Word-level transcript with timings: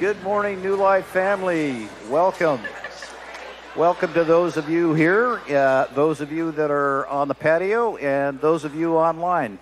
Good 0.00 0.22
morning, 0.22 0.62
New 0.62 0.76
Life 0.76 1.06
family. 1.06 1.88
Welcome. 2.08 2.60
Welcome 3.74 4.14
to 4.14 4.22
those 4.22 4.56
of 4.56 4.70
you 4.70 4.94
here, 4.94 5.40
uh, 5.50 5.86
those 5.92 6.20
of 6.20 6.30
you 6.30 6.52
that 6.52 6.70
are 6.70 7.04
on 7.08 7.26
the 7.26 7.34
patio, 7.34 7.96
and 7.96 8.40
those 8.40 8.64
of 8.64 8.76
you 8.76 8.94
online. 8.96 9.58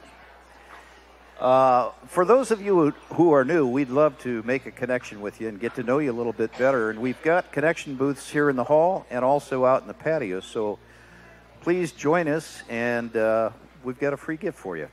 Uh, 1.40 1.90
for 2.08 2.26
those 2.26 2.50
of 2.50 2.60
you 2.60 2.90
who 3.14 3.32
are 3.32 3.46
new, 3.46 3.66
we'd 3.66 3.88
love 3.88 4.18
to 4.18 4.42
make 4.42 4.66
a 4.66 4.70
connection 4.70 5.22
with 5.22 5.40
you 5.40 5.48
and 5.48 5.58
get 5.58 5.74
to 5.76 5.82
know 5.82 6.00
you 6.00 6.12
a 6.12 6.12
little 6.12 6.34
bit 6.34 6.50
better. 6.58 6.90
And 6.90 7.00
we've 7.00 7.22
got 7.22 7.50
connection 7.50 7.94
booths 7.94 8.28
here 8.28 8.50
in 8.50 8.56
the 8.56 8.64
hall 8.64 9.06
and 9.08 9.24
also 9.24 9.64
out 9.64 9.80
in 9.80 9.88
the 9.88 9.94
patio. 9.94 10.40
So 10.40 10.78
please 11.62 11.92
join 11.92 12.28
us, 12.28 12.62
and 12.68 13.16
uh, 13.16 13.48
we've 13.82 13.98
got 13.98 14.12
a 14.12 14.18
free 14.18 14.36
gift 14.36 14.58
for 14.58 14.76
you. 14.76 14.88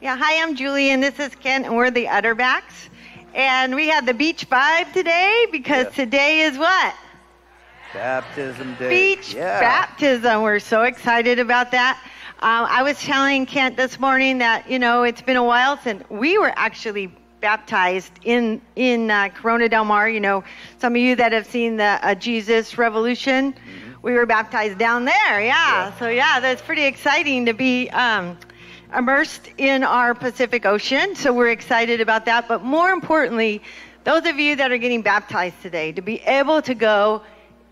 Yeah, 0.00 0.16
hi, 0.16 0.42
I'm 0.42 0.56
Julie, 0.56 0.88
and 0.88 1.02
this 1.02 1.18
is 1.18 1.34
Kent, 1.34 1.66
and 1.66 1.76
we're 1.76 1.90
the 1.90 2.06
Utterbacks. 2.06 2.88
And 3.34 3.74
we 3.74 3.88
had 3.88 4.06
the 4.06 4.14
beach 4.14 4.48
vibe 4.48 4.92
today 4.92 5.46
because 5.52 5.92
today 5.94 6.40
is 6.40 6.58
what? 6.58 6.94
Baptism 7.92 8.74
Day. 8.76 9.14
Beach 9.16 9.34
yeah. 9.34 9.60
baptism. 9.60 10.42
We're 10.42 10.60
so 10.60 10.82
excited 10.82 11.38
about 11.38 11.72
that. 11.72 12.00
Um, 12.42 12.66
I 12.68 12.82
was 12.82 12.98
telling 13.00 13.46
Kent 13.46 13.76
this 13.76 13.98
morning 14.00 14.38
that 14.38 14.70
you 14.70 14.78
know 14.78 15.02
it's 15.02 15.22
been 15.22 15.36
a 15.36 15.44
while 15.44 15.76
since 15.76 16.02
we 16.08 16.38
were 16.38 16.52
actually 16.56 17.12
baptized 17.40 18.12
in 18.22 18.60
in 18.76 19.10
uh, 19.10 19.28
Corona 19.28 19.68
Del 19.68 19.84
Mar. 19.84 20.08
You 20.08 20.20
know, 20.20 20.44
some 20.78 20.94
of 20.94 21.00
you 21.00 21.16
that 21.16 21.32
have 21.32 21.46
seen 21.46 21.76
the 21.76 21.98
uh, 22.02 22.14
Jesus 22.14 22.78
Revolution, 22.78 23.54
we 24.02 24.12
were 24.12 24.26
baptized 24.26 24.78
down 24.78 25.04
there. 25.04 25.40
Yeah. 25.40 25.54
Mm-hmm. 25.54 25.92
Yeah. 25.92 25.98
So 25.98 26.08
yeah, 26.08 26.40
that's 26.40 26.62
pretty 26.62 26.84
exciting 26.84 27.46
to 27.46 27.52
be. 27.52 27.90
Um, 27.90 28.38
immersed 28.96 29.48
in 29.58 29.84
our 29.84 30.14
Pacific 30.14 30.66
Ocean, 30.66 31.14
so 31.14 31.32
we're 31.32 31.50
excited 31.50 32.00
about 32.00 32.24
that. 32.26 32.48
But 32.48 32.62
more 32.62 32.90
importantly, 32.90 33.62
those 34.04 34.26
of 34.26 34.38
you 34.38 34.56
that 34.56 34.72
are 34.72 34.78
getting 34.78 35.02
baptized 35.02 35.60
today, 35.62 35.92
to 35.92 36.02
be 36.02 36.20
able 36.22 36.62
to 36.62 36.74
go 36.74 37.22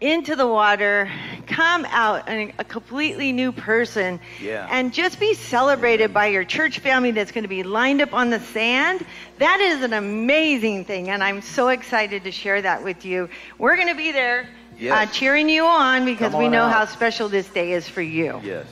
into 0.01 0.37
the 0.37 0.47
water, 0.47 1.11
come 1.49 1.85
out 1.87 2.29
a, 2.29 2.53
a 2.59 2.65
completely 2.65 3.33
new 3.33 3.51
person, 3.51 4.21
Yeah. 4.41 4.69
and 4.71 4.95
just 4.95 5.19
be 5.19 5.35
celebrated 5.35 6.15
by 6.15 6.27
your 6.27 6.45
church 6.45 6.79
family 6.79 7.11
that's 7.11 7.33
going 7.33 7.43
to 7.43 7.49
be 7.49 7.65
lined 7.65 8.01
up 8.01 8.15
on 8.15 8.31
the 8.31 8.39
sand. 8.39 9.05
That 9.39 9.59
is 9.61 9.83
an 9.83 9.93
amazing 9.95 10.85
thing, 10.85 11.09
and 11.11 11.25
I'm 11.25 11.43
so 11.43 11.69
excited 11.69 12.23
to 12.25 12.31
share 12.31 12.63
that 12.63 12.85
with 12.85 13.05
you. 13.05 13.29
We're 13.59 13.75
going 13.75 13.89
to 13.89 13.97
be 13.97 14.13
there. 14.13 14.49
Yes. 14.79 15.09
Uh, 15.09 15.13
cheering 15.13 15.49
you 15.49 15.65
on 15.67 16.05
because 16.05 16.31
Come 16.31 16.43
we 16.43 16.49
know 16.49 16.63
out. 16.63 16.73
how 16.73 16.85
special 16.85 17.29
this 17.29 17.49
day 17.49 17.73
is 17.73 17.89
for 17.89 18.01
you. 18.03 18.41
Yes. 18.45 18.65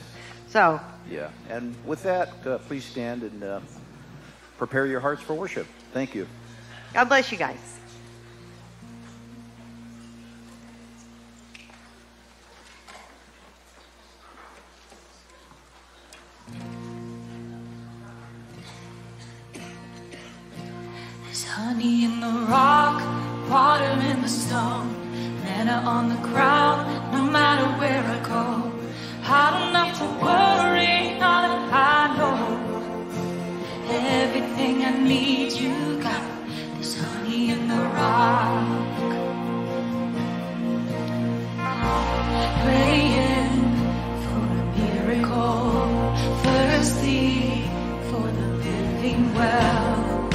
So, 0.47 0.79
Yeah. 1.09 1.29
And 1.49 1.75
with 1.85 2.03
that, 2.03 2.29
uh, 2.45 2.57
please 2.59 2.83
stand 2.83 3.23
and 3.23 3.43
uh, 3.43 3.59
prepare 4.57 4.85
your 4.85 4.99
hearts 4.99 5.21
for 5.21 5.33
worship. 5.33 5.67
Thank 5.93 6.13
you. 6.13 6.27
God 6.93 7.05
bless 7.05 7.31
you 7.31 7.37
guys. 7.37 7.57
There's 21.23 21.45
honey 21.45 22.05
in 22.05 22.19
the 22.19 22.45
rock, 22.49 23.01
water 23.49 23.85
in 23.85 24.21
the 24.21 24.27
stone, 24.27 24.93
manna 25.43 25.83
on 25.85 26.09
the 26.09 26.15
ground, 26.27 27.13
no 27.13 27.31
matter 27.31 27.65
where 27.79 28.03
I 28.03 28.19
go. 28.27 28.86
I 29.29 29.51
don't 29.51 29.73
to 29.97 30.05
worry, 30.23 31.19
now 31.19 31.41
that 31.51 31.63
I 31.73 32.17
know 32.17 32.37
everything 33.89 34.85
I 34.85 34.91
need 35.03 35.51
you 35.51 36.01
got. 36.01 36.23
There's 36.75 36.95
honey 36.97 37.51
in 37.51 37.67
the 37.67 37.75
rock. 37.75 38.67
Praying 42.63 43.51
for 44.23 44.43
a 44.47 44.65
miracle, 44.77 46.15
thirsty 46.43 47.67
for 48.09 48.25
the 48.31 48.47
living 48.63 49.33
well. 49.33 50.29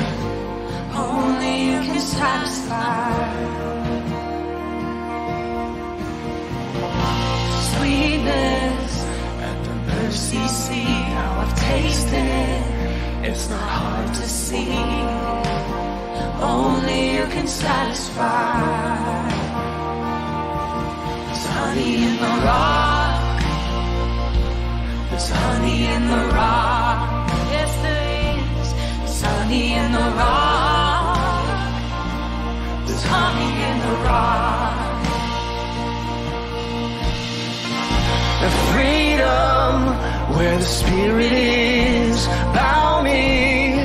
Only 0.94 1.54
you 1.64 1.78
can 1.80 1.98
satisfy. 1.98 3.42
Sweetness 7.72 8.94
at 9.48 9.58
the 9.64 9.74
mercy 9.92 10.46
seat. 10.48 11.04
Now 11.16 11.40
I've 11.42 11.54
tasted. 11.58 12.62
It's 13.28 13.48
not 13.48 13.68
hard 13.78 14.08
to 14.14 14.28
see. 14.28 14.72
Only 16.42 17.16
you 17.16 17.24
can 17.34 17.46
satisfy. 17.46 18.60
There's 21.26 21.46
honey 21.56 21.94
in 22.08 22.14
the 22.24 22.34
rock. 22.48 23.40
There's 25.10 25.30
honey 25.30 25.86
in 25.86 26.02
the 26.08 26.24
rock. 26.34 26.71
Where 40.42 40.58
the 40.58 40.64
spirit 40.64 41.32
is. 41.32 42.26
Bow 42.56 43.02
me 43.02 43.78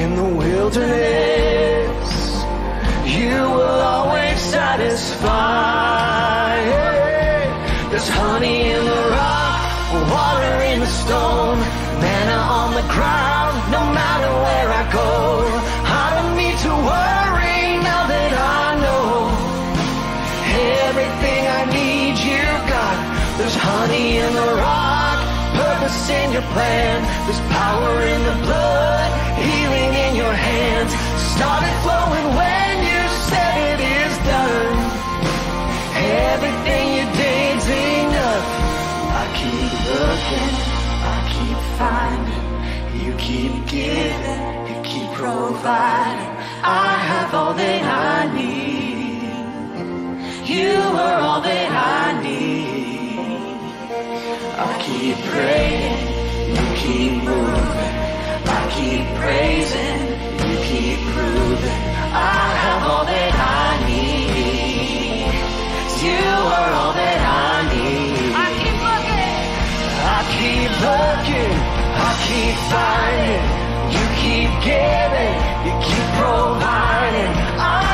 in 0.00 0.14
the 0.14 0.28
wilderness. 0.44 2.10
You 3.16 3.36
will 3.56 3.80
always 3.94 4.38
satisfy. 4.38 5.61
Plan. 26.52 26.96
There's 27.26 27.42
power 27.48 27.94
in 28.14 28.20
the 28.30 28.36
blood, 28.46 29.08
healing 29.40 29.92
in 30.04 30.12
your 30.22 30.34
hands. 30.48 30.92
Started 31.36 31.74
flowing 31.84 32.28
when 32.38 32.74
you 32.90 33.02
said 33.30 33.54
it 33.72 33.80
is 33.80 34.14
done. 34.32 34.76
Everything 36.32 36.84
you 36.96 37.04
did's 37.20 37.66
enough. 37.68 38.46
I 39.20 39.24
keep 39.40 39.72
looking, 39.92 40.52
I 41.14 41.18
keep 41.34 41.58
finding. 41.80 42.48
You 43.04 43.12
keep 43.26 43.52
giving, 43.66 44.42
you 44.68 44.76
keep 44.90 45.08
providing. 45.16 46.32
I 46.64 46.90
have 47.10 47.34
all 47.34 47.54
that 47.54 47.82
I 47.82 48.32
need. 48.36 48.62
You 50.54 50.76
are 51.04 51.18
all 51.26 51.40
that 51.40 51.68
I 51.70 52.22
need. 52.22 52.52
I 54.54 54.72
keep 54.84 55.16
praying, 55.30 56.01
keep 56.82 57.12
moving. 57.22 57.94
I 58.56 58.60
keep 58.76 59.04
praising, 59.22 60.02
you 60.50 60.56
keep 60.70 60.98
proving. 61.14 61.82
I 62.12 62.44
have 62.64 62.82
all 62.90 63.04
that 63.04 63.32
I 63.34 63.68
need. 63.88 65.34
You 66.06 66.26
are 66.58 66.72
all 66.80 66.92
that 67.02 67.20
I 67.22 67.54
need. 67.72 68.32
I 68.34 68.48
keep 68.60 68.78
looking. 68.90 69.42
I 70.02 70.18
keep 70.36 70.70
looking, 70.88 71.54
I 72.06 72.10
keep 72.26 72.54
finding. 72.72 73.46
You 73.94 74.04
keep 74.22 74.50
giving, 74.66 75.34
you 75.66 75.74
keep 75.86 76.06
providing. 76.18 77.34
I 77.62 77.91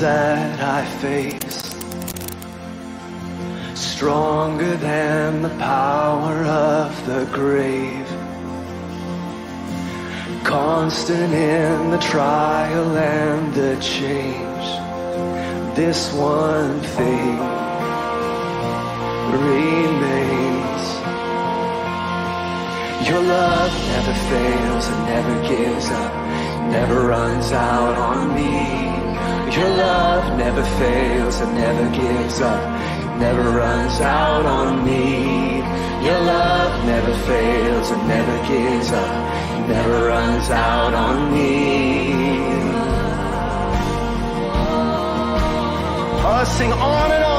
that 0.00 0.60
I 0.60 0.84
face 1.00 1.74
Stronger 3.74 4.76
than 4.76 5.42
the 5.42 5.50
power 5.50 6.44
of 6.44 7.06
the 7.06 7.24
grave 7.32 8.08
Constant 10.44 11.32
in 11.32 11.90
the 11.90 11.98
trial 11.98 12.96
and 12.96 13.54
the 13.54 13.76
change. 13.80 14.66
This 15.74 16.12
one 16.12 16.80
thing 16.80 17.38
remains. 19.32 20.84
Your 23.08 23.20
love 23.22 23.72
never 23.92 24.14
fails 24.30 24.86
and 24.88 25.06
never 25.06 25.48
gives 25.48 25.90
up 25.90 26.24
Never 26.70 27.06
runs 27.08 27.52
out 27.52 27.96
on 27.96 28.34
me. 28.34 28.93
Your 29.56 29.68
love 29.68 30.36
never 30.36 30.64
fails 30.64 31.40
and 31.40 31.54
never 31.54 31.88
gives 31.90 32.40
up, 32.40 32.62
never 33.20 33.50
runs 33.50 34.00
out 34.00 34.44
on 34.44 34.84
me. 34.84 35.58
Your 36.04 36.20
love 36.20 36.84
never 36.84 37.14
fails 37.28 37.90
and 37.92 38.08
never 38.08 38.48
gives 38.48 38.90
up, 38.90 39.68
never 39.68 40.08
runs 40.08 40.50
out 40.50 40.92
on 40.92 41.32
me. 41.32 42.34
Oh, 46.26 46.44
sing 46.56 46.72
on 46.72 47.12
and 47.12 47.24
on. 47.24 47.33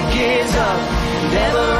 Never 0.00 0.12
gives 0.12 0.54
up, 0.56 1.32
never 1.32 1.79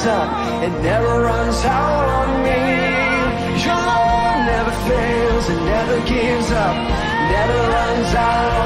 comes 0.00 0.06
up, 0.06 0.62
it 0.62 0.82
never 0.82 1.22
runs 1.22 1.64
out 1.64 2.08
on 2.08 2.42
me. 2.42 3.62
Your 3.64 3.74
love 3.74 4.46
never 4.46 4.70
fails, 4.88 5.48
it 5.50 5.64
never 5.64 6.06
gives 6.06 6.50
up, 6.50 6.76
never 7.30 7.70
runs 7.70 8.14
out 8.14 8.59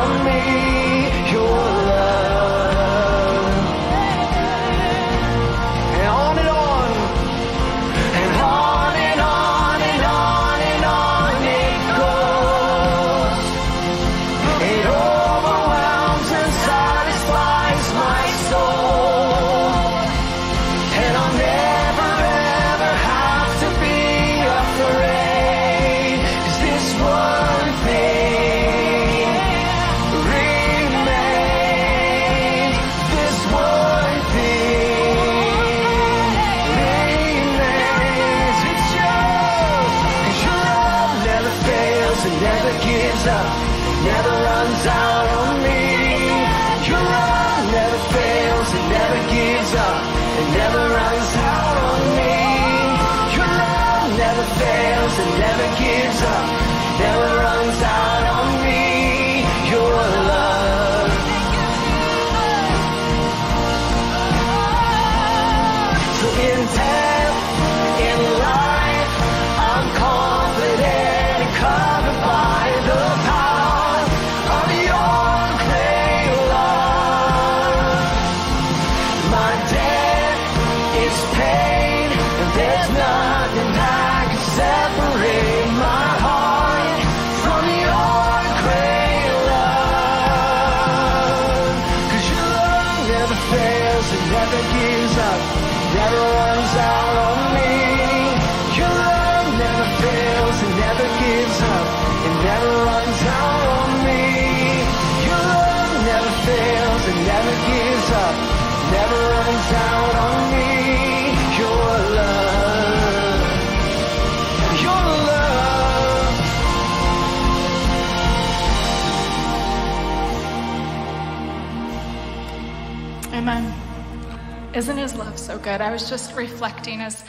Isn't 124.75 124.97
his 124.97 125.15
love 125.15 125.39
so 125.39 125.57
good? 125.57 125.81
I 125.81 125.93
was 125.93 126.11
just 126.11 126.35
reflecting 126.35 127.01
as 127.01 127.23
I 127.23 127.27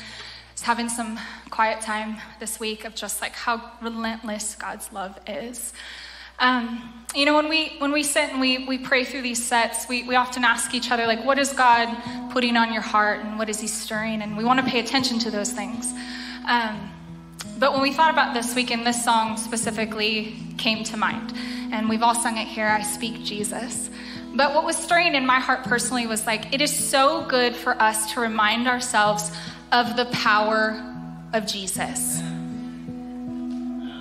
was 0.53 0.61
having 0.63 0.89
some 0.89 1.19
quiet 1.51 1.79
time 1.79 2.17
this 2.39 2.59
week 2.59 2.85
of 2.85 2.95
just 2.95 3.21
like 3.21 3.33
how 3.33 3.71
relentless 3.83 4.55
God's 4.55 4.91
love 4.91 5.19
is. 5.27 5.71
Um, 6.39 7.05
you 7.13 7.23
know, 7.23 7.35
when 7.35 7.47
we 7.47 7.75
when 7.77 7.91
we 7.91 8.01
sit 8.01 8.31
and 8.31 8.41
we 8.41 8.65
we 8.65 8.79
pray 8.79 9.05
through 9.05 9.21
these 9.21 9.45
sets, 9.45 9.87
we, 9.87 10.01
we 10.07 10.15
often 10.15 10.43
ask 10.43 10.73
each 10.73 10.89
other, 10.89 11.05
like, 11.05 11.23
what 11.23 11.37
is 11.37 11.53
God 11.53 11.95
putting 12.31 12.57
on 12.57 12.73
your 12.73 12.81
heart 12.81 13.19
and 13.19 13.37
what 13.37 13.47
is 13.47 13.59
he 13.59 13.67
stirring? 13.67 14.23
And 14.23 14.35
we 14.35 14.43
want 14.43 14.59
to 14.59 14.65
pay 14.65 14.79
attention 14.79 15.19
to 15.19 15.29
those 15.29 15.51
things. 15.51 15.93
Um, 16.47 16.91
but 17.59 17.73
when 17.73 17.83
we 17.83 17.93
thought 17.93 18.11
about 18.11 18.33
this 18.33 18.55
weekend, 18.55 18.87
this 18.87 19.05
song 19.05 19.37
specifically 19.37 20.35
came 20.57 20.83
to 20.85 20.97
mind. 20.97 21.31
And 21.71 21.89
we've 21.89 22.01
all 22.01 22.15
sung 22.15 22.37
it 22.39 22.47
here, 22.47 22.67
I 22.67 22.81
Speak 22.81 23.23
Jesus. 23.23 23.91
But 24.35 24.53
what 24.53 24.65
was 24.65 24.75
stirring 24.75 25.15
in 25.15 25.25
my 25.25 25.39
heart 25.39 25.63
personally 25.63 26.07
was 26.07 26.27
like, 26.27 26.53
it 26.53 26.61
is 26.61 26.75
so 26.75 27.25
good 27.25 27.55
for 27.55 27.81
us 27.81 28.13
to 28.13 28.19
remind 28.19 28.67
ourselves 28.67 29.31
of 29.71 29.95
the 29.95 30.05
power 30.07 30.83
of 31.33 31.47
Jesus. 31.47 32.21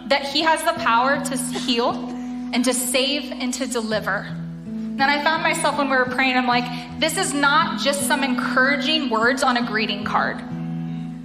That 0.09 0.25
he 0.25 0.43
has 0.43 0.62
the 0.64 0.73
power 0.73 1.25
to 1.25 1.37
heal 1.37 1.93
and 2.53 2.64
to 2.64 2.75
save 2.75 3.31
and 3.31 3.55
to 3.55 3.67
deliver. 3.67 4.26
And 4.67 5.03
I 5.03 5.23
found 5.23 5.43
myself 5.43 5.79
when 5.79 5.88
we 5.88 5.97
were 5.97 6.05
praying, 6.05 6.37
I'm 6.37 6.47
like, 6.47 7.00
this 7.00 7.17
is 7.17 7.33
not 7.33 7.81
just 7.81 8.03
some 8.03 8.23
encouraging 8.23 9.11
words 9.11 9.43
on 9.43 9.57
a 9.57 9.64
greeting 9.64 10.05
card. 10.05 10.43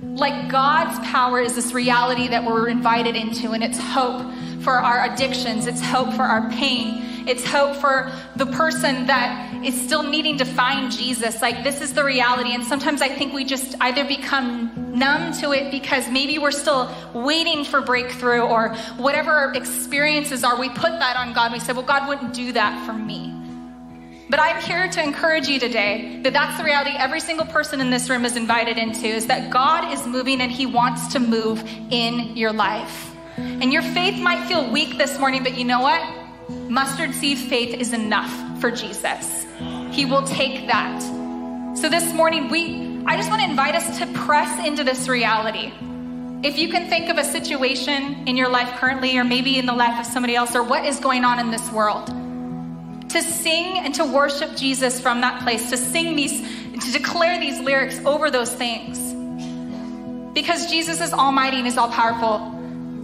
Like 0.04 0.51
God's 0.51 1.00
power 1.08 1.39
is 1.42 1.56
this 1.56 1.72
reality 1.74 2.28
that 2.28 2.46
we're 2.46 2.68
invited 2.68 3.16
into, 3.16 3.51
and 3.51 3.63
it's 3.63 3.80
hope 3.80 4.22
for 4.70 4.78
our 4.78 5.12
addictions, 5.12 5.66
it's 5.66 5.82
hope 5.82 6.14
for 6.14 6.22
our 6.22 6.48
pain, 6.52 7.28
it's 7.28 7.44
hope 7.44 7.76
for 7.78 8.12
the 8.36 8.46
person 8.46 9.08
that 9.08 9.66
is 9.66 9.74
still 9.82 10.04
needing 10.04 10.38
to 10.38 10.46
find 10.46 10.92
Jesus. 10.92 11.42
Like, 11.42 11.64
this 11.64 11.82
is 11.82 11.94
the 11.94 12.04
reality. 12.04 12.54
And 12.54 12.64
sometimes 12.64 13.02
I 13.02 13.10
think 13.10 13.34
we 13.34 13.46
just 13.46 13.76
either 13.82 14.06
become 14.06 14.94
numb 14.96 15.34
to 15.42 15.54
it 15.54 15.72
because 15.72 16.08
maybe 16.12 16.38
we're 16.38 16.52
still 16.52 16.94
waiting 17.16 17.66
for 17.66 17.82
breakthrough 17.82 18.42
or 18.42 18.76
whatever 18.98 19.32
our 19.32 19.56
experiences 19.56 20.44
are. 20.44 20.60
We 20.60 20.70
put 20.70 20.92
that 21.00 21.18
on 21.18 21.34
God. 21.34 21.52
We 21.52 21.60
say, 21.60 21.74
well, 21.74 21.82
God 21.82 22.08
wouldn't 22.08 22.36
do 22.36 22.52
that 22.52 22.86
for 22.86 22.94
me. 22.94 23.34
But 24.30 24.40
I'm 24.40 24.62
here 24.62 24.88
to 24.88 25.02
encourage 25.02 25.48
you 25.48 25.60
today 25.60 26.20
that 26.22 26.34
that's 26.34 26.60
the 26.60 26.64
reality 26.64 26.92
every 26.96 27.22
single 27.22 27.48
person 27.48 27.82
in 27.82 27.90
this 27.90 28.08
room 28.08 28.24
is 28.24 28.36
invited 28.36 28.78
into 28.78 29.08
is 29.08 29.26
that 29.26 29.50
God 29.50 29.92
is 29.92 30.06
moving 30.06 30.42
and 30.42 30.52
he 30.52 30.68
wants 30.68 31.14
to 31.14 31.20
move 31.20 31.68
in 31.90 32.38
your 32.38 32.54
life. 32.54 33.16
And 33.62 33.74
your 33.74 33.81
faith 33.81 34.22
might 34.22 34.48
feel 34.48 34.69
weak 34.69 34.98
this 34.98 35.19
morning, 35.19 35.43
but 35.43 35.58
you 35.58 35.65
know 35.65 35.81
what? 35.81 36.01
Mustard 36.69 37.13
seed 37.13 37.38
faith 37.38 37.79
is 37.79 37.93
enough 37.93 38.31
for 38.60 38.72
Jesus. 38.72 39.46
He 39.91 40.05
will 40.05 40.25
take 40.27 40.67
that. 40.67 41.00
So 41.75 41.89
this 41.89 42.13
morning 42.13 42.50
we 42.50 42.89
I 43.05 43.17
just 43.17 43.29
want 43.29 43.41
to 43.41 43.50
invite 43.50 43.75
us 43.75 43.98
to 44.00 44.05
press 44.08 44.67
into 44.67 44.84
this 44.84 45.08
reality. 45.08 45.72
If 46.43 46.60
you 46.60 46.69
can 46.69 46.88
think 46.89 47.10
of 47.10 47.17
a 47.17 47.24
situation 47.24 48.27
in 48.27 48.38
your 48.38 48.50
life 48.50 48.79
currently 48.79 49.17
or 49.17 49.24
maybe 49.24 49.58
in 49.58 49.65
the 49.65 49.74
life 49.74 50.00
of 50.00 50.05
somebody 50.05 50.36
else 50.36 50.55
or 50.55 50.62
what 50.62 50.86
is 50.86 51.00
going 51.00 51.25
on 51.25 51.39
in 51.39 51.50
this 51.50 51.72
world, 51.72 52.08
to 53.10 53.22
sing 53.24 53.79
and 53.79 53.96
to 53.96 54.05
worship 54.05 54.55
Jesus 54.55 55.01
from 55.01 55.22
that 55.22 55.41
place, 55.41 55.69
to 55.72 55.77
sing 55.77 56.15
these, 56.15 56.39
to 56.86 56.91
declare 56.91 57.39
these 57.39 57.60
lyrics 57.60 58.00
over 58.05 58.29
those 58.29 58.53
things. 58.53 59.00
Because 60.34 60.69
Jesus 60.69 61.01
is 61.01 61.12
almighty 61.12 61.58
and 61.58 61.67
is 61.67 61.77
all 61.77 61.89
powerful. 61.89 62.59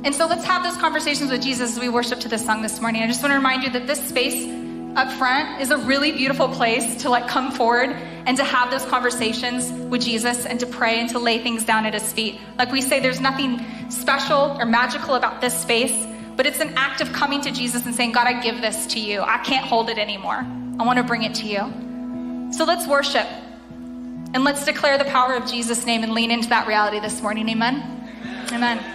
And 0.06 0.14
so 0.14 0.28
let's 0.28 0.46
have 0.46 0.64
those 0.64 0.78
conversations 0.78 1.32
with 1.32 1.42
Jesus 1.42 1.72
as 1.72 1.80
we 1.80 1.90
worship 1.90 2.20
to 2.20 2.30
this 2.30 2.46
song 2.46 2.62
this 2.62 2.80
morning. 2.80 3.02
I 3.02 3.08
just 3.08 3.24
want 3.24 3.32
to 3.32 3.38
remind 3.38 3.64
you 3.64 3.72
that 3.72 3.88
this 3.88 4.00
space 4.08 4.48
up 4.96 5.12
front 5.14 5.60
is 5.60 5.72
a 5.72 5.80
really 5.80 6.12
beautiful 6.12 6.48
place 6.48 7.02
to 7.02 7.10
like 7.10 7.28
come 7.28 7.52
forward 7.52 7.90
and 7.90 8.38
to 8.38 8.44
have 8.44 8.70
those 8.70 8.86
conversations 8.86 9.72
with 9.90 10.04
Jesus 10.04 10.46
and 10.46 10.60
to 10.60 10.68
pray 10.68 11.00
and 11.00 11.10
to 11.10 11.18
lay 11.18 11.40
things 11.40 11.66
down 11.66 11.88
at 11.88 11.96
his 11.96 12.14
feet. 12.14 12.40
Like 12.56 12.72
we 12.72 12.82
say, 12.82 13.00
there's 13.00 13.20
nothing 13.20 13.66
special 13.90 14.56
or 14.60 14.66
magical 14.68 15.16
about 15.16 15.42
this 15.42 15.60
space, 15.60 16.06
but 16.36 16.46
it's 16.46 16.60
an 16.60 16.74
act 16.78 17.02
of 17.02 17.12
coming 17.12 17.42
to 17.42 17.50
Jesus 17.50 17.88
and 17.88 17.96
saying, 17.96 18.12
God, 18.12 18.28
I 18.28 18.40
give 18.44 18.62
this 18.62 18.86
to 18.94 19.00
you. 19.00 19.22
I 19.22 19.40
can't 19.40 19.66
hold 19.66 19.90
it 19.90 19.98
anymore. 19.98 20.46
I 20.80 20.86
want 20.86 20.98
to 20.98 21.04
bring 21.04 21.24
it 21.24 21.34
to 21.34 21.48
you. 21.48 22.54
So 22.54 22.64
let's 22.64 22.88
worship 22.88 23.26
and 24.36 24.44
let's 24.44 24.66
declare 24.66 25.00
the 25.00 25.06
power 25.06 25.34
of 25.34 25.50
Jesus' 25.50 25.84
name 25.84 26.04
and 26.04 26.14
lean 26.14 26.30
into 26.30 26.50
that 26.50 26.68
reality 26.68 27.00
this 27.00 27.24
morning. 27.24 27.50
Amen. 27.50 28.48
Amen. 28.52 28.78
I 28.78 28.95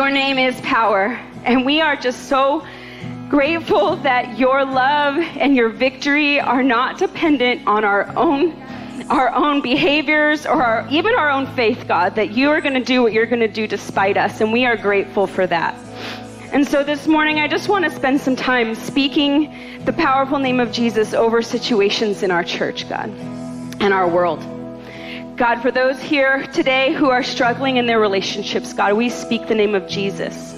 Your 0.00 0.10
name 0.10 0.38
is 0.38 0.58
power. 0.62 1.08
And 1.44 1.66
we 1.66 1.82
are 1.82 1.94
just 1.94 2.30
so 2.30 2.66
grateful 3.28 3.96
that 3.96 4.38
your 4.38 4.64
love 4.64 5.18
and 5.18 5.54
your 5.54 5.68
victory 5.68 6.40
are 6.40 6.62
not 6.62 6.96
dependent 6.96 7.66
on 7.66 7.84
our 7.84 8.10
own 8.16 8.52
our 9.10 9.28
own 9.34 9.60
behaviors 9.60 10.46
or 10.46 10.62
our, 10.62 10.88
even 10.90 11.14
our 11.16 11.28
own 11.28 11.46
faith, 11.54 11.86
God, 11.86 12.14
that 12.14 12.30
you 12.30 12.48
are 12.48 12.62
going 12.62 12.72
to 12.72 12.82
do 12.82 13.02
what 13.02 13.12
you're 13.12 13.26
going 13.26 13.40
to 13.40 13.48
do 13.48 13.66
despite 13.66 14.16
us, 14.16 14.40
and 14.40 14.50
we 14.54 14.64
are 14.64 14.74
grateful 14.76 15.26
for 15.26 15.46
that. 15.46 15.74
And 16.50 16.66
so 16.66 16.82
this 16.82 17.06
morning, 17.06 17.38
I 17.38 17.46
just 17.46 17.68
want 17.68 17.84
to 17.84 17.90
spend 17.90 18.22
some 18.22 18.36
time 18.36 18.74
speaking 18.74 19.84
the 19.84 19.92
powerful 19.92 20.38
name 20.38 20.60
of 20.60 20.72
Jesus 20.72 21.12
over 21.12 21.42
situations 21.42 22.22
in 22.22 22.30
our 22.30 22.42
church, 22.42 22.88
God, 22.88 23.10
and 23.80 23.92
our 23.92 24.08
world. 24.08 24.42
God, 25.40 25.62
for 25.62 25.70
those 25.70 25.98
here 25.98 26.46
today 26.48 26.92
who 26.92 27.08
are 27.08 27.22
struggling 27.22 27.78
in 27.78 27.86
their 27.86 27.98
relationships, 27.98 28.74
God, 28.74 28.92
we 28.92 29.08
speak 29.08 29.48
the 29.48 29.54
name 29.54 29.74
of 29.74 29.88
Jesus. 29.88 30.52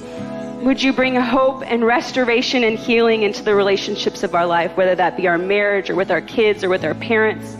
Would 0.64 0.82
you 0.82 0.92
bring 0.92 1.14
hope 1.14 1.62
and 1.64 1.86
restoration 1.86 2.64
and 2.64 2.76
healing 2.76 3.22
into 3.22 3.44
the 3.44 3.54
relationships 3.54 4.24
of 4.24 4.34
our 4.34 4.44
life, 4.44 4.76
whether 4.76 4.96
that 4.96 5.16
be 5.16 5.28
our 5.28 5.38
marriage 5.38 5.88
or 5.88 5.94
with 5.94 6.10
our 6.10 6.20
kids 6.20 6.64
or 6.64 6.68
with 6.68 6.82
our 6.84 6.94
parents, 6.94 7.56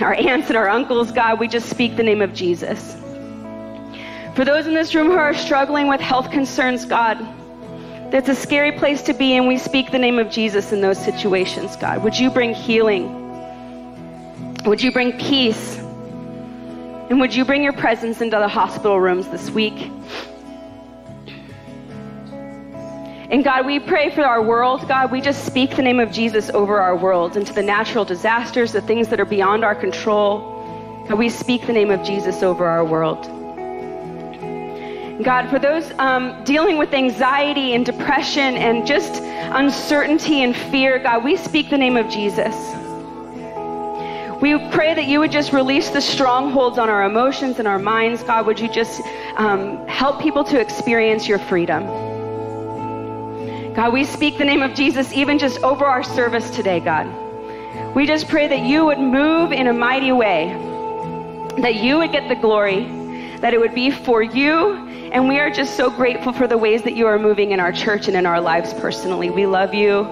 our 0.00 0.14
aunts 0.14 0.46
and 0.46 0.56
our 0.56 0.68
uncles, 0.68 1.10
God, 1.10 1.40
we 1.40 1.48
just 1.48 1.68
speak 1.68 1.96
the 1.96 2.04
name 2.04 2.22
of 2.22 2.32
Jesus. 2.32 2.94
For 4.36 4.44
those 4.44 4.68
in 4.68 4.74
this 4.74 4.94
room 4.94 5.08
who 5.08 5.14
are 5.14 5.34
struggling 5.34 5.88
with 5.88 6.00
health 6.00 6.30
concerns, 6.30 6.84
God, 6.84 7.18
that's 8.12 8.28
a 8.28 8.34
scary 8.36 8.70
place 8.70 9.02
to 9.02 9.12
be, 9.12 9.34
and 9.36 9.48
we 9.48 9.58
speak 9.58 9.90
the 9.90 9.98
name 9.98 10.20
of 10.20 10.30
Jesus 10.30 10.70
in 10.70 10.80
those 10.80 11.04
situations, 11.04 11.74
God. 11.74 12.04
Would 12.04 12.16
you 12.16 12.30
bring 12.30 12.54
healing? 12.54 13.10
Would 14.66 14.84
you 14.84 14.92
bring 14.92 15.18
peace? 15.18 15.83
And 17.10 17.20
would 17.20 17.34
you 17.34 17.44
bring 17.44 17.62
your 17.62 17.74
presence 17.74 18.20
into 18.20 18.36
the 18.38 18.48
hospital 18.48 18.98
rooms 18.98 19.28
this 19.28 19.50
week? 19.50 19.90
And 23.30 23.42
God, 23.42 23.66
we 23.66 23.80
pray 23.80 24.10
for 24.10 24.24
our 24.24 24.42
world. 24.42 24.86
God, 24.86 25.10
we 25.10 25.20
just 25.20 25.44
speak 25.44 25.76
the 25.76 25.82
name 25.82 25.98
of 25.98 26.12
Jesus 26.12 26.50
over 26.50 26.80
our 26.80 26.96
world 26.96 27.36
into 27.36 27.52
the 27.52 27.62
natural 27.62 28.04
disasters, 28.04 28.72
the 28.72 28.80
things 28.80 29.08
that 29.08 29.18
are 29.18 29.24
beyond 29.24 29.64
our 29.64 29.74
control. 29.74 31.04
God, 31.08 31.18
we 31.18 31.28
speak 31.28 31.66
the 31.66 31.72
name 31.72 31.90
of 31.90 32.02
Jesus 32.04 32.42
over 32.42 32.64
our 32.64 32.84
world. 32.84 33.24
God, 35.22 35.48
for 35.48 35.58
those 35.58 35.90
um, 35.98 36.42
dealing 36.44 36.78
with 36.78 36.92
anxiety 36.92 37.74
and 37.74 37.84
depression 37.84 38.56
and 38.56 38.86
just 38.86 39.22
uncertainty 39.22 40.42
and 40.42 40.56
fear, 40.56 40.98
God, 40.98 41.24
we 41.24 41.36
speak 41.36 41.70
the 41.70 41.78
name 41.78 41.96
of 41.96 42.08
Jesus. 42.08 42.54
We 44.40 44.58
pray 44.70 44.94
that 44.94 45.06
you 45.06 45.20
would 45.20 45.32
just 45.32 45.52
release 45.52 45.90
the 45.90 46.00
strongholds 46.00 46.78
on 46.78 46.90
our 46.90 47.04
emotions 47.04 47.58
and 47.58 47.68
our 47.68 47.78
minds. 47.78 48.22
God, 48.22 48.46
would 48.46 48.58
you 48.58 48.68
just 48.68 49.00
um, 49.36 49.86
help 49.86 50.20
people 50.20 50.44
to 50.44 50.60
experience 50.60 51.28
your 51.28 51.38
freedom? 51.38 51.84
God, 53.74 53.92
we 53.92 54.04
speak 54.04 54.38
the 54.38 54.44
name 54.44 54.62
of 54.62 54.74
Jesus 54.74 55.12
even 55.12 55.38
just 55.38 55.60
over 55.62 55.84
our 55.84 56.02
service 56.02 56.50
today, 56.50 56.80
God. 56.80 57.06
We 57.94 58.06
just 58.06 58.28
pray 58.28 58.48
that 58.48 58.60
you 58.60 58.84
would 58.84 58.98
move 58.98 59.52
in 59.52 59.66
a 59.66 59.72
mighty 59.72 60.12
way, 60.12 60.48
that 61.58 61.76
you 61.76 61.98
would 61.98 62.12
get 62.12 62.28
the 62.28 62.34
glory, 62.34 62.84
that 63.38 63.54
it 63.54 63.58
would 63.58 63.74
be 63.74 63.90
for 63.90 64.22
you. 64.22 64.74
And 65.12 65.28
we 65.28 65.38
are 65.38 65.50
just 65.50 65.76
so 65.76 65.90
grateful 65.90 66.32
for 66.32 66.46
the 66.46 66.58
ways 66.58 66.82
that 66.82 66.94
you 66.96 67.06
are 67.06 67.18
moving 67.18 67.52
in 67.52 67.60
our 67.60 67.72
church 67.72 68.08
and 68.08 68.16
in 68.16 68.26
our 68.26 68.40
lives 68.40 68.74
personally. 68.74 69.30
We 69.30 69.46
love 69.46 69.74
you. 69.74 70.02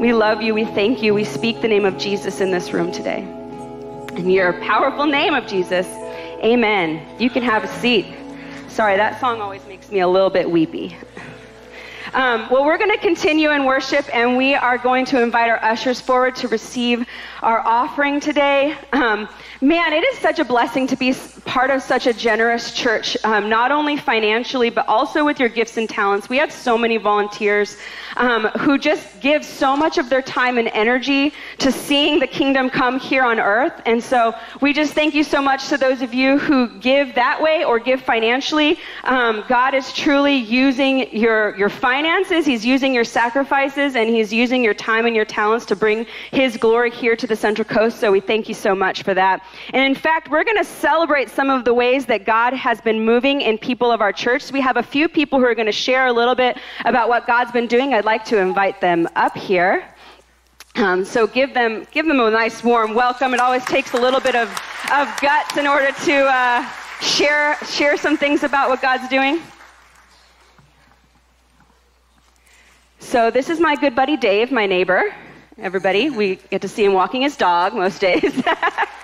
We 0.00 0.12
love 0.12 0.42
you. 0.42 0.54
We 0.54 0.64
thank 0.64 1.02
you. 1.02 1.14
We 1.14 1.24
speak 1.24 1.62
the 1.62 1.68
name 1.68 1.84
of 1.84 1.98
Jesus 1.98 2.40
in 2.40 2.50
this 2.50 2.72
room 2.72 2.90
today. 2.90 3.39
In 4.20 4.28
your 4.28 4.52
powerful 4.60 5.06
name 5.06 5.32
of 5.32 5.46
Jesus, 5.46 5.86
amen. 6.44 7.18
You 7.18 7.30
can 7.30 7.42
have 7.42 7.64
a 7.64 7.68
seat. 7.80 8.04
Sorry, 8.68 8.94
that 8.94 9.18
song 9.18 9.40
always 9.40 9.64
makes 9.64 9.90
me 9.90 10.00
a 10.00 10.08
little 10.08 10.28
bit 10.28 10.50
weepy. 10.50 10.94
Um, 12.12 12.46
well, 12.50 12.66
we're 12.66 12.76
going 12.76 12.90
to 12.90 12.98
continue 12.98 13.50
in 13.50 13.64
worship, 13.64 14.14
and 14.14 14.36
we 14.36 14.54
are 14.54 14.76
going 14.76 15.06
to 15.06 15.22
invite 15.22 15.48
our 15.48 15.64
ushers 15.64 16.02
forward 16.02 16.36
to 16.36 16.48
receive 16.48 17.06
our 17.40 17.60
offering 17.60 18.20
today. 18.20 18.76
Um, 18.92 19.26
man, 19.62 19.94
it 19.94 20.04
is 20.04 20.18
such 20.18 20.38
a 20.38 20.44
blessing 20.44 20.86
to 20.88 20.96
be 20.96 21.14
part 21.44 21.70
of 21.70 21.82
such 21.82 22.06
a 22.06 22.12
generous 22.12 22.72
church, 22.72 23.16
um, 23.24 23.48
not 23.48 23.72
only 23.72 23.96
financially, 23.96 24.70
but 24.70 24.86
also 24.88 25.24
with 25.24 25.40
your 25.40 25.48
gifts 25.48 25.76
and 25.76 25.88
talents. 25.88 26.28
We 26.28 26.36
have 26.38 26.52
so 26.52 26.76
many 26.76 26.96
volunteers 26.96 27.76
um, 28.16 28.44
who 28.58 28.78
just 28.78 29.20
give 29.20 29.44
so 29.44 29.76
much 29.76 29.98
of 29.98 30.08
their 30.10 30.22
time 30.22 30.58
and 30.58 30.68
energy 30.68 31.32
to 31.58 31.70
seeing 31.70 32.18
the 32.18 32.26
kingdom 32.26 32.68
come 32.70 32.98
here 32.98 33.22
on 33.22 33.38
earth. 33.38 33.80
And 33.86 34.02
so 34.02 34.34
we 34.60 34.72
just 34.72 34.92
thank 34.92 35.14
you 35.14 35.24
so 35.24 35.40
much 35.40 35.68
to 35.68 35.76
those 35.76 36.02
of 36.02 36.12
you 36.12 36.38
who 36.38 36.78
give 36.80 37.14
that 37.14 37.40
way 37.40 37.64
or 37.64 37.78
give 37.78 38.02
financially. 38.02 38.78
Um, 39.04 39.44
God 39.48 39.74
is 39.74 39.92
truly 39.92 40.34
using 40.34 41.14
your, 41.16 41.56
your 41.56 41.68
finances, 41.68 42.44
He's 42.46 42.64
using 42.64 42.92
your 42.94 43.04
sacrifices, 43.04 43.96
and 43.96 44.10
He's 44.10 44.32
using 44.32 44.62
your 44.62 44.74
time 44.74 45.06
and 45.06 45.16
your 45.16 45.24
talents 45.24 45.64
to 45.66 45.76
bring 45.76 46.06
His 46.30 46.56
glory 46.56 46.90
here 46.90 47.16
to 47.16 47.26
the 47.26 47.36
Central 47.36 47.64
Coast. 47.64 47.98
So 47.98 48.12
we 48.12 48.20
thank 48.20 48.48
you 48.48 48.54
so 48.54 48.74
much 48.74 49.02
for 49.02 49.14
that. 49.14 49.44
And 49.72 49.84
in 49.84 49.94
fact, 49.94 50.30
we're 50.30 50.44
going 50.44 50.58
to 50.58 50.64
celebrate 50.64 51.29
some 51.30 51.50
of 51.50 51.64
the 51.64 51.72
ways 51.72 52.06
that 52.06 52.24
God 52.24 52.52
has 52.52 52.80
been 52.80 53.04
moving 53.04 53.40
in 53.40 53.58
people 53.58 53.90
of 53.90 54.00
our 54.00 54.12
church. 54.12 54.50
We 54.52 54.60
have 54.60 54.76
a 54.76 54.82
few 54.82 55.08
people 55.08 55.38
who 55.38 55.44
are 55.44 55.54
going 55.54 55.66
to 55.66 55.72
share 55.72 56.06
a 56.06 56.12
little 56.12 56.34
bit 56.34 56.58
about 56.84 57.08
what 57.08 57.26
God's 57.26 57.52
been 57.52 57.66
doing. 57.66 57.94
I'd 57.94 58.04
like 58.04 58.24
to 58.26 58.38
invite 58.38 58.80
them 58.80 59.08
up 59.16 59.36
here. 59.36 59.84
Um, 60.76 61.04
so 61.04 61.26
give 61.26 61.52
them 61.52 61.86
give 61.90 62.06
them 62.06 62.20
a 62.20 62.30
nice 62.30 62.62
warm 62.62 62.94
welcome. 62.94 63.34
It 63.34 63.40
always 63.40 63.64
takes 63.64 63.92
a 63.92 63.96
little 63.96 64.20
bit 64.20 64.36
of, 64.36 64.48
of 64.92 65.08
guts 65.20 65.56
in 65.56 65.66
order 65.66 65.90
to 66.04 66.14
uh, 66.26 66.68
share 67.00 67.56
share 67.64 67.96
some 67.96 68.16
things 68.16 68.44
about 68.44 68.68
what 68.68 68.80
God's 68.80 69.08
doing. 69.08 69.40
So 73.00 73.30
this 73.30 73.50
is 73.50 73.58
my 73.58 73.74
good 73.76 73.96
buddy 73.96 74.16
Dave, 74.16 74.52
my 74.52 74.66
neighbor. 74.66 75.14
Everybody, 75.58 76.10
we 76.10 76.36
get 76.50 76.62
to 76.62 76.68
see 76.68 76.84
him 76.84 76.92
walking 76.92 77.22
his 77.22 77.36
dog 77.36 77.74
most 77.74 78.00
days. 78.00 78.42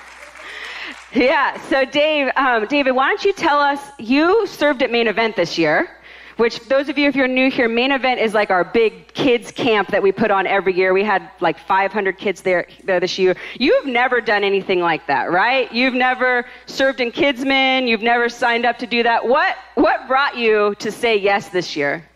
yeah. 1.17 1.61
So 1.69 1.85
Dave, 1.85 2.31
um, 2.37 2.67
David, 2.67 2.93
why 2.93 3.09
don't 3.09 3.25
you 3.25 3.33
tell 3.33 3.59
us? 3.59 3.81
You 3.99 4.47
served 4.47 4.83
at 4.83 4.91
Main 4.91 5.09
Event 5.09 5.37
this 5.37 5.59
year. 5.59 5.91
Which, 6.37 6.61
those 6.69 6.91
of 6.91 6.99
you, 6.99 7.09
if 7.09 7.17
you're 7.17 7.29
new 7.29 7.51
here, 7.51 7.67
Main 7.67 7.93
Event 7.93 8.21
is 8.21 8.35
like 8.35 8.51
our 8.51 8.63
big 8.63 9.09
kids 9.15 9.51
camp 9.51 9.89
that 9.89 10.03
we 10.03 10.13
put 10.13 10.31
on 10.31 10.47
every 10.47 10.75
year. 10.75 10.93
We 10.93 11.03
had 11.03 11.31
like 11.41 11.59
500 11.59 12.19
kids 12.19 12.43
there, 12.43 12.67
there 12.85 13.01
this 13.01 13.19
year. 13.19 13.37
You've 13.59 13.87
never 13.87 14.21
done 14.21 14.45
anything 14.45 14.81
like 14.81 15.07
that, 15.07 15.33
right? 15.33 15.73
You've 15.73 15.95
never 15.95 16.45
served 16.67 17.01
in 17.01 17.11
KidsMin. 17.11 17.89
You've 17.89 18.03
never 18.03 18.29
signed 18.29 18.67
up 18.67 18.77
to 18.81 18.87
do 18.87 19.03
that. 19.03 19.27
What, 19.27 19.57
what 19.77 20.07
brought 20.07 20.37
you 20.37 20.75
to 20.81 20.93
say 20.93 21.17
yes 21.17 21.49
this 21.49 21.75
year? 21.75 22.07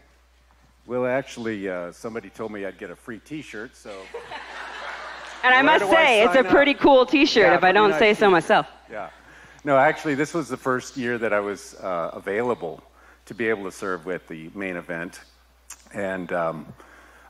Well, 0.85 1.07
actually, 1.07 1.67
uh, 1.71 1.91
somebody 1.93 2.29
told 2.29 2.53
me 2.53 2.67
I'd 2.67 2.77
get 2.77 2.91
a 2.91 2.97
free 2.97 3.21
T-shirt, 3.21 3.75
so 3.75 4.03
And 5.43 5.55
I 5.55 5.63
must 5.63 5.85
do 5.85 5.91
I 5.91 5.95
say, 5.95 6.23
it's 6.25 6.35
a 6.37 6.41
up? 6.41 6.49
pretty 6.49 6.75
cool 6.75 7.07
T-shirt, 7.07 7.43
Yeah, 7.43 7.57
if 7.57 7.65
I 7.65 7.73
don't 7.73 7.91
nice 7.91 7.99
say 7.99 8.15
so 8.15 8.31
myself. 8.31 8.67
yeah. 8.91 9.11
No, 9.65 9.77
actually, 9.77 10.15
this 10.15 10.33
was 10.33 10.49
the 10.49 10.57
first 10.57 10.97
year 10.97 11.19
that 11.19 11.33
I 11.33 11.41
was 11.41 11.75
uh, 11.83 12.11
available 12.15 12.83
to 13.27 13.35
be 13.35 13.49
able 13.49 13.65
to 13.65 13.73
serve 13.73 14.07
with 14.07 14.27
the 14.29 14.51
main 14.55 14.77
event, 14.77 15.21
and 15.93 16.33
um, 16.33 16.73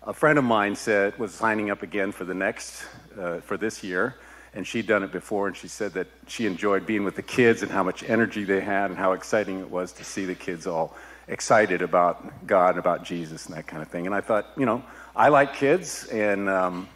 a 0.04 0.12
friend 0.12 0.38
of 0.38 0.44
mine 0.44 0.76
said 0.76 1.18
was 1.18 1.34
signing 1.34 1.70
up 1.70 1.82
again 1.82 2.12
for 2.12 2.24
the 2.24 2.34
next 2.34 2.84
uh, 3.18 3.40
for 3.40 3.56
this 3.56 3.82
year, 3.82 4.14
and 4.54 4.64
she'd 4.66 4.86
done 4.86 5.02
it 5.02 5.10
before, 5.12 5.48
and 5.48 5.56
she 5.56 5.66
said 5.68 5.92
that 5.94 6.06
she 6.28 6.46
enjoyed 6.46 6.86
being 6.86 7.04
with 7.04 7.16
the 7.16 7.22
kids 7.22 7.62
and 7.62 7.70
how 7.70 7.82
much 7.82 8.02
energy 8.08 8.44
they 8.44 8.60
had 8.60 8.90
and 8.90 8.98
how 8.98 9.12
exciting 9.12 9.58
it 9.60 9.68
was 9.70 9.92
to 9.92 10.04
see 10.04 10.24
the 10.24 10.34
kids 10.34 10.66
all 10.66 10.94
excited 11.28 11.82
about 11.82 12.46
God, 12.46 12.70
and 12.70 12.78
about 12.78 13.04
Jesus, 13.04 13.46
and 13.46 13.56
that 13.56 13.66
kind 13.66 13.82
of 13.82 13.88
thing. 13.88 14.06
And 14.06 14.14
I 14.14 14.20
thought, 14.20 14.46
you 14.56 14.66
know, 14.66 14.82
I 15.16 15.28
like 15.28 15.54
kids, 15.54 16.06
and 16.06 16.48
um, 16.48 16.88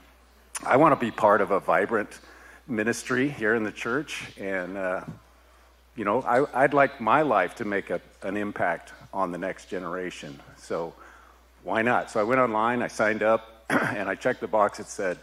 I 0.66 0.76
want 0.76 0.98
to 0.98 1.04
be 1.04 1.10
part 1.10 1.40
of 1.40 1.50
a 1.50 1.60
vibrant 1.60 2.20
ministry 2.66 3.28
here 3.28 3.54
in 3.54 3.64
the 3.64 3.72
church, 3.72 4.32
and 4.38 4.78
uh, 4.78 5.02
you 5.94 6.04
know, 6.04 6.22
I, 6.22 6.64
I'd 6.64 6.74
like 6.74 7.00
my 7.00 7.22
life 7.22 7.54
to 7.56 7.64
make 7.64 7.90
a, 7.90 8.00
an 8.22 8.36
impact 8.36 8.92
on 9.12 9.30
the 9.30 9.38
next 9.38 9.68
generation. 9.68 10.40
So 10.56 10.94
why 11.62 11.82
not? 11.82 12.10
So 12.10 12.18
I 12.20 12.22
went 12.22 12.40
online, 12.40 12.82
I 12.82 12.88
signed 12.88 13.22
up, 13.22 13.66
and 13.70 14.08
I 14.08 14.14
checked 14.14 14.40
the 14.40 14.48
box. 14.48 14.80
It 14.80 14.86
said, 14.86 15.18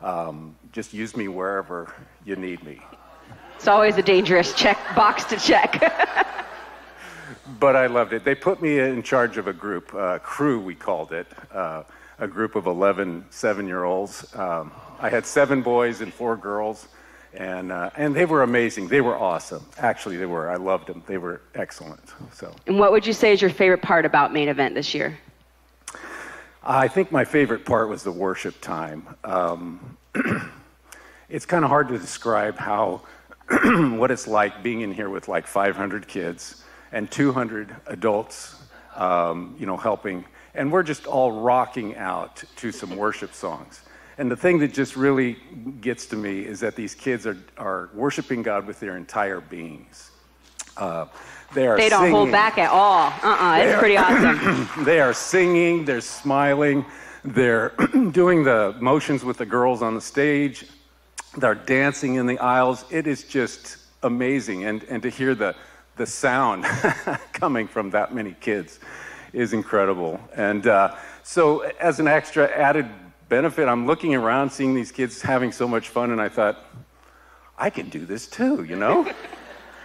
um, 0.00 0.56
"Just 0.72 0.92
use 0.92 1.16
me 1.16 1.28
wherever 1.28 1.94
you 2.24 2.34
need 2.34 2.62
me." 2.64 2.80
It's 3.56 3.68
always 3.68 3.96
a 3.98 4.02
dangerous 4.02 4.52
check 4.54 4.78
box 4.96 5.24
to 5.26 5.36
check. 5.36 5.80
But 7.60 7.76
I 7.76 7.86
loved 7.86 8.12
it. 8.12 8.24
They 8.24 8.34
put 8.34 8.62
me 8.62 8.78
in 8.78 9.02
charge 9.02 9.36
of 9.36 9.48
a 9.48 9.52
group, 9.52 9.94
uh, 9.94 10.18
crew, 10.18 10.60
we 10.60 10.74
called 10.74 11.12
it, 11.12 11.26
uh, 11.52 11.84
a 12.18 12.28
group 12.28 12.56
of 12.56 12.66
11 12.66 13.26
seven 13.30 13.66
year 13.66 13.84
olds. 13.84 14.34
Um, 14.34 14.72
I 15.00 15.08
had 15.08 15.26
seven 15.26 15.62
boys 15.62 16.00
and 16.00 16.12
four 16.12 16.36
girls, 16.36 16.88
and, 17.32 17.72
uh, 17.72 17.90
and 17.96 18.14
they 18.14 18.24
were 18.24 18.42
amazing. 18.42 18.88
They 18.88 19.00
were 19.00 19.16
awesome. 19.16 19.64
Actually, 19.78 20.16
they 20.16 20.26
were. 20.26 20.50
I 20.50 20.56
loved 20.56 20.88
them. 20.88 21.02
They 21.06 21.18
were 21.18 21.40
excellent. 21.54 22.02
So 22.32 22.54
and 22.66 22.78
what 22.78 22.92
would 22.92 23.06
you 23.06 23.12
say 23.12 23.32
is 23.32 23.40
your 23.40 23.50
favorite 23.50 23.82
part 23.82 24.04
about 24.04 24.32
Main 24.32 24.48
Event 24.48 24.74
this 24.74 24.94
year? 24.94 25.18
I 26.62 26.88
think 26.88 27.12
my 27.12 27.24
favorite 27.24 27.66
part 27.66 27.90
was 27.90 28.02
the 28.02 28.12
worship 28.12 28.60
time. 28.60 29.06
Um, 29.22 29.98
it's 31.28 31.44
kind 31.44 31.62
of 31.64 31.68
hard 31.68 31.88
to 31.88 31.98
describe 31.98 32.56
how 32.56 33.02
what 33.50 34.10
it's 34.10 34.26
like 34.26 34.62
being 34.62 34.80
in 34.80 34.92
here 34.92 35.10
with 35.10 35.28
like 35.28 35.46
500 35.46 36.08
kids 36.08 36.64
and 36.92 37.10
200 37.10 37.74
adults, 37.86 38.56
um, 38.96 39.54
you 39.58 39.66
know, 39.66 39.76
helping, 39.76 40.24
and 40.54 40.70
we're 40.70 40.82
just 40.82 41.06
all 41.06 41.32
rocking 41.32 41.96
out 41.96 42.42
to 42.56 42.70
some 42.70 42.96
worship 42.96 43.32
songs. 43.32 43.82
And 44.18 44.30
the 44.30 44.36
thing 44.36 44.58
that 44.60 44.72
just 44.72 44.96
really 44.96 45.36
gets 45.80 46.06
to 46.06 46.16
me 46.16 46.40
is 46.40 46.60
that 46.60 46.76
these 46.76 46.94
kids 46.94 47.26
are, 47.26 47.36
are 47.58 47.90
worshiping 47.92 48.42
God 48.42 48.66
with 48.66 48.78
their 48.78 48.96
entire 48.96 49.40
beings. 49.40 50.12
Uh, 50.76 51.06
they 51.52 51.66
are 51.66 51.76
They 51.76 51.88
don't 51.88 52.10
hold 52.10 52.30
back 52.30 52.58
at 52.58 52.70
all. 52.70 53.12
Uh-uh, 53.22 53.58
it's 53.58 53.78
pretty 53.78 53.96
awesome. 53.96 54.68
They 54.84 55.00
are 55.00 55.12
singing, 55.12 55.84
they're 55.84 56.00
smiling, 56.00 56.84
they're 57.24 57.70
doing 58.12 58.44
the 58.44 58.76
motions 58.80 59.24
with 59.24 59.38
the 59.38 59.46
girls 59.46 59.82
on 59.82 59.94
the 59.94 60.00
stage, 60.00 60.66
they're 61.36 61.54
dancing 61.54 62.14
in 62.14 62.26
the 62.26 62.38
aisles. 62.38 62.84
It 62.90 63.08
is 63.08 63.24
just 63.24 63.78
amazing. 64.04 64.64
And, 64.64 64.84
and 64.84 65.02
to 65.02 65.08
hear 65.08 65.34
the, 65.34 65.56
the 65.96 66.06
sound 66.06 66.64
coming 67.32 67.66
from 67.66 67.90
that 67.90 68.14
many 68.14 68.36
kids 68.40 68.78
is 69.34 69.52
incredible. 69.52 70.20
And 70.34 70.66
uh, 70.66 70.96
so, 71.22 71.60
as 71.80 72.00
an 72.00 72.08
extra 72.08 72.46
added 72.46 72.88
benefit, 73.28 73.68
I'm 73.68 73.86
looking 73.86 74.14
around 74.14 74.50
seeing 74.50 74.74
these 74.74 74.92
kids 74.92 75.20
having 75.20 75.52
so 75.52 75.68
much 75.68 75.88
fun, 75.88 76.10
and 76.10 76.20
I 76.20 76.28
thought, 76.28 76.64
I 77.58 77.70
can 77.70 77.88
do 77.88 78.06
this 78.06 78.26
too, 78.26 78.64
you 78.64 78.76
know? 78.76 79.10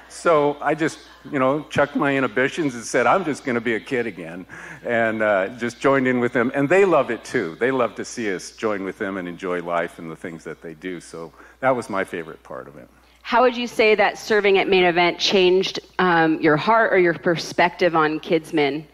So 0.10 0.58
I 0.60 0.74
just, 0.74 1.00
you 1.32 1.38
know, 1.38 1.64
chucked 1.70 1.96
my 1.96 2.18
inhibitions 2.18 2.74
and 2.74 2.84
said, 2.84 3.06
I'm 3.06 3.24
just 3.24 3.46
going 3.46 3.56
to 3.56 3.62
be 3.62 3.76
a 3.76 3.80
kid 3.80 4.08
again. 4.08 4.46
And 4.84 5.22
uh, 5.22 5.50
just 5.50 5.80
joined 5.80 6.08
in 6.08 6.20
with 6.20 6.34
them. 6.34 6.52
And 6.56 6.68
they 6.68 6.84
love 6.84 7.12
it 7.12 7.24
too. 7.24 7.56
They 7.60 7.70
love 7.70 7.96
to 7.96 8.04
see 8.06 8.34
us 8.34 8.52
join 8.52 8.84
with 8.84 8.98
them 8.98 9.18
and 9.18 9.28
enjoy 9.28 9.62
life 9.62 10.00
and 10.00 10.10
the 10.10 10.16
things 10.16 10.44
that 10.46 10.62
they 10.62 10.74
do. 10.74 11.00
So 11.00 11.32
that 11.60 11.76
was 11.76 11.90
my 11.90 12.04
favorite 12.04 12.42
part 12.42 12.68
of 12.68 12.76
it. 12.76 12.90
How 13.22 13.44
would 13.44 13.56
you 13.56 13.68
say 13.68 13.94
that 13.96 14.18
serving 14.18 14.58
at 14.58 14.68
Main 14.68 14.86
Event 14.86 15.20
changed 15.20 15.80
um, 16.00 16.42
your 16.42 16.58
heart 16.58 16.92
or 16.92 16.98
your 16.98 17.14
perspective 17.14 17.96
on 17.96 18.20
KidsMin? 18.20 18.86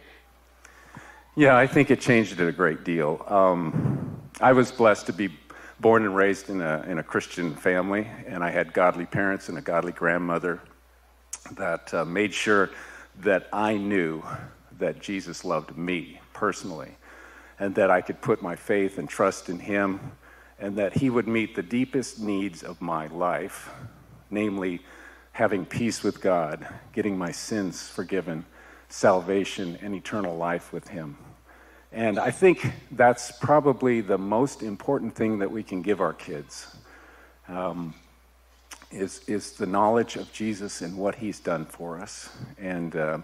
Yeah, 1.37 1.57
I 1.57 1.67
think 1.67 1.91
it 1.91 1.99
changed 1.99 2.39
it 2.39 2.47
a 2.47 2.51
great 2.53 2.85
deal. 2.85 3.21
Um, 3.27 4.21
I 4.39 4.53
was 4.53 4.71
blessed 4.71 5.07
to 5.07 5.13
be 5.13 5.37
born 5.81 6.05
and 6.05 6.15
raised 6.15 6.49
in 6.49 6.61
a, 6.61 6.85
in 6.87 6.97
a 6.97 7.03
Christian 7.03 7.53
family, 7.53 8.07
and 8.25 8.41
I 8.41 8.51
had 8.51 8.71
godly 8.71 9.05
parents 9.05 9.49
and 9.49 9.57
a 9.57 9.61
godly 9.61 9.91
grandmother 9.91 10.61
that 11.57 11.93
uh, 11.93 12.05
made 12.05 12.33
sure 12.33 12.69
that 13.19 13.49
I 13.51 13.75
knew 13.75 14.23
that 14.79 15.01
Jesus 15.01 15.43
loved 15.43 15.77
me 15.77 16.21
personally, 16.31 16.95
and 17.59 17.75
that 17.75 17.91
I 17.91 17.99
could 17.99 18.21
put 18.21 18.41
my 18.41 18.55
faith 18.55 18.97
and 18.97 19.09
trust 19.09 19.49
in 19.49 19.59
Him, 19.59 20.13
and 20.57 20.77
that 20.77 20.93
He 20.93 21.09
would 21.09 21.27
meet 21.27 21.53
the 21.53 21.63
deepest 21.63 22.17
needs 22.17 22.63
of 22.63 22.79
my 22.81 23.07
life, 23.07 23.71
namely 24.31 24.79
having 25.33 25.65
peace 25.65 26.01
with 26.01 26.21
God, 26.21 26.65
getting 26.93 27.17
my 27.17 27.33
sins 27.33 27.89
forgiven, 27.89 28.45
salvation, 28.87 29.77
and 29.81 29.93
eternal 29.93 30.37
life 30.37 30.71
with 30.71 30.87
Him. 30.87 31.17
And 31.95 32.19
I 32.19 32.29
think 32.29 32.73
that's 32.91 33.31
probably 33.31 34.01
the 34.01 34.17
most 34.17 34.63
important 34.63 35.15
thing 35.15 35.39
that 35.39 35.49
we 35.49 35.63
can 35.63 35.81
give 35.81 36.01
our 36.01 36.11
kids. 36.11 36.75
Um, 37.47 37.93
is, 38.91 39.21
is 39.27 39.53
the 39.53 39.65
knowledge 39.65 40.17
of 40.17 40.31
Jesus 40.33 40.81
and 40.81 40.97
what 40.97 41.15
he's 41.15 41.39
done 41.39 41.65
for 41.65 41.97
us. 41.99 42.29
And, 42.59 42.93
uh, 42.97 43.19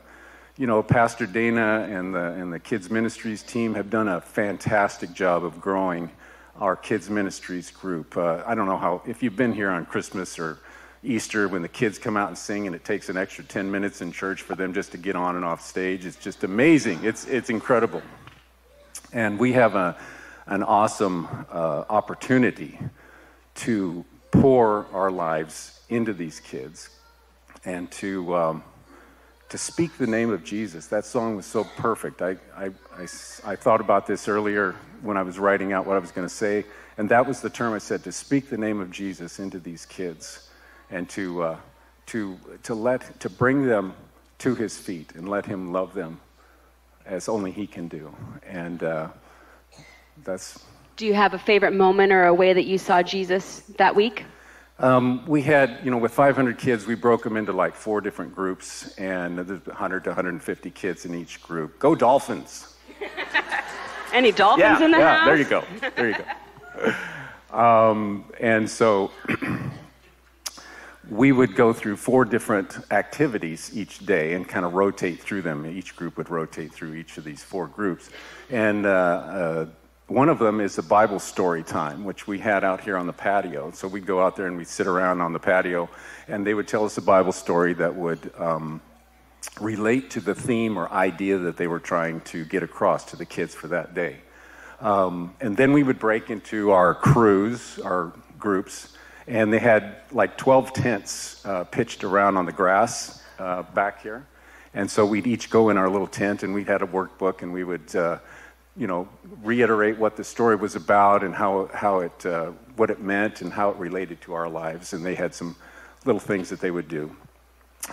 you 0.58 0.68
know, 0.68 0.82
Pastor 0.82 1.26
Dana 1.26 1.86
and 1.90 2.16
the, 2.16 2.32
and 2.32 2.52
the 2.52 2.60
kids' 2.60 2.90
ministries 2.90 3.44
team 3.44 3.74
have 3.74 3.90
done 3.90 4.08
a 4.08 4.22
fantastic 4.22 5.12
job 5.12 5.44
of 5.44 5.60
growing 5.60 6.10
our 6.58 6.78
kids' 6.78 7.10
ministries 7.10 7.72
group. 7.72 8.16
Uh, 8.16 8.42
I 8.46 8.56
don't 8.56 8.68
know 8.68 8.78
how, 8.78 9.02
if 9.06 9.22
you've 9.22 9.36
been 9.36 9.54
here 9.54 9.70
on 9.70 9.86
Christmas 9.86 10.40
or 10.40 10.60
Easter 11.04 11.50
when 11.50 11.62
the 11.62 11.68
kids 11.68 12.00
come 12.00 12.16
out 12.16 12.30
and 12.30 12.38
sing 12.38 12.68
and 12.68 12.76
it 12.76 12.86
takes 12.86 13.10
an 13.10 13.18
extra 13.18 13.44
10 13.44 13.70
minutes 13.70 14.02
in 14.02 14.14
church 14.14 14.44
for 14.44 14.56
them 14.56 14.74
just 14.74 14.94
to 14.94 14.98
get 14.98 15.18
on 15.18 15.36
and 15.36 15.44
off 15.44 15.62
stage, 15.62 16.06
it's 16.06 16.16
just 16.16 16.46
amazing. 16.46 17.04
It's, 17.04 17.26
it's 17.26 17.50
incredible. 17.50 18.02
And 19.14 19.38
we 19.38 19.54
have 19.54 19.76
a, 19.76 19.98
an 20.46 20.64
awesome 20.64 21.28
uh, 21.52 21.84
opportunity 21.90 22.80
to 23.56 24.06
pour 24.32 24.86
our 24.94 25.12
lives 25.12 25.82
into 25.90 26.14
these 26.14 26.40
kids 26.40 26.90
and 27.66 27.92
to, 27.92 28.34
um, 28.36 28.64
to 29.50 29.58
speak 29.58 29.98
the 29.98 30.08
name 30.08 30.32
of 30.32 30.44
Jesus. 30.44 30.88
That 30.88 31.06
song 31.06 31.36
was 31.36 31.46
so 31.46 31.64
perfect. 31.64 32.22
I, 32.22 32.38
I, 32.56 32.72
I, 32.96 33.04
I 33.44 33.56
thought 33.56 33.82
about 33.82 34.08
this 34.08 34.30
earlier 34.30 34.76
when 35.02 35.18
I 35.18 35.24
was 35.24 35.38
writing 35.38 35.74
out 35.74 35.86
what 35.86 35.98
I 35.98 36.00
was 36.00 36.12
going 36.12 36.28
to 36.28 36.34
say, 36.34 36.64
and 36.98 37.10
that 37.10 37.28
was 37.28 37.42
the 37.42 37.50
term 37.50 37.74
I 37.74 37.80
said 37.80 38.04
to 38.06 38.12
speak 38.12 38.50
the 38.50 38.58
name 38.58 38.80
of 38.80 38.92
Jesus 38.92 39.40
into 39.40 39.60
these 39.60 39.86
kids 39.86 40.50
and 40.90 41.10
to, 41.10 41.44
uh, 41.44 41.58
to, 42.08 42.40
to, 42.64 42.74
let, 42.74 43.20
to 43.20 43.30
bring 43.30 43.66
them 43.68 43.94
to 44.40 44.56
his 44.56 44.78
feet 44.78 45.14
and 45.16 45.28
let 45.28 45.46
him 45.46 45.74
love 45.74 45.94
them 45.94 46.20
as 47.12 47.28
only 47.28 47.52
he 47.52 47.68
can 47.68 47.88
do. 47.88 48.14
And 48.48 48.82
uh, 48.82 49.10
that's 50.24 50.60
Do 50.96 51.06
you 51.06 51.14
have 51.14 51.34
a 51.34 51.40
favorite 51.40 51.74
moment 51.74 52.12
or 52.12 52.26
a 52.26 52.34
way 52.34 52.54
that 52.54 52.66
you 52.66 52.78
saw 52.78 53.04
Jesus 53.04 53.60
that 53.78 53.96
week? 53.96 54.26
Um, 54.80 55.24
we 55.28 55.44
had, 55.44 55.80
you 55.84 55.92
know, 55.92 55.98
with 55.98 56.12
500 56.12 56.58
kids, 56.58 56.88
we 56.88 56.96
broke 56.96 57.24
them 57.24 57.38
into 57.38 57.54
like 57.54 57.76
four 57.76 58.02
different 58.02 58.34
groups, 58.34 58.96
and 58.98 59.38
there's 59.38 59.64
100 59.68 60.04
to 60.06 60.10
150 60.10 60.72
kids 60.72 61.06
in 61.06 61.14
each 61.14 61.44
group. 61.44 61.78
Go 61.78 61.94
Dolphins! 61.94 62.76
Any 64.14 64.32
dolphins 64.32 64.80
yeah, 64.80 64.86
in 64.86 64.92
the 64.92 64.98
yeah, 64.98 65.18
house? 65.18 65.26
there 65.26 65.38
you 65.38 65.46
go. 65.46 65.64
There 65.96 66.10
you 66.10 66.16
go. 66.16 66.94
Um, 67.52 68.32
and 68.40 68.70
so 68.70 69.12
we 71.12 71.34
would 71.34 71.56
go 71.56 71.74
through 71.74 71.98
four 71.98 72.24
different 72.24 72.80
activities 72.90 73.70
each 73.74 74.00
day 74.06 74.34
and 74.34 74.48
kind 74.48 74.66
of 74.66 74.74
rotate 74.74 75.20
through 75.20 75.42
them. 75.42 75.66
Each 75.66 75.94
group 75.94 76.16
would 76.16 76.30
rotate 76.30 76.72
through 76.72 76.94
each 76.94 77.18
of 77.18 77.26
these 77.26 77.44
four 77.44 77.68
groups. 77.68 78.10
And 78.50 78.86
uh, 78.86 78.90
uh, 78.90 79.66
one 80.08 80.30
of 80.30 80.40
them 80.40 80.62
is 80.62 80.78
a 80.78 80.84
Bible 80.84 81.20
story 81.20 81.64
time, 81.64 82.06
which 82.06 82.28
we 82.28 82.40
had 82.40 82.64
out 82.64 82.80
here 82.80 82.96
on 82.96 83.08
the 83.08 83.14
patio. 83.14 83.72
So 83.72 83.90
we'd 83.90 84.06
go 84.06 84.22
out 84.22 84.38
there 84.38 84.48
and 84.48 84.56
we'd 84.56 84.70
sit 84.70 84.88
around 84.88 85.20
on 85.20 85.34
the 85.34 85.40
patio, 85.40 85.90
and 86.30 86.48
they 86.48 86.54
would 86.54 86.70
tell 86.70 86.86
us 86.86 86.98
a 86.98 87.02
Bible 87.02 87.34
story 87.34 87.74
that 87.74 87.94
would 87.94 88.32
um, 88.38 88.80
relate 89.60 90.12
to 90.12 90.22
the 90.22 90.34
theme 90.34 90.78
or 90.78 90.90
idea 90.94 91.38
that 91.40 91.58
they 91.58 91.68
were 91.68 91.82
trying 91.82 92.22
to 92.22 92.46
get 92.46 92.64
across 92.64 93.04
to 93.12 93.18
the 93.18 93.26
kids 93.26 93.54
for 93.54 93.68
that 93.68 93.94
day. 93.94 94.16
Um, 94.80 95.36
and 95.42 95.58
then 95.58 95.74
we 95.74 95.84
would 95.84 96.00
break 96.00 96.30
into 96.30 96.72
our 96.72 96.96
crews, 96.96 97.80
our 97.80 98.14
groups, 98.40 98.96
and 99.28 99.52
they 99.52 99.60
had 99.60 99.98
like 100.12 100.38
12 100.38 100.74
tents 100.74 101.46
uh, 101.46 101.64
pitched 101.66 102.04
around 102.04 102.38
on 102.38 102.46
the 102.46 102.52
grass 102.52 103.22
uh, 103.40 103.64
back 103.64 104.02
here. 104.02 104.26
And 104.74 104.90
so 104.90 105.06
we'd 105.06 105.28
each 105.28 105.50
go 105.50 105.70
in 105.70 105.78
our 105.78 105.90
little 105.90 106.08
tent, 106.08 106.44
and 106.44 106.54
we 106.54 106.64
had 106.64 106.82
a 106.82 106.88
workbook, 106.88 107.42
and 107.42 107.52
we 107.52 107.64
would, 107.64 107.94
uh, 107.96 108.20
you 108.78 108.88
know, 108.88 109.08
reiterate 109.44 109.98
what 109.98 110.16
the 110.16 110.24
story 110.24 110.56
was 110.56 110.76
about 110.76 111.24
and 111.24 111.36
how, 111.36 111.70
how 111.74 112.00
it, 112.00 112.26
uh, 112.26 112.52
what 112.78 112.90
it 112.90 113.02
meant 113.02 113.42
and 113.42 113.52
how 113.52 113.70
it 113.70 113.78
related 113.78 114.22
to 114.22 114.34
our 114.34 114.48
lives. 114.48 114.94
And 114.94 115.06
they 115.06 115.16
had 115.16 115.36
some 115.36 115.56
little 116.06 116.22
things 116.22 116.50
that 116.50 116.62
they 116.62 116.72
would 116.72 116.88
do. 116.88 117.14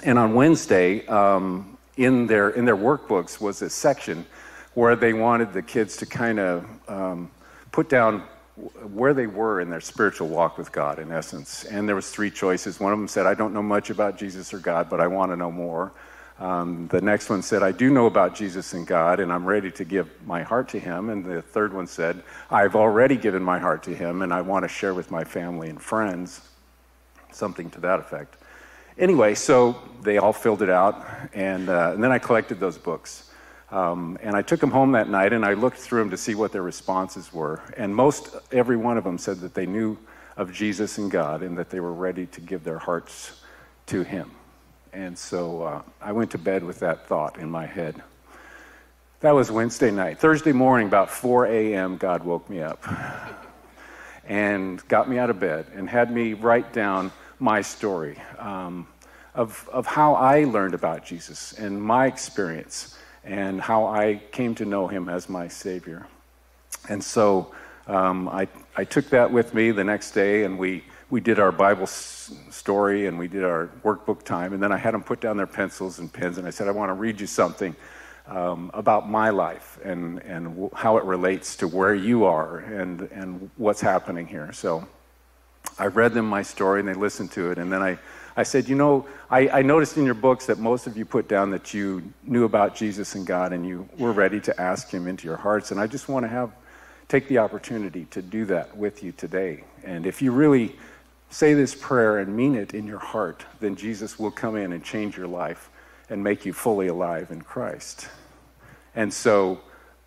And 0.04 0.18
on 0.18 0.34
Wednesday, 0.34 1.04
um, 1.06 1.78
in 1.98 2.26
their 2.28 2.50
in 2.50 2.64
their 2.64 2.76
workbooks 2.76 3.40
was 3.40 3.60
a 3.60 3.68
section 3.68 4.24
where 4.74 4.96
they 4.96 5.12
wanted 5.12 5.52
the 5.52 5.62
kids 5.62 5.96
to 5.96 6.06
kind 6.06 6.38
of 6.38 6.64
um, 6.88 7.30
put 7.72 7.88
down 7.88 8.22
where 8.92 9.14
they 9.14 9.26
were 9.26 9.60
in 9.60 9.70
their 9.70 9.80
spiritual 9.80 10.28
walk 10.28 10.58
with 10.58 10.72
God, 10.72 10.98
in 10.98 11.12
essence. 11.12 11.64
And 11.64 11.88
there 11.88 11.96
was 11.96 12.10
three 12.10 12.30
choices. 12.30 12.80
One 12.80 12.92
of 12.92 12.98
them 12.98 13.08
said, 13.08 13.26
"I 13.26 13.34
don't 13.34 13.54
know 13.54 13.62
much 13.62 13.90
about 13.90 14.16
Jesus 14.16 14.52
or 14.52 14.58
God, 14.58 14.88
but 14.90 15.00
I 15.00 15.06
want 15.06 15.32
to 15.32 15.36
know 15.36 15.52
more." 15.52 15.92
Um, 16.40 16.86
the 16.88 17.00
next 17.00 17.30
one 17.30 17.42
said, 17.42 17.62
"I 17.62 17.72
do 17.72 17.90
know 17.90 18.06
about 18.06 18.34
Jesus 18.34 18.72
and 18.72 18.86
God, 18.86 19.20
and 19.20 19.32
I'm 19.32 19.44
ready 19.44 19.70
to 19.72 19.84
give 19.84 20.08
my 20.26 20.42
heart 20.42 20.68
to 20.70 20.78
Him." 20.78 21.10
And 21.10 21.24
the 21.24 21.42
third 21.42 21.72
one 21.72 21.86
said, 21.86 22.22
"I've 22.50 22.76
already 22.76 23.16
given 23.16 23.42
my 23.42 23.58
heart 23.58 23.82
to 23.84 23.94
Him, 23.94 24.22
and 24.22 24.32
I 24.32 24.42
want 24.42 24.64
to 24.64 24.68
share 24.68 24.94
with 24.94 25.10
my 25.10 25.24
family 25.24 25.68
and 25.68 25.80
friends." 25.80 26.40
Something 27.32 27.70
to 27.70 27.80
that 27.80 28.00
effect 28.00 28.36
anyway, 28.98 29.34
so 29.34 29.76
they 30.02 30.18
all 30.18 30.32
filled 30.32 30.62
it 30.62 30.70
out, 30.70 31.06
and, 31.32 31.68
uh, 31.68 31.92
and 31.94 32.02
then 32.02 32.12
I 32.12 32.18
collected 32.18 32.60
those 32.60 32.76
books. 32.76 33.27
Um, 33.70 34.18
and 34.22 34.34
I 34.34 34.42
took 34.42 34.60
them 34.60 34.70
home 34.70 34.92
that 34.92 35.08
night 35.08 35.32
and 35.32 35.44
I 35.44 35.52
looked 35.52 35.76
through 35.76 36.00
them 36.00 36.10
to 36.10 36.16
see 36.16 36.34
what 36.34 36.52
their 36.52 36.62
responses 36.62 37.32
were. 37.32 37.62
And 37.76 37.94
most 37.94 38.34
every 38.50 38.76
one 38.76 38.96
of 38.96 39.04
them 39.04 39.18
said 39.18 39.40
that 39.40 39.54
they 39.54 39.66
knew 39.66 39.98
of 40.36 40.52
Jesus 40.52 40.98
and 40.98 41.10
God 41.10 41.42
and 41.42 41.58
that 41.58 41.68
they 41.68 41.80
were 41.80 41.92
ready 41.92 42.26
to 42.26 42.40
give 42.40 42.64
their 42.64 42.78
hearts 42.78 43.42
to 43.86 44.02
Him. 44.02 44.30
And 44.92 45.18
so 45.18 45.62
uh, 45.62 45.82
I 46.00 46.12
went 46.12 46.30
to 46.30 46.38
bed 46.38 46.64
with 46.64 46.80
that 46.80 47.06
thought 47.06 47.38
in 47.38 47.50
my 47.50 47.66
head. 47.66 48.02
That 49.20 49.32
was 49.32 49.50
Wednesday 49.50 49.90
night. 49.90 50.18
Thursday 50.18 50.52
morning, 50.52 50.86
about 50.86 51.10
4 51.10 51.46
a.m., 51.46 51.96
God 51.96 52.24
woke 52.24 52.48
me 52.48 52.62
up 52.62 52.82
and 54.24 54.86
got 54.88 55.10
me 55.10 55.18
out 55.18 55.28
of 55.28 55.40
bed 55.40 55.66
and 55.74 55.88
had 55.88 56.10
me 56.10 56.32
write 56.34 56.72
down 56.72 57.10
my 57.38 57.60
story 57.60 58.16
um, 58.38 58.86
of, 59.34 59.68
of 59.72 59.86
how 59.86 60.14
I 60.14 60.44
learned 60.44 60.74
about 60.74 61.04
Jesus 61.04 61.52
and 61.52 61.82
my 61.82 62.06
experience 62.06 62.97
and 63.28 63.60
how 63.60 63.86
I 63.86 64.20
came 64.32 64.54
to 64.56 64.64
know 64.64 64.88
him 64.88 65.08
as 65.08 65.28
my 65.28 65.48
Savior. 65.48 66.06
And 66.88 67.04
so 67.04 67.54
um, 67.86 68.28
I, 68.28 68.48
I 68.74 68.84
took 68.84 69.10
that 69.10 69.30
with 69.30 69.52
me 69.52 69.70
the 69.70 69.84
next 69.84 70.12
day 70.12 70.44
and 70.44 70.58
we, 70.58 70.82
we 71.10 71.20
did 71.20 71.38
our 71.38 71.52
Bible 71.52 71.82
s- 71.82 72.34
story 72.50 73.06
and 73.06 73.18
we 73.18 73.28
did 73.28 73.44
our 73.44 73.68
workbook 73.84 74.22
time. 74.22 74.54
And 74.54 74.62
then 74.62 74.72
I 74.72 74.78
had 74.78 74.94
them 74.94 75.02
put 75.02 75.20
down 75.20 75.36
their 75.36 75.46
pencils 75.46 75.98
and 75.98 76.10
pens 76.10 76.38
and 76.38 76.46
I 76.46 76.50
said, 76.50 76.68
I 76.68 76.70
want 76.70 76.88
to 76.88 76.94
read 76.94 77.20
you 77.20 77.26
something 77.26 77.76
um, 78.26 78.70
about 78.72 79.10
my 79.10 79.28
life 79.28 79.78
and, 79.84 80.20
and 80.22 80.46
w- 80.48 80.70
how 80.74 80.96
it 80.96 81.04
relates 81.04 81.56
to 81.56 81.68
where 81.68 81.94
you 81.94 82.24
are 82.24 82.58
and, 82.58 83.02
and 83.12 83.50
what's 83.56 83.82
happening 83.82 84.26
here. 84.26 84.52
So 84.52 84.86
I 85.78 85.86
read 85.86 86.14
them 86.14 86.26
my 86.26 86.42
story 86.42 86.80
and 86.80 86.88
they 86.88 86.94
listened 86.94 87.30
to 87.32 87.50
it. 87.50 87.58
And 87.58 87.70
then 87.70 87.82
I, 87.82 87.98
I 88.38 88.44
said, 88.44 88.68
You 88.68 88.76
know, 88.76 89.04
I, 89.32 89.48
I 89.48 89.62
noticed 89.62 89.96
in 89.96 90.04
your 90.04 90.14
books 90.14 90.46
that 90.46 90.60
most 90.60 90.86
of 90.86 90.96
you 90.96 91.04
put 91.04 91.26
down 91.26 91.50
that 91.50 91.74
you 91.74 92.12
knew 92.22 92.44
about 92.44 92.76
Jesus 92.76 93.16
and 93.16 93.26
God 93.26 93.52
and 93.52 93.66
you 93.66 93.88
were 93.98 94.12
ready 94.12 94.40
to 94.42 94.60
ask 94.60 94.88
Him 94.90 95.08
into 95.08 95.26
your 95.26 95.36
hearts. 95.36 95.72
And 95.72 95.80
I 95.80 95.88
just 95.88 96.08
want 96.08 96.22
to 96.22 96.28
have, 96.28 96.52
take 97.08 97.26
the 97.26 97.38
opportunity 97.38 98.04
to 98.12 98.22
do 98.22 98.44
that 98.44 98.76
with 98.76 99.02
you 99.02 99.10
today. 99.10 99.64
And 99.82 100.06
if 100.06 100.22
you 100.22 100.30
really 100.30 100.76
say 101.30 101.54
this 101.54 101.74
prayer 101.74 102.18
and 102.18 102.36
mean 102.36 102.54
it 102.54 102.74
in 102.74 102.86
your 102.86 103.00
heart, 103.00 103.44
then 103.58 103.74
Jesus 103.74 104.20
will 104.20 104.30
come 104.30 104.54
in 104.54 104.72
and 104.72 104.84
change 104.84 105.16
your 105.16 105.26
life 105.26 105.68
and 106.08 106.22
make 106.22 106.46
you 106.46 106.52
fully 106.52 106.86
alive 106.86 107.32
in 107.32 107.42
Christ. 107.42 108.08
And 108.94 109.12
so 109.12 109.60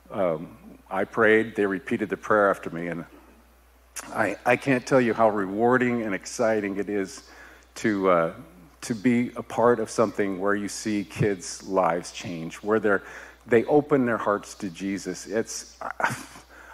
um, 0.09 0.57
I 0.89 1.03
prayed, 1.03 1.57
they 1.57 1.65
repeated 1.65 2.07
the 2.07 2.15
prayer 2.15 2.49
after 2.49 2.69
me, 2.69 2.87
and 2.87 3.03
I, 4.13 4.37
I 4.45 4.55
can't 4.55 4.87
tell 4.87 5.01
you 5.01 5.13
how 5.13 5.29
rewarding 5.29 6.03
and 6.03 6.15
exciting 6.15 6.77
it 6.77 6.87
is 6.87 7.23
to, 7.75 8.09
uh, 8.09 8.33
to 8.81 8.95
be 8.95 9.31
a 9.35 9.43
part 9.43 9.79
of 9.79 9.89
something 9.89 10.39
where 10.39 10.55
you 10.55 10.67
see 10.67 11.03
kids' 11.03 11.63
lives 11.63 12.11
change, 12.11 12.55
where 12.55 12.79
they're, 12.79 13.03
they 13.47 13.63
open 13.65 14.05
their 14.05 14.17
hearts 14.17 14.55
to 14.55 14.69
Jesus. 14.69 15.27
It's, 15.27 15.77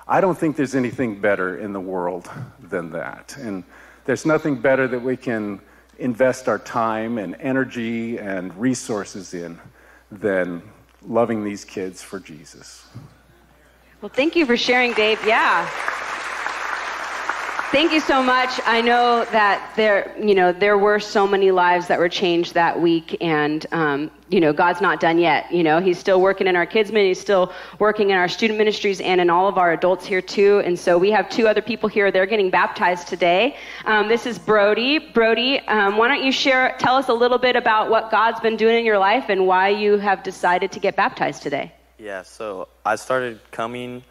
I 0.07 0.21
don't 0.21 0.37
think 0.37 0.55
there's 0.55 0.75
anything 0.75 1.19
better 1.19 1.57
in 1.57 1.73
the 1.73 1.79
world 1.79 2.29
than 2.59 2.91
that. 2.91 3.35
And 3.37 3.63
there's 4.05 4.25
nothing 4.25 4.61
better 4.61 4.87
that 4.87 5.01
we 5.01 5.17
can 5.17 5.59
invest 5.99 6.47
our 6.47 6.59
time 6.59 7.17
and 7.17 7.35
energy 7.39 8.17
and 8.17 8.55
resources 8.55 9.33
in 9.33 9.59
than 10.11 10.61
loving 11.01 11.43
these 11.43 11.65
kids 11.65 12.01
for 12.01 12.19
Jesus. 12.19 12.87
Well, 14.01 14.09
thank 14.09 14.35
you 14.35 14.45
for 14.45 14.55
sharing, 14.55 14.93
Dave. 14.93 15.19
Yeah. 15.25 15.67
Thank 17.69 17.91
you 17.91 17.99
so 17.99 18.23
much. 18.23 18.61
I 18.65 18.79
know 18.79 19.25
that 19.25 19.73
there, 19.75 20.15
you 20.17 20.33
know, 20.33 20.53
there 20.53 20.77
were 20.77 21.01
so 21.01 21.27
many 21.27 21.51
lives 21.51 21.87
that 21.87 21.99
were 21.99 22.07
changed 22.07 22.53
that 22.53 22.79
week, 22.79 23.17
and 23.19 23.65
um, 23.73 24.09
you 24.29 24.39
know, 24.39 24.53
God's 24.53 24.79
not 24.79 25.01
done 25.01 25.19
yet. 25.19 25.51
You 25.51 25.63
know, 25.63 25.81
He's 25.81 25.99
still 25.99 26.21
working 26.21 26.47
in 26.47 26.55
our 26.55 26.65
kids' 26.65 26.93
ministry, 26.93 27.09
He's 27.09 27.19
still 27.19 27.51
working 27.77 28.11
in 28.11 28.15
our 28.15 28.29
student 28.29 28.57
ministries, 28.57 29.01
and 29.01 29.19
in 29.19 29.29
all 29.29 29.49
of 29.49 29.57
our 29.57 29.73
adults 29.73 30.05
here 30.05 30.21
too. 30.21 30.61
And 30.63 30.79
so 30.79 30.97
we 30.97 31.11
have 31.11 31.29
two 31.29 31.45
other 31.45 31.61
people 31.61 31.89
here. 31.89 32.09
They're 32.09 32.25
getting 32.25 32.49
baptized 32.49 33.09
today. 33.09 33.57
Um, 33.83 34.07
this 34.07 34.25
is 34.25 34.39
Brody. 34.39 34.99
Brody, 34.99 35.59
um, 35.67 35.97
why 35.97 36.07
don't 36.07 36.23
you 36.23 36.31
share, 36.31 36.73
tell 36.79 36.95
us 36.95 37.09
a 37.09 37.13
little 37.13 37.37
bit 37.37 37.57
about 37.57 37.89
what 37.89 38.09
God's 38.09 38.39
been 38.39 38.55
doing 38.55 38.77
in 38.79 38.85
your 38.85 38.97
life 38.97 39.25
and 39.27 39.45
why 39.45 39.67
you 39.67 39.97
have 39.97 40.23
decided 40.23 40.71
to 40.71 40.79
get 40.79 40.95
baptized 40.95 41.43
today. 41.43 41.73
Yeah, 41.99 42.21
so 42.21 42.69
I 42.85 42.95
started 42.95 43.41
coming 43.51 44.03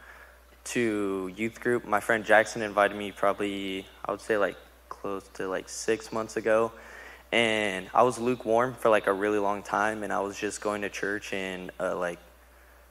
to 0.67 1.33
youth 1.37 1.61
group. 1.61 1.85
My 1.85 2.01
friend 2.01 2.25
Jackson 2.25 2.63
invited 2.63 2.97
me 2.97 3.13
probably, 3.13 3.87
I 4.05 4.11
would 4.11 4.21
say 4.21 4.37
like 4.37 4.57
close 4.89 5.29
to 5.35 5.49
like 5.49 5.69
six 5.69 6.13
months 6.13 6.37
ago. 6.37 6.73
And 7.33 7.89
I 7.95 8.03
was 8.03 8.19
lukewarm 8.19 8.75
for 8.75 8.89
like 8.89 9.07
a 9.07 9.13
really 9.13 9.39
long 9.39 9.63
time, 9.63 10.03
and 10.03 10.13
I 10.13 10.21
was 10.21 10.39
just 10.39 10.61
going 10.61 10.83
to 10.83 10.89
church 10.89 11.33
and 11.33 11.71
uh, 11.81 11.97
like 11.97 12.19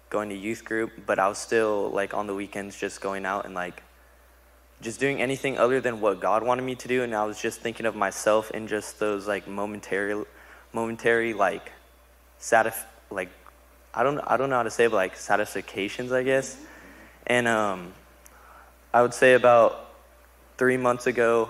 going 0.10 0.30
to 0.30 0.36
youth 0.36 0.64
group, 0.64 0.92
but 1.06 1.20
I 1.20 1.28
was 1.28 1.38
still 1.38 1.90
like 1.90 2.14
on 2.14 2.28
the 2.28 2.34
weekends 2.34 2.78
just 2.78 3.02
going 3.02 3.26
out 3.26 3.46
and 3.46 3.54
like 3.56 3.82
just 4.82 5.00
doing 5.00 5.22
anything 5.22 5.58
other 5.58 5.82
than 5.82 6.02
what 6.02 6.20
God 6.20 6.44
wanted 6.44 6.62
me 6.64 6.76
to 6.76 6.88
do. 6.88 7.04
And 7.04 7.16
I 7.16 7.26
was 7.26 7.42
just 7.42 7.62
thinking 7.62 7.86
of 7.86 7.96
myself 7.96 8.52
in 8.52 8.68
just 8.68 9.00
those 9.00 9.28
like 9.28 9.48
momentary, 9.48 10.24
momentary 10.74 11.34
like 11.34 11.72
satisf- 12.40 12.86
like 13.10 13.30
I 13.94 14.04
don't 14.04 14.20
I 14.20 14.38
don't 14.38 14.50
know 14.50 14.58
how 14.58 14.64
to 14.64 14.72
say, 14.72 14.88
but 14.88 14.98
like 14.98 15.16
satisfactions, 15.16 16.12
I 16.12 16.24
guess. 16.24 16.58
And 17.28 17.48
um, 17.48 17.94
I 18.94 19.02
would 19.02 19.14
say 19.14 19.34
about 19.34 19.90
three 20.58 20.78
months 20.78 21.08
ago, 21.08 21.50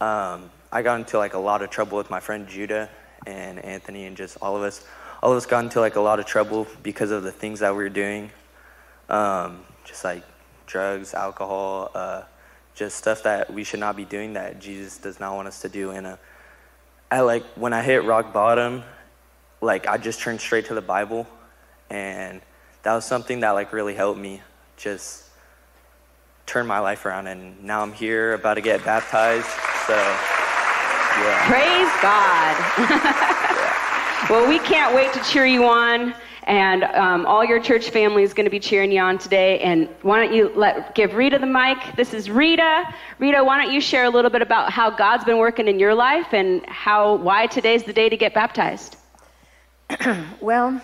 um, 0.00 0.50
I 0.72 0.82
got 0.82 0.98
into 0.98 1.18
like 1.18 1.34
a 1.34 1.38
lot 1.38 1.62
of 1.62 1.70
trouble 1.70 1.96
with 1.96 2.10
my 2.10 2.20
friend 2.20 2.48
Judah 2.48 2.90
and 3.26 3.64
Anthony 3.64 4.06
and 4.06 4.16
just 4.16 4.36
all 4.42 4.56
of 4.56 4.62
us. 4.62 4.84
All 5.22 5.30
of 5.30 5.36
us 5.36 5.46
got 5.46 5.64
into 5.64 5.80
like 5.80 5.96
a 5.96 6.00
lot 6.00 6.18
of 6.18 6.26
trouble 6.26 6.66
because 6.82 7.10
of 7.10 7.22
the 7.22 7.32
things 7.32 7.60
that 7.60 7.70
we 7.70 7.78
were 7.82 7.88
doing, 7.88 8.30
um, 9.08 9.60
just 9.84 10.04
like 10.04 10.22
drugs, 10.66 11.14
alcohol, 11.14 11.90
uh, 11.94 12.22
just 12.74 12.96
stuff 12.96 13.22
that 13.22 13.52
we 13.52 13.64
should 13.64 13.80
not 13.80 13.96
be 13.96 14.04
doing 14.04 14.32
that 14.34 14.58
Jesus 14.58 14.98
does 14.98 15.20
not 15.20 15.34
want 15.36 15.48
us 15.48 15.60
to 15.62 15.68
do. 15.68 15.90
And 15.90 16.06
uh, 16.06 16.16
I 17.10 17.20
like 17.20 17.44
when 17.54 17.72
I 17.72 17.82
hit 17.82 18.04
rock 18.04 18.32
bottom, 18.32 18.82
like 19.60 19.86
I 19.86 19.96
just 19.96 20.20
turned 20.20 20.40
straight 20.40 20.66
to 20.66 20.74
the 20.74 20.82
Bible, 20.82 21.26
and 21.88 22.42
that 22.82 22.92
was 22.92 23.04
something 23.04 23.40
that 23.40 23.52
like 23.52 23.72
really 23.72 23.94
helped 23.94 24.20
me 24.20 24.42
just 24.76 25.24
turn 26.46 26.66
my 26.66 26.78
life 26.78 27.04
around. 27.06 27.26
And 27.26 27.62
now 27.62 27.82
I'm 27.82 27.92
here, 27.92 28.34
about 28.34 28.54
to 28.54 28.60
get 28.60 28.84
baptized. 28.84 29.46
So, 29.86 29.96
yeah. 29.96 31.46
Praise 31.46 31.90
God. 32.02 32.56
well, 34.30 34.48
we 34.48 34.58
can't 34.60 34.94
wait 34.94 35.12
to 35.12 35.22
cheer 35.22 35.46
you 35.46 35.64
on. 35.64 36.14
And 36.46 36.84
um, 36.84 37.24
all 37.24 37.44
your 37.44 37.58
church 37.58 37.88
family 37.88 38.22
is 38.22 38.34
going 38.34 38.44
to 38.44 38.50
be 38.50 38.60
cheering 38.60 38.92
you 38.92 39.00
on 39.00 39.16
today. 39.16 39.60
And 39.60 39.88
why 40.02 40.22
don't 40.22 40.34
you 40.34 40.52
let 40.54 40.94
give 40.94 41.14
Rita 41.14 41.38
the 41.38 41.46
mic? 41.46 41.78
This 41.96 42.12
is 42.12 42.28
Rita. 42.28 42.84
Rita, 43.18 43.42
why 43.42 43.62
don't 43.62 43.72
you 43.72 43.80
share 43.80 44.04
a 44.04 44.10
little 44.10 44.30
bit 44.30 44.42
about 44.42 44.70
how 44.70 44.90
God's 44.90 45.24
been 45.24 45.38
working 45.38 45.68
in 45.68 45.78
your 45.78 45.94
life 45.94 46.34
and 46.34 46.64
how 46.66 47.14
why 47.14 47.46
today's 47.46 47.84
the 47.84 47.94
day 47.94 48.10
to 48.10 48.16
get 48.16 48.34
baptized? 48.34 48.96
Well, 50.40 50.82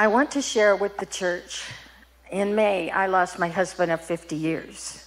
I 0.00 0.06
want 0.06 0.30
to 0.30 0.40
share 0.40 0.74
with 0.76 0.96
the 0.96 1.04
church. 1.04 1.62
In 2.30 2.54
May, 2.54 2.90
I 2.90 3.06
lost 3.06 3.38
my 3.38 3.48
husband 3.48 3.92
of 3.92 4.00
50 4.00 4.34
years. 4.34 5.06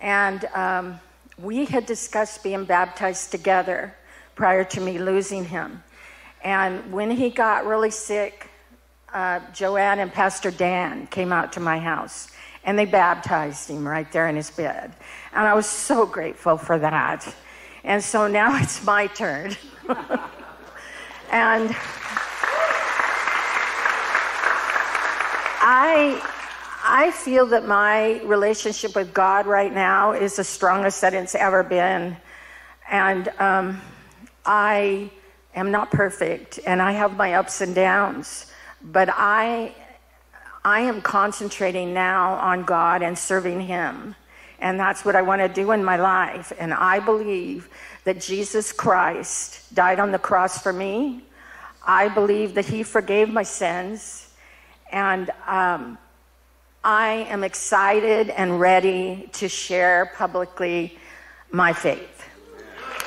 And 0.00 0.44
um, 0.46 0.98
we 1.38 1.66
had 1.66 1.86
discussed 1.86 2.42
being 2.42 2.64
baptized 2.64 3.30
together 3.30 3.94
prior 4.34 4.64
to 4.64 4.80
me 4.80 4.98
losing 4.98 5.44
him. 5.44 5.84
And 6.42 6.92
when 6.92 7.12
he 7.12 7.30
got 7.30 7.64
really 7.64 7.92
sick, 7.92 8.50
uh, 9.14 9.38
Joanne 9.52 10.00
and 10.00 10.12
Pastor 10.12 10.50
Dan 10.50 11.06
came 11.06 11.32
out 11.32 11.52
to 11.52 11.60
my 11.60 11.78
house 11.78 12.26
and 12.64 12.76
they 12.76 12.86
baptized 12.86 13.70
him 13.70 13.86
right 13.86 14.10
there 14.10 14.26
in 14.26 14.34
his 14.34 14.50
bed. 14.50 14.92
And 15.32 15.46
I 15.46 15.54
was 15.54 15.66
so 15.66 16.06
grateful 16.06 16.56
for 16.56 16.76
that. 16.80 17.32
And 17.84 18.02
so 18.02 18.26
now 18.26 18.52
it's 18.60 18.84
my 18.84 19.06
turn. 19.06 19.56
and 21.30 21.76
I 25.72 26.20
I 26.84 27.12
feel 27.12 27.46
that 27.46 27.64
my 27.64 28.20
relationship 28.22 28.96
with 28.96 29.14
God 29.14 29.46
right 29.46 29.72
now 29.72 30.10
is 30.10 30.34
the 30.34 30.42
strongest 30.42 31.00
that 31.02 31.14
it's 31.14 31.36
ever 31.36 31.62
been, 31.62 32.16
and 32.90 33.28
um, 33.38 33.80
I 34.44 35.12
am 35.54 35.70
not 35.70 35.92
perfect, 35.92 36.58
and 36.66 36.82
I 36.82 36.90
have 36.90 37.16
my 37.16 37.34
ups 37.34 37.60
and 37.60 37.72
downs, 37.72 38.50
but 38.82 39.10
I 39.12 39.72
I 40.64 40.80
am 40.80 41.02
concentrating 41.02 41.94
now 41.94 42.32
on 42.32 42.64
God 42.64 43.04
and 43.04 43.16
serving 43.16 43.60
Him. 43.60 44.16
And 44.58 44.78
that's 44.78 45.04
what 45.04 45.14
I 45.14 45.22
want 45.22 45.40
to 45.40 45.48
do 45.48 45.70
in 45.70 45.84
my 45.84 45.96
life. 45.96 46.52
And 46.58 46.74
I 46.74 46.98
believe 46.98 47.68
that 48.02 48.20
Jesus 48.20 48.72
Christ 48.72 49.72
died 49.72 50.00
on 50.00 50.10
the 50.10 50.18
cross 50.18 50.60
for 50.60 50.72
me. 50.72 51.22
I 51.86 52.08
believe 52.08 52.54
that 52.54 52.66
He 52.66 52.82
forgave 52.82 53.28
my 53.28 53.44
sins. 53.44 54.29
And 54.92 55.30
um, 55.46 55.98
I 56.82 57.26
am 57.28 57.44
excited 57.44 58.30
and 58.30 58.58
ready 58.58 59.28
to 59.34 59.48
share 59.48 60.12
publicly 60.16 60.98
my 61.50 61.72
faith. 61.72 62.24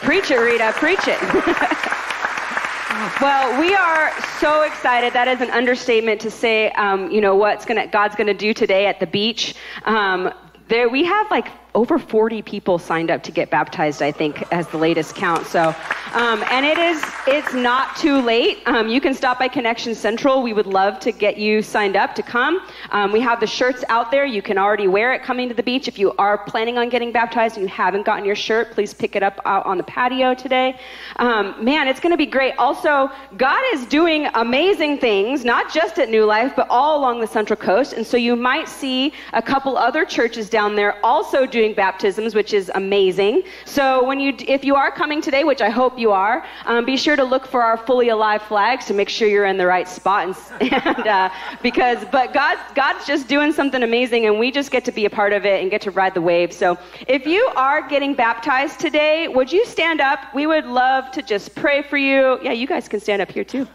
Preach 0.01 0.31
it, 0.31 0.37
Rita. 0.37 0.73
Preach 0.75 1.07
it. 1.07 1.21
well, 3.21 3.59
we 3.59 3.73
are 3.73 4.11
so 4.39 4.61
excited. 4.61 5.13
That 5.13 5.27
is 5.27 5.41
an 5.41 5.49
understatement 5.51 6.21
to 6.21 6.29
say, 6.29 6.69
um, 6.71 7.09
you 7.09 7.21
know, 7.21 7.35
what's 7.35 7.65
gonna 7.65 7.87
God's 7.87 8.15
gonna 8.15 8.33
do 8.33 8.53
today 8.53 8.85
at 8.85 8.99
the 8.99 9.07
beach. 9.07 9.55
Um, 9.85 10.33
there, 10.67 10.89
we 10.89 11.03
have 11.03 11.29
like 11.29 11.47
over 11.75 11.97
40 11.97 12.41
people 12.41 12.77
signed 12.77 13.09
up 13.09 13.23
to 13.23 13.31
get 13.31 13.49
baptized, 13.49 14.01
I 14.01 14.11
think, 14.11 14.43
as 14.51 14.67
the 14.67 14.77
latest 14.77 15.15
count. 15.15 15.45
So, 15.45 15.75
um, 16.13 16.43
and 16.49 16.65
it 16.65 16.77
is, 16.77 17.03
it's 17.27 17.53
not 17.53 17.95
too 17.95 18.21
late. 18.21 18.59
Um, 18.67 18.87
you 18.87 19.01
can 19.01 19.13
stop 19.13 19.39
by 19.39 19.47
Connection 19.47 19.95
Central. 19.95 20.41
We 20.41 20.53
would 20.53 20.67
love 20.67 20.99
to 21.01 21.11
get 21.11 21.37
you 21.37 21.61
signed 21.61 21.95
up 21.95 22.15
to 22.15 22.23
come. 22.23 22.61
Um, 22.93 23.11
we 23.11 23.19
have 23.21 23.39
the 23.39 23.47
shirts 23.47 23.83
out 23.89 24.11
there. 24.11 24.23
You 24.23 24.43
can 24.43 24.59
already 24.59 24.87
wear 24.87 25.13
it 25.13 25.23
coming 25.23 25.49
to 25.49 25.55
the 25.55 25.63
beach. 25.63 25.87
If 25.87 25.97
you 25.97 26.13
are 26.19 26.37
planning 26.37 26.77
on 26.77 26.89
getting 26.89 27.11
baptized 27.11 27.57
and 27.57 27.63
you 27.63 27.69
haven't 27.69 28.05
gotten 28.05 28.23
your 28.23 28.35
shirt, 28.35 28.71
please 28.71 28.93
pick 28.93 29.15
it 29.15 29.23
up 29.23 29.41
out 29.45 29.65
on 29.65 29.77
the 29.77 29.83
patio 29.83 30.35
today. 30.35 30.79
Um, 31.15 31.55
man, 31.63 31.87
it's 31.87 31.99
going 31.99 32.11
to 32.11 32.17
be 32.17 32.27
great. 32.27 32.53
Also, 32.59 33.09
God 33.35 33.63
is 33.73 33.87
doing 33.87 34.27
amazing 34.35 34.99
things, 34.99 35.43
not 35.43 35.73
just 35.73 35.97
at 35.97 36.09
New 36.09 36.25
Life, 36.25 36.53
but 36.55 36.67
all 36.69 36.99
along 36.99 37.19
the 37.19 37.27
Central 37.27 37.57
Coast. 37.57 37.93
And 37.93 38.05
so 38.05 38.15
you 38.15 38.35
might 38.35 38.69
see 38.69 39.11
a 39.33 39.41
couple 39.41 39.75
other 39.75 40.05
churches 40.05 40.47
down 40.47 40.75
there 40.75 41.03
also 41.03 41.47
doing 41.47 41.73
baptisms, 41.73 42.35
which 42.35 42.53
is 42.53 42.71
amazing. 42.75 43.41
So 43.65 44.05
when 44.05 44.19
you, 44.19 44.35
if 44.47 44.63
you 44.63 44.75
are 44.75 44.91
coming 44.91 45.19
today, 45.19 45.43
which 45.43 45.61
I 45.61 45.69
hope 45.69 45.97
you 45.97 46.11
are, 46.11 46.45
um, 46.65 46.85
be 46.85 46.97
sure 46.97 47.15
to 47.15 47.23
look 47.23 47.47
for 47.47 47.63
our 47.63 47.77
fully 47.77 48.09
alive 48.09 48.43
flags 48.43 48.85
to 48.85 48.93
make 48.93 49.09
sure 49.09 49.27
you're 49.27 49.45
in 49.45 49.57
the 49.57 49.65
right 49.65 49.87
spot. 49.87 50.27
And, 50.27 50.73
and 50.85 51.07
uh, 51.07 51.29
because, 51.63 52.05
but 52.11 52.33
God, 52.35 52.59
God's 52.83 53.07
just 53.07 53.29
doing 53.29 53.53
something 53.53 53.81
amazing, 53.81 54.25
and 54.25 54.37
we 54.37 54.51
just 54.51 54.69
get 54.69 54.83
to 54.83 54.91
be 54.91 55.05
a 55.05 55.09
part 55.09 55.31
of 55.31 55.45
it 55.45 55.61
and 55.61 55.71
get 55.71 55.79
to 55.83 55.91
ride 55.91 56.13
the 56.13 56.21
wave. 56.21 56.51
So 56.51 56.77
if 57.07 57.25
you 57.25 57.49
are 57.55 57.87
getting 57.87 58.13
baptized 58.13 58.77
today, 58.77 59.29
would 59.29 59.49
you 59.49 59.65
stand 59.65 60.01
up? 60.01 60.19
We 60.35 60.47
would 60.47 60.65
love 60.65 61.09
to 61.11 61.21
just 61.21 61.55
pray 61.55 61.81
for 61.81 61.95
you. 61.95 62.41
Yeah, 62.43 62.51
you 62.51 62.67
guys 62.67 62.89
can 62.89 62.99
stand 62.99 63.21
up 63.21 63.31
here 63.31 63.45
too. 63.45 63.65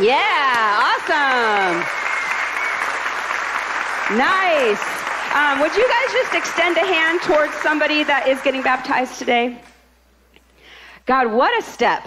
Yeah, 0.00 0.88
awesome. 0.88 1.78
Nice. 4.18 4.82
Um, 5.36 5.60
would 5.60 5.76
you 5.76 5.86
guys 5.88 6.12
just 6.12 6.34
extend 6.34 6.78
a 6.78 6.86
hand 6.94 7.22
towards 7.22 7.54
somebody 7.62 8.02
that 8.02 8.26
is 8.26 8.40
getting 8.42 8.62
baptized 8.62 9.20
today? 9.20 9.62
God, 11.06 11.30
what 11.30 11.56
a 11.56 11.62
step. 11.62 12.04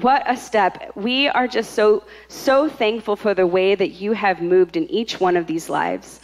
What 0.00 0.22
a 0.26 0.36
step. 0.36 0.92
We 0.94 1.26
are 1.26 1.48
just 1.48 1.72
so, 1.72 2.04
so 2.28 2.68
thankful 2.68 3.16
for 3.16 3.34
the 3.34 3.48
way 3.48 3.74
that 3.74 4.00
you 4.00 4.12
have 4.12 4.40
moved 4.40 4.76
in 4.76 4.88
each 4.88 5.18
one 5.18 5.36
of 5.36 5.48
these 5.48 5.68
lives. 5.68 6.20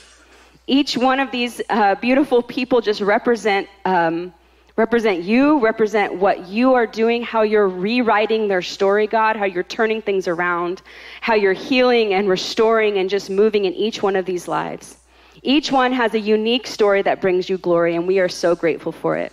Each 0.68 0.96
one 0.96 1.18
of 1.18 1.32
these 1.32 1.60
uh, 1.68 1.96
beautiful 1.96 2.40
people 2.40 2.80
just 2.80 3.00
represent, 3.00 3.68
um, 3.84 4.32
represent 4.76 5.24
you, 5.24 5.58
represent 5.58 6.14
what 6.14 6.46
you 6.46 6.74
are 6.74 6.86
doing, 6.86 7.24
how 7.24 7.42
you're 7.42 7.68
rewriting 7.68 8.46
their 8.46 8.62
story, 8.62 9.08
God, 9.08 9.34
how 9.34 9.44
you're 9.44 9.64
turning 9.64 10.00
things 10.00 10.28
around, 10.28 10.80
how 11.20 11.34
you're 11.34 11.52
healing 11.52 12.14
and 12.14 12.28
restoring 12.28 12.98
and 12.98 13.10
just 13.10 13.28
moving 13.28 13.64
in 13.64 13.74
each 13.74 14.04
one 14.04 14.14
of 14.14 14.24
these 14.24 14.46
lives. 14.46 14.98
Each 15.42 15.72
one 15.72 15.92
has 15.92 16.14
a 16.14 16.20
unique 16.20 16.68
story 16.68 17.02
that 17.02 17.20
brings 17.20 17.48
you 17.48 17.58
glory, 17.58 17.96
and 17.96 18.06
we 18.06 18.20
are 18.20 18.28
so 18.28 18.54
grateful 18.54 18.92
for 18.92 19.16
it. 19.16 19.32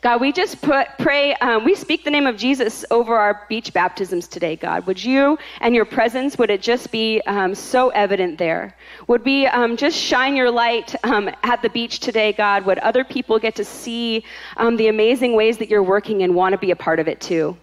God, 0.00 0.20
we 0.20 0.32
just 0.32 0.60
put, 0.62 0.88
pray, 0.98 1.34
um, 1.36 1.64
we 1.64 1.74
speak 1.74 2.04
the 2.04 2.10
name 2.10 2.26
of 2.26 2.36
Jesus 2.36 2.84
over 2.90 3.16
our 3.16 3.46
beach 3.48 3.72
baptisms 3.72 4.28
today, 4.28 4.56
God. 4.56 4.86
Would 4.86 5.02
you 5.02 5.38
and 5.60 5.74
your 5.74 5.84
presence, 5.84 6.38
would 6.38 6.50
it 6.50 6.62
just 6.62 6.90
be 6.90 7.20
um, 7.26 7.54
so 7.54 7.90
evident 7.90 8.38
there? 8.38 8.74
Would 9.06 9.24
we 9.24 9.46
um, 9.46 9.76
just 9.76 9.96
shine 9.96 10.36
your 10.36 10.50
light 10.50 10.94
um, 11.04 11.30
at 11.42 11.62
the 11.62 11.70
beach 11.70 12.00
today, 12.00 12.32
God? 12.32 12.64
Would 12.66 12.78
other 12.78 13.04
people 13.04 13.38
get 13.38 13.54
to 13.56 13.64
see 13.64 14.24
um, 14.56 14.76
the 14.76 14.88
amazing 14.88 15.34
ways 15.34 15.58
that 15.58 15.68
you're 15.68 15.82
working 15.82 16.22
and 16.22 16.34
want 16.34 16.52
to 16.52 16.58
be 16.58 16.70
a 16.70 16.76
part 16.76 16.98
of 16.98 17.08
it 17.08 17.20
too? 17.20 17.56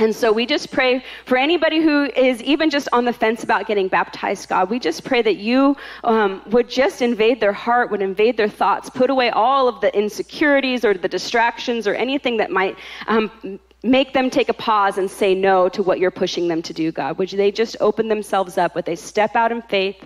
And 0.00 0.16
so 0.16 0.32
we 0.32 0.46
just 0.46 0.70
pray 0.70 1.04
for 1.26 1.36
anybody 1.36 1.82
who 1.82 2.04
is 2.16 2.42
even 2.42 2.70
just 2.70 2.88
on 2.90 3.04
the 3.04 3.12
fence 3.12 3.44
about 3.44 3.66
getting 3.66 3.86
baptized, 3.86 4.48
God. 4.48 4.70
We 4.70 4.78
just 4.78 5.04
pray 5.04 5.20
that 5.20 5.36
you 5.36 5.76
um, 6.04 6.40
would 6.46 6.70
just 6.70 7.02
invade 7.02 7.38
their 7.38 7.52
heart, 7.52 7.90
would 7.90 8.00
invade 8.00 8.38
their 8.38 8.48
thoughts, 8.48 8.88
put 8.88 9.10
away 9.10 9.28
all 9.28 9.68
of 9.68 9.82
the 9.82 9.94
insecurities 9.94 10.86
or 10.86 10.94
the 10.94 11.06
distractions 11.06 11.86
or 11.86 11.94
anything 11.94 12.38
that 12.38 12.50
might 12.50 12.78
um, 13.08 13.60
make 13.82 14.14
them 14.14 14.30
take 14.30 14.48
a 14.48 14.54
pause 14.54 14.96
and 14.96 15.10
say 15.10 15.34
no 15.34 15.68
to 15.68 15.82
what 15.82 15.98
you're 15.98 16.10
pushing 16.10 16.48
them 16.48 16.62
to 16.62 16.72
do, 16.72 16.90
God. 16.90 17.18
Would 17.18 17.28
they 17.28 17.52
just 17.52 17.76
open 17.80 18.08
themselves 18.08 18.56
up? 18.56 18.74
Would 18.76 18.86
they 18.86 18.96
step 18.96 19.36
out 19.36 19.52
in 19.52 19.60
faith? 19.60 20.02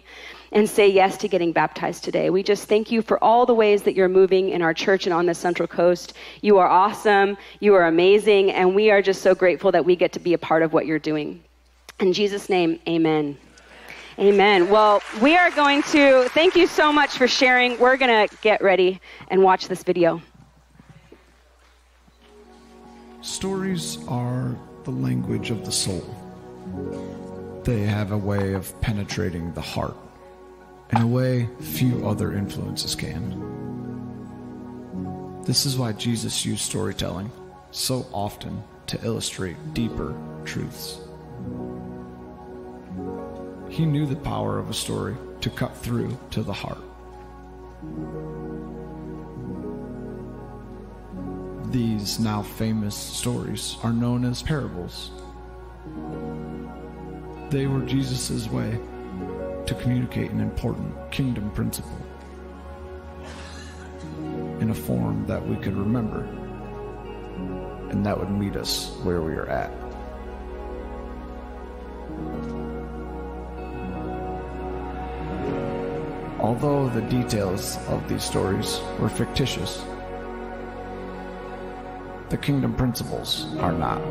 And 0.54 0.70
say 0.70 0.88
yes 0.88 1.16
to 1.18 1.28
getting 1.28 1.52
baptized 1.52 2.04
today. 2.04 2.30
We 2.30 2.44
just 2.44 2.68
thank 2.68 2.92
you 2.92 3.02
for 3.02 3.22
all 3.22 3.44
the 3.44 3.54
ways 3.54 3.82
that 3.82 3.94
you're 3.94 4.08
moving 4.08 4.50
in 4.50 4.62
our 4.62 4.72
church 4.72 5.04
and 5.04 5.12
on 5.12 5.26
the 5.26 5.34
Central 5.34 5.66
Coast. 5.66 6.14
You 6.42 6.58
are 6.58 6.68
awesome, 6.68 7.36
you 7.58 7.74
are 7.74 7.86
amazing, 7.86 8.52
and 8.52 8.74
we 8.74 8.90
are 8.90 9.02
just 9.02 9.20
so 9.20 9.34
grateful 9.34 9.72
that 9.72 9.84
we 9.84 9.96
get 9.96 10.12
to 10.12 10.20
be 10.20 10.32
a 10.32 10.38
part 10.38 10.62
of 10.62 10.72
what 10.72 10.86
you're 10.86 11.00
doing. 11.00 11.42
In 11.98 12.12
Jesus' 12.12 12.48
name, 12.48 12.78
amen. 12.88 13.36
Amen. 14.16 14.70
Well, 14.70 15.02
we 15.20 15.36
are 15.36 15.50
going 15.50 15.82
to 15.84 16.28
thank 16.28 16.54
you 16.54 16.68
so 16.68 16.92
much 16.92 17.18
for 17.18 17.26
sharing. 17.26 17.76
We're 17.80 17.96
going 17.96 18.28
to 18.28 18.36
get 18.42 18.62
ready 18.62 19.00
and 19.28 19.42
watch 19.42 19.66
this 19.66 19.82
video. 19.82 20.22
Stories 23.22 23.98
are 24.06 24.56
the 24.84 24.92
language 24.92 25.50
of 25.50 25.64
the 25.64 25.72
soul. 25.72 26.04
They 27.64 27.80
have 27.80 28.12
a 28.12 28.18
way 28.18 28.52
of 28.52 28.80
penetrating 28.80 29.52
the 29.54 29.60
heart 29.60 29.96
in 30.94 31.02
a 31.02 31.06
way 31.06 31.48
few 31.60 32.06
other 32.06 32.32
influences 32.32 32.94
can. 32.94 33.42
This 35.44 35.66
is 35.66 35.76
why 35.76 35.92
Jesus 35.92 36.46
used 36.46 36.62
storytelling 36.62 37.32
so 37.72 38.06
often 38.12 38.62
to 38.86 39.04
illustrate 39.04 39.56
deeper 39.74 40.14
truths. 40.44 41.00
He 43.68 43.84
knew 43.84 44.06
the 44.06 44.14
power 44.16 44.58
of 44.58 44.70
a 44.70 44.74
story 44.74 45.16
to 45.40 45.50
cut 45.50 45.76
through 45.76 46.16
to 46.30 46.44
the 46.44 46.52
heart. 46.52 46.78
These 51.72 52.20
now 52.20 52.42
famous 52.42 52.94
stories 52.94 53.76
are 53.82 53.92
known 53.92 54.24
as 54.24 54.42
parables. 54.42 55.10
They 57.50 57.66
were 57.66 57.80
Jesus' 57.80 58.48
way 58.48 58.78
to 59.66 59.74
communicate 59.74 60.30
an 60.30 60.40
important 60.40 60.94
kingdom 61.10 61.50
principle 61.50 61.98
in 64.60 64.70
a 64.70 64.74
form 64.74 65.26
that 65.26 65.46
we 65.46 65.56
could 65.56 65.76
remember 65.76 66.24
and 67.90 68.04
that 68.04 68.18
would 68.18 68.30
meet 68.30 68.56
us 68.56 68.90
where 69.02 69.22
we 69.22 69.34
are 69.34 69.46
at. 69.46 69.70
Although 76.40 76.88
the 76.90 77.02
details 77.02 77.78
of 77.88 78.06
these 78.08 78.22
stories 78.22 78.80
were 78.98 79.08
fictitious, 79.08 79.82
the 82.28 82.36
kingdom 82.36 82.74
principles 82.74 83.46
are 83.58 83.72
not. 83.72 84.02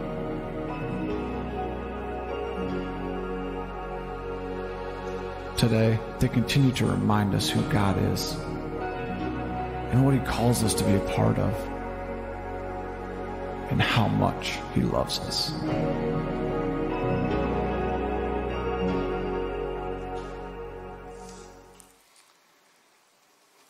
Today, 5.57 5.99
they 6.19 6.27
continue 6.27 6.71
to 6.73 6.85
remind 6.85 7.35
us 7.35 7.49
who 7.49 7.61
God 7.71 7.97
is 8.11 8.33
and 9.91 10.03
what 10.03 10.13
He 10.13 10.19
calls 10.21 10.63
us 10.63 10.73
to 10.73 10.83
be 10.83 10.95
a 10.95 10.99
part 10.99 11.37
of 11.37 11.53
and 13.69 13.81
how 13.81 14.07
much 14.07 14.59
He 14.73 14.81
loves 14.81 15.19
us. 15.19 15.53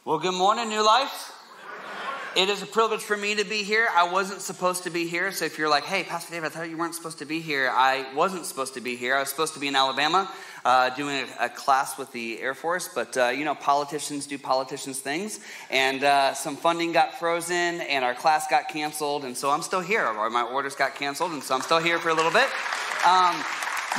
Well, 0.06 0.20
good 0.20 0.34
morning, 0.34 0.70
New 0.70 0.86
Life. 0.86 1.33
It 2.36 2.50
is 2.50 2.64
a 2.64 2.66
privilege 2.66 3.02
for 3.02 3.16
me 3.16 3.36
to 3.36 3.44
be 3.44 3.62
here. 3.62 3.88
I 3.96 4.12
wasn't 4.12 4.42
supposed 4.42 4.86
to 4.86 4.90
be 4.90 5.06
here, 5.08 5.32
so 5.32 5.46
if 5.46 5.60
you're 5.60 5.70
like, 5.70 5.84
hey, 5.84 6.04
Pastor 6.04 6.34
Dave, 6.34 6.44
I 6.44 6.50
thought 6.50 6.68
you 6.68 6.78
weren't 6.78 6.96
supposed 6.96 7.20
to 7.20 7.26
be 7.26 7.40
here, 7.40 7.70
I 7.72 8.12
wasn't 8.16 8.48
supposed 8.48 8.74
to 8.74 8.82
be 8.82 8.96
here. 8.96 9.16
I 9.16 9.20
was 9.20 9.30
supposed 9.30 9.54
to 9.54 9.60
be 9.60 9.68
in 9.68 9.76
Alabama 9.76 10.32
uh, 10.66 10.90
doing 10.96 11.28
a, 11.40 11.46
a, 11.46 11.50
class 11.50 11.96
with 11.96 12.12
the 12.12 12.42
Air 12.42 12.56
Force, 12.56 12.90
but 12.96 13.16
uh, 13.18 13.28
you 13.28 13.46
know, 13.46 13.54
politicians 13.54 14.26
do 14.26 14.40
politicians 14.40 15.00
things, 15.00 15.42
and 15.70 16.04
uh, 16.04 16.34
some 16.34 16.56
funding 16.56 16.92
got 16.92 17.20
frozen, 17.20 17.82
and 17.82 18.04
our 18.04 18.16
class 18.16 18.48
got 18.48 18.68
canceled, 18.68 19.26
and 19.26 19.38
so 19.38 19.52
I'm 19.52 19.62
still 19.62 19.82
here, 19.82 20.12
my 20.32 20.42
orders 20.42 20.74
got 20.74 20.96
canceled, 20.96 21.34
and 21.34 21.44
so 21.44 21.54
I'm 21.54 21.62
still 21.62 21.80
here 21.80 22.00
for 22.00 22.10
a 22.10 22.16
little 22.16 22.32
bit. 22.32 22.50
Um, 23.06 23.44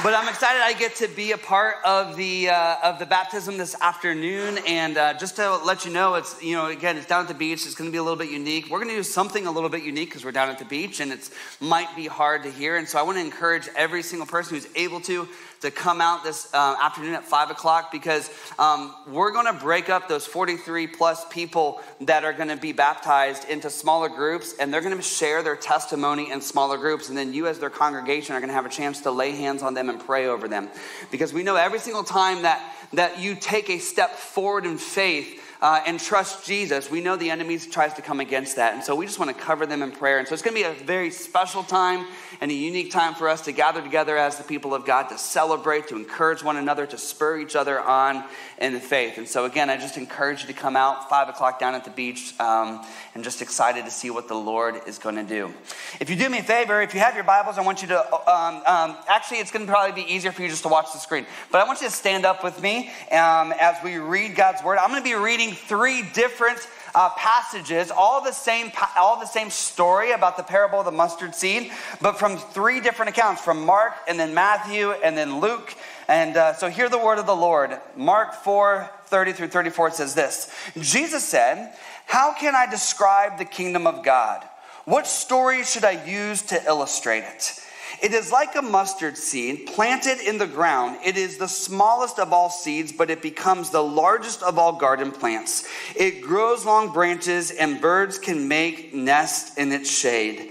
but 0.02 0.12
I'm 0.12 0.28
excited 0.28 0.60
I 0.60 0.72
get 0.72 0.96
to 0.96 1.08
be 1.08 1.32
a 1.32 1.38
part 1.38 1.76
of 1.84 2.16
the 2.16 2.48
uh, 2.48 2.76
of 2.82 2.98
the 2.98 3.06
baptism 3.06 3.56
this 3.56 3.76
afternoon, 3.80 4.58
and 4.66 4.96
uh, 4.96 5.14
just 5.14 5.36
to 5.36 5.56
let 5.58 5.84
you 5.84 5.92
know, 5.92 6.14
it's 6.14 6.42
you 6.42 6.56
know 6.56 6.66
again 6.66 6.96
it's 6.96 7.06
down 7.06 7.22
at 7.22 7.28
the 7.28 7.34
beach. 7.34 7.64
It's 7.64 7.74
going 7.74 7.88
to 7.88 7.92
be 7.92 7.98
a 7.98 8.02
little 8.02 8.18
bit 8.18 8.30
unique. 8.30 8.68
We're 8.70 8.78
going 8.78 8.90
to 8.90 8.96
do 8.96 9.02
something 9.02 9.46
a 9.46 9.50
little 9.50 9.68
bit 9.68 9.84
unique 9.84 10.08
because 10.08 10.24
we're 10.24 10.32
down 10.32 10.48
at 10.48 10.58
the 10.58 10.64
beach, 10.64 11.00
and 11.00 11.12
it 11.12 11.30
might 11.60 11.94
be 11.94 12.06
hard 12.06 12.42
to 12.42 12.50
hear. 12.50 12.76
And 12.76 12.88
so 12.88 12.98
I 12.98 13.02
want 13.02 13.18
to 13.18 13.24
encourage 13.24 13.68
every 13.76 14.02
single 14.02 14.26
person 14.26 14.56
who's 14.56 14.68
able 14.74 15.00
to 15.02 15.28
to 15.64 15.70
come 15.70 16.00
out 16.00 16.22
this 16.22 16.48
uh, 16.52 16.76
afternoon 16.80 17.14
at 17.14 17.24
5 17.24 17.50
o'clock 17.50 17.90
because 17.90 18.30
um, 18.58 18.94
we're 19.06 19.32
going 19.32 19.46
to 19.46 19.58
break 19.58 19.88
up 19.88 20.08
those 20.08 20.26
43 20.26 20.86
plus 20.86 21.24
people 21.30 21.80
that 22.02 22.22
are 22.22 22.34
going 22.34 22.50
to 22.50 22.56
be 22.56 22.72
baptized 22.72 23.48
into 23.48 23.70
smaller 23.70 24.08
groups 24.10 24.54
and 24.60 24.72
they're 24.72 24.82
going 24.82 24.96
to 24.96 25.02
share 25.02 25.42
their 25.42 25.56
testimony 25.56 26.30
in 26.30 26.40
smaller 26.42 26.76
groups. 26.76 27.08
And 27.08 27.16
then 27.16 27.32
you, 27.32 27.46
as 27.46 27.58
their 27.58 27.70
congregation, 27.70 28.36
are 28.36 28.40
going 28.40 28.48
to 28.48 28.54
have 28.54 28.66
a 28.66 28.70
chance 28.70 29.00
to 29.02 29.10
lay 29.10 29.32
hands 29.32 29.62
on 29.62 29.72
them 29.72 29.88
and 29.88 29.98
pray 29.98 30.26
over 30.26 30.48
them. 30.48 30.68
Because 31.10 31.32
we 31.32 31.42
know 31.42 31.56
every 31.56 31.78
single 31.78 32.04
time 32.04 32.42
that, 32.42 32.74
that 32.92 33.18
you 33.18 33.34
take 33.34 33.70
a 33.70 33.78
step 33.78 34.10
forward 34.10 34.66
in 34.66 34.76
faith, 34.76 35.40
uh, 35.64 35.80
and 35.86 35.98
trust 35.98 36.44
Jesus, 36.44 36.90
we 36.90 37.00
know 37.00 37.16
the 37.16 37.30
enemy 37.30 37.56
tries 37.56 37.94
to 37.94 38.02
come 38.02 38.20
against 38.20 38.56
that. 38.56 38.74
And 38.74 38.84
so 38.84 38.94
we 38.94 39.06
just 39.06 39.18
want 39.18 39.34
to 39.34 39.42
cover 39.42 39.64
them 39.64 39.82
in 39.82 39.92
prayer. 39.92 40.18
And 40.18 40.28
so 40.28 40.34
it's 40.34 40.42
going 40.42 40.54
to 40.54 40.62
be 40.62 40.68
a 40.68 40.84
very 40.84 41.10
special 41.10 41.62
time 41.62 42.06
and 42.44 42.52
a 42.52 42.54
unique 42.54 42.90
time 42.90 43.14
for 43.14 43.26
us 43.26 43.40
to 43.40 43.52
gather 43.52 43.80
together 43.80 44.18
as 44.18 44.36
the 44.36 44.44
people 44.44 44.74
of 44.74 44.84
God 44.84 45.04
to 45.04 45.16
celebrate, 45.16 45.88
to 45.88 45.96
encourage 45.96 46.44
one 46.44 46.58
another, 46.58 46.84
to 46.84 46.98
spur 46.98 47.38
each 47.38 47.56
other 47.56 47.80
on 47.80 48.22
in 48.58 48.74
the 48.74 48.80
faith. 48.80 49.16
And 49.16 49.26
so, 49.26 49.46
again, 49.46 49.70
I 49.70 49.78
just 49.78 49.96
encourage 49.96 50.42
you 50.42 50.48
to 50.48 50.52
come 50.52 50.76
out 50.76 51.08
five 51.08 51.30
o'clock 51.30 51.58
down 51.58 51.74
at 51.74 51.84
the 51.84 51.90
beach 51.90 52.38
um, 52.38 52.84
and 53.14 53.24
just 53.24 53.40
excited 53.40 53.86
to 53.86 53.90
see 53.90 54.10
what 54.10 54.28
the 54.28 54.34
Lord 54.34 54.78
is 54.86 54.98
going 54.98 55.14
to 55.14 55.22
do. 55.22 55.54
If 56.00 56.10
you 56.10 56.16
do 56.16 56.28
me 56.28 56.40
a 56.40 56.42
favor, 56.42 56.82
if 56.82 56.92
you 56.92 57.00
have 57.00 57.14
your 57.14 57.24
Bibles, 57.24 57.56
I 57.56 57.62
want 57.62 57.80
you 57.80 57.88
to 57.88 58.14
um, 58.30 58.56
um, 58.66 58.96
actually, 59.08 59.38
it's 59.38 59.50
going 59.50 59.64
to 59.64 59.72
probably 59.72 60.02
be 60.02 60.12
easier 60.12 60.30
for 60.30 60.42
you 60.42 60.48
just 60.50 60.64
to 60.64 60.68
watch 60.68 60.92
the 60.92 60.98
screen. 60.98 61.24
But 61.50 61.62
I 61.62 61.66
want 61.66 61.80
you 61.80 61.88
to 61.88 61.94
stand 61.94 62.26
up 62.26 62.44
with 62.44 62.60
me 62.60 62.90
um, 63.10 63.54
as 63.58 63.82
we 63.82 63.96
read 63.96 64.36
God's 64.36 64.62
word. 64.62 64.76
I'm 64.76 64.90
going 64.90 65.02
to 65.02 65.08
be 65.08 65.14
reading 65.14 65.52
three 65.52 66.02
different 66.12 66.58
uh, 66.94 67.10
passages, 67.10 67.90
all 67.90 68.22
the 68.22 68.32
same, 68.32 68.70
all 68.96 69.18
the 69.18 69.26
same 69.26 69.50
story 69.50 70.12
about 70.12 70.36
the 70.36 70.42
parable 70.42 70.78
of 70.78 70.84
the 70.84 70.92
mustard 70.92 71.34
seed, 71.34 71.72
but 72.00 72.18
from 72.18 72.36
three 72.36 72.80
different 72.80 73.10
accounts, 73.10 73.42
from 73.42 73.64
Mark 73.64 73.94
and 74.06 74.18
then 74.18 74.34
Matthew 74.34 74.92
and 74.92 75.16
then 75.16 75.40
Luke. 75.40 75.74
And 76.08 76.36
uh, 76.36 76.54
so 76.54 76.68
hear 76.68 76.88
the 76.88 76.98
word 76.98 77.18
of 77.18 77.26
the 77.26 77.34
Lord. 77.34 77.78
Mark 77.96 78.34
4, 78.34 78.90
30 79.06 79.32
through 79.32 79.48
34 79.48 79.92
says 79.92 80.14
this. 80.14 80.54
Jesus 80.78 81.24
said, 81.24 81.74
how 82.06 82.34
can 82.34 82.54
I 82.54 82.66
describe 82.70 83.38
the 83.38 83.44
kingdom 83.44 83.86
of 83.86 84.04
God? 84.04 84.44
What 84.84 85.06
story 85.06 85.64
should 85.64 85.84
I 85.84 86.04
use 86.04 86.42
to 86.42 86.62
illustrate 86.66 87.24
it? 87.24 87.58
It 88.04 88.12
is 88.12 88.30
like 88.30 88.54
a 88.54 88.60
mustard 88.60 89.16
seed 89.16 89.66
planted 89.68 90.18
in 90.18 90.36
the 90.36 90.46
ground. 90.46 90.98
It 91.02 91.16
is 91.16 91.38
the 91.38 91.48
smallest 91.48 92.18
of 92.18 92.34
all 92.34 92.50
seeds, 92.50 92.92
but 92.92 93.08
it 93.08 93.22
becomes 93.22 93.70
the 93.70 93.82
largest 93.82 94.42
of 94.42 94.58
all 94.58 94.74
garden 94.74 95.10
plants. 95.10 95.66
It 95.96 96.20
grows 96.20 96.66
long 96.66 96.92
branches, 96.92 97.50
and 97.50 97.80
birds 97.80 98.18
can 98.18 98.46
make 98.46 98.92
nests 98.92 99.56
in 99.56 99.72
its 99.72 99.90
shade. 99.90 100.50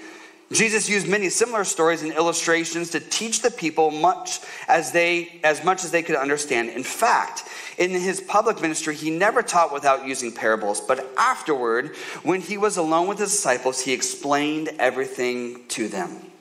Jesus 0.52 0.90
used 0.90 1.08
many 1.08 1.30
similar 1.30 1.64
stories 1.64 2.02
and 2.02 2.12
illustrations 2.14 2.90
to 2.90 3.00
teach 3.00 3.44
the 3.44 3.52
people 3.52 3.92
much 3.92 4.40
as 4.68 4.92
they 4.92 5.40
as 5.44 5.64
much 5.64 5.84
as 5.84 5.92
they 5.92 6.02
could 6.02 6.16
understand. 6.16 6.70
In 6.70 6.84
fact, 6.84 7.44
in 7.78 7.92
his 7.92 8.20
public 8.20 8.64
ministry, 8.64 8.96
he 8.96 9.12
never 9.12 9.44
taught 9.44 9.72
without 9.72 10.08
using 10.08 10.32
parables, 10.32 10.82
but 10.82 11.08
afterward, 11.18 11.96
when 12.24 12.42
he 12.42 12.58
was 12.58 12.78
alone 12.78 13.08
with 13.08 13.20
his 13.20 13.30
disciples, 13.30 13.82
he 13.82 13.94
explained 13.94 14.70
everything 14.80 15.68
to 15.68 15.88
them. 15.88 16.33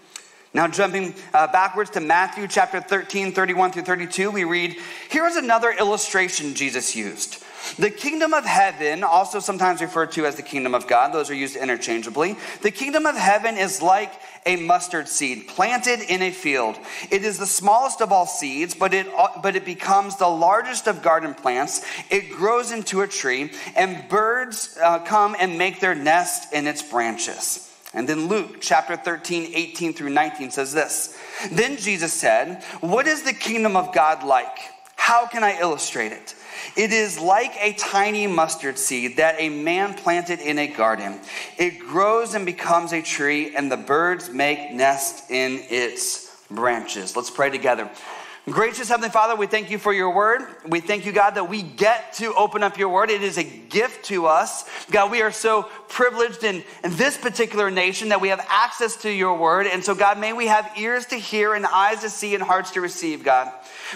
Now, 0.54 0.68
jumping 0.68 1.14
uh, 1.32 1.46
backwards 1.46 1.90
to 1.90 2.00
Matthew 2.00 2.46
chapter 2.46 2.80
13, 2.80 3.32
31 3.32 3.72
through 3.72 3.82
32, 3.84 4.30
we 4.30 4.44
read 4.44 4.76
Here 5.10 5.26
is 5.26 5.36
another 5.36 5.70
illustration 5.70 6.54
Jesus 6.54 6.94
used. 6.94 7.42
The 7.78 7.88
kingdom 7.88 8.34
of 8.34 8.44
heaven, 8.44 9.02
also 9.02 9.40
sometimes 9.40 9.80
referred 9.80 10.12
to 10.12 10.26
as 10.26 10.36
the 10.36 10.42
kingdom 10.42 10.74
of 10.74 10.86
God, 10.86 11.14
those 11.14 11.30
are 11.30 11.34
used 11.34 11.56
interchangeably. 11.56 12.36
The 12.60 12.70
kingdom 12.70 13.06
of 13.06 13.16
heaven 13.16 13.56
is 13.56 13.80
like 13.80 14.12
a 14.44 14.56
mustard 14.56 15.08
seed 15.08 15.48
planted 15.48 16.00
in 16.00 16.20
a 16.20 16.30
field. 16.30 16.76
It 17.10 17.24
is 17.24 17.38
the 17.38 17.46
smallest 17.46 18.02
of 18.02 18.12
all 18.12 18.26
seeds, 18.26 18.74
but 18.74 18.92
it, 18.92 19.06
but 19.42 19.56
it 19.56 19.64
becomes 19.64 20.16
the 20.16 20.28
largest 20.28 20.86
of 20.86 21.02
garden 21.02 21.32
plants. 21.32 21.82
It 22.10 22.30
grows 22.30 22.72
into 22.72 23.00
a 23.00 23.08
tree, 23.08 23.52
and 23.74 24.06
birds 24.10 24.76
uh, 24.82 24.98
come 24.98 25.34
and 25.38 25.56
make 25.56 25.80
their 25.80 25.94
nest 25.94 26.52
in 26.52 26.66
its 26.66 26.82
branches. 26.82 27.71
And 27.94 28.08
then 28.08 28.28
Luke 28.28 28.56
chapter 28.60 28.96
13, 28.96 29.52
18 29.54 29.92
through 29.92 30.10
19 30.10 30.50
says 30.50 30.72
this. 30.72 31.18
Then 31.50 31.76
Jesus 31.76 32.12
said, 32.12 32.62
What 32.80 33.06
is 33.06 33.22
the 33.22 33.34
kingdom 33.34 33.76
of 33.76 33.94
God 33.94 34.24
like? 34.24 34.58
How 34.96 35.26
can 35.26 35.44
I 35.44 35.58
illustrate 35.60 36.12
it? 36.12 36.34
It 36.76 36.92
is 36.92 37.18
like 37.18 37.54
a 37.60 37.72
tiny 37.74 38.26
mustard 38.26 38.78
seed 38.78 39.16
that 39.16 39.34
a 39.38 39.48
man 39.48 39.94
planted 39.94 40.40
in 40.40 40.58
a 40.58 40.68
garden. 40.68 41.20
It 41.58 41.80
grows 41.80 42.34
and 42.34 42.46
becomes 42.46 42.92
a 42.92 43.02
tree, 43.02 43.54
and 43.54 43.70
the 43.70 43.76
birds 43.76 44.30
make 44.30 44.72
nests 44.72 45.28
in 45.30 45.60
its 45.68 46.30
branches. 46.50 47.16
Let's 47.16 47.30
pray 47.30 47.50
together. 47.50 47.90
Gracious 48.50 48.88
Heavenly 48.88 49.08
Father, 49.08 49.36
we 49.36 49.46
thank 49.46 49.70
you 49.70 49.78
for 49.78 49.92
your 49.92 50.12
word. 50.12 50.42
We 50.66 50.80
thank 50.80 51.06
you, 51.06 51.12
God, 51.12 51.36
that 51.36 51.48
we 51.48 51.62
get 51.62 52.14
to 52.14 52.34
open 52.34 52.64
up 52.64 52.76
your 52.76 52.88
word. 52.88 53.08
It 53.08 53.22
is 53.22 53.38
a 53.38 53.44
gift 53.44 54.06
to 54.06 54.26
us. 54.26 54.64
God, 54.90 55.12
we 55.12 55.22
are 55.22 55.30
so 55.30 55.68
privileged 55.88 56.42
in, 56.42 56.64
in 56.82 56.96
this 56.96 57.16
particular 57.16 57.70
nation 57.70 58.08
that 58.08 58.20
we 58.20 58.30
have 58.30 58.44
access 58.48 58.96
to 59.02 59.10
your 59.10 59.38
word. 59.38 59.68
And 59.68 59.84
so, 59.84 59.94
God, 59.94 60.18
may 60.18 60.32
we 60.32 60.48
have 60.48 60.68
ears 60.76 61.06
to 61.06 61.16
hear 61.16 61.54
and 61.54 61.64
eyes 61.64 62.00
to 62.00 62.10
see 62.10 62.34
and 62.34 62.42
hearts 62.42 62.72
to 62.72 62.80
receive, 62.80 63.22
God. 63.22 63.52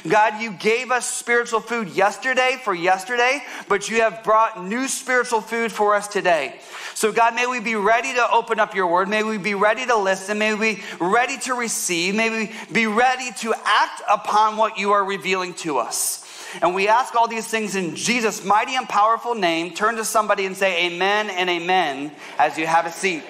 God, 0.08 0.40
you 0.40 0.52
gave 0.52 0.92
us 0.92 1.10
spiritual 1.10 1.58
food 1.58 1.88
yesterday 1.88 2.56
for 2.62 2.72
yesterday, 2.72 3.42
but 3.68 3.90
you 3.90 4.02
have 4.02 4.22
brought 4.22 4.64
new 4.64 4.86
spiritual 4.86 5.40
food 5.40 5.72
for 5.72 5.96
us 5.96 6.06
today. 6.06 6.60
So, 6.96 7.12
God, 7.12 7.34
may 7.34 7.46
we 7.46 7.60
be 7.60 7.74
ready 7.74 8.14
to 8.14 8.30
open 8.30 8.58
up 8.58 8.74
your 8.74 8.86
word. 8.86 9.06
May 9.06 9.22
we 9.22 9.36
be 9.36 9.52
ready 9.52 9.84
to 9.84 9.96
listen. 9.96 10.38
May 10.38 10.54
we 10.54 10.76
be 10.76 10.82
ready 10.98 11.36
to 11.40 11.52
receive. 11.52 12.14
May 12.14 12.30
we 12.30 12.52
be 12.72 12.86
ready 12.86 13.32
to 13.40 13.52
act 13.66 14.00
upon 14.10 14.56
what 14.56 14.78
you 14.78 14.92
are 14.92 15.04
revealing 15.04 15.52
to 15.56 15.76
us. 15.76 16.26
And 16.62 16.74
we 16.74 16.88
ask 16.88 17.14
all 17.14 17.28
these 17.28 17.46
things 17.46 17.76
in 17.76 17.96
Jesus' 17.96 18.42
mighty 18.42 18.76
and 18.76 18.88
powerful 18.88 19.34
name. 19.34 19.74
Turn 19.74 19.96
to 19.96 20.06
somebody 20.06 20.46
and 20.46 20.56
say 20.56 20.86
amen 20.86 21.28
and 21.28 21.50
amen 21.50 22.12
as 22.38 22.56
you 22.56 22.66
have 22.66 22.86
a 22.86 22.92
seat. 22.92 23.22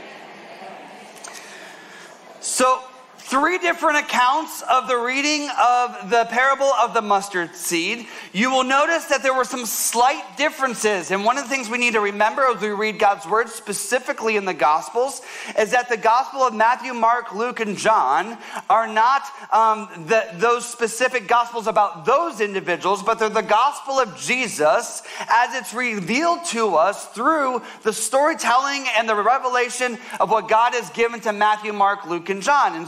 So, 2.38 2.80
three 3.26 3.58
different 3.58 3.98
accounts 3.98 4.62
of 4.62 4.86
the 4.86 4.96
reading 4.96 5.50
of 5.60 6.10
the 6.10 6.26
parable 6.30 6.70
of 6.80 6.94
the 6.94 7.02
mustard 7.02 7.56
seed, 7.56 8.06
you 8.32 8.52
will 8.52 8.62
notice 8.62 9.06
that 9.06 9.20
there 9.24 9.34
were 9.34 9.44
some 9.44 9.66
slight 9.66 10.22
differences. 10.36 11.10
And 11.10 11.24
one 11.24 11.36
of 11.36 11.42
the 11.42 11.50
things 11.50 11.68
we 11.68 11.78
need 11.78 11.94
to 11.94 12.00
remember 12.00 12.42
as 12.42 12.60
we 12.60 12.68
read 12.68 13.00
God's 13.00 13.26
word, 13.26 13.48
specifically 13.48 14.36
in 14.36 14.44
the 14.44 14.54
Gospels, 14.54 15.22
is 15.58 15.72
that 15.72 15.88
the 15.88 15.96
Gospel 15.96 16.42
of 16.42 16.54
Matthew, 16.54 16.94
Mark, 16.94 17.34
Luke, 17.34 17.58
and 17.58 17.76
John 17.76 18.38
are 18.70 18.86
not 18.86 19.22
um, 19.52 19.88
the, 20.06 20.28
those 20.34 20.64
specific 20.64 21.26
Gospels 21.26 21.66
about 21.66 22.04
those 22.04 22.40
individuals, 22.40 23.02
but 23.02 23.18
they're 23.18 23.28
the 23.28 23.42
Gospel 23.42 23.98
of 23.98 24.16
Jesus 24.16 25.02
as 25.28 25.52
it's 25.54 25.74
revealed 25.74 26.44
to 26.46 26.76
us 26.76 27.06
through 27.08 27.60
the 27.82 27.92
storytelling 27.92 28.86
and 28.96 29.08
the 29.08 29.16
revelation 29.16 29.98
of 30.20 30.30
what 30.30 30.48
God 30.48 30.74
has 30.74 30.88
given 30.90 31.18
to 31.20 31.32
Matthew, 31.32 31.72
Mark, 31.72 32.06
Luke, 32.06 32.28
and 32.28 32.40
John. 32.40 32.76
And 32.76 32.86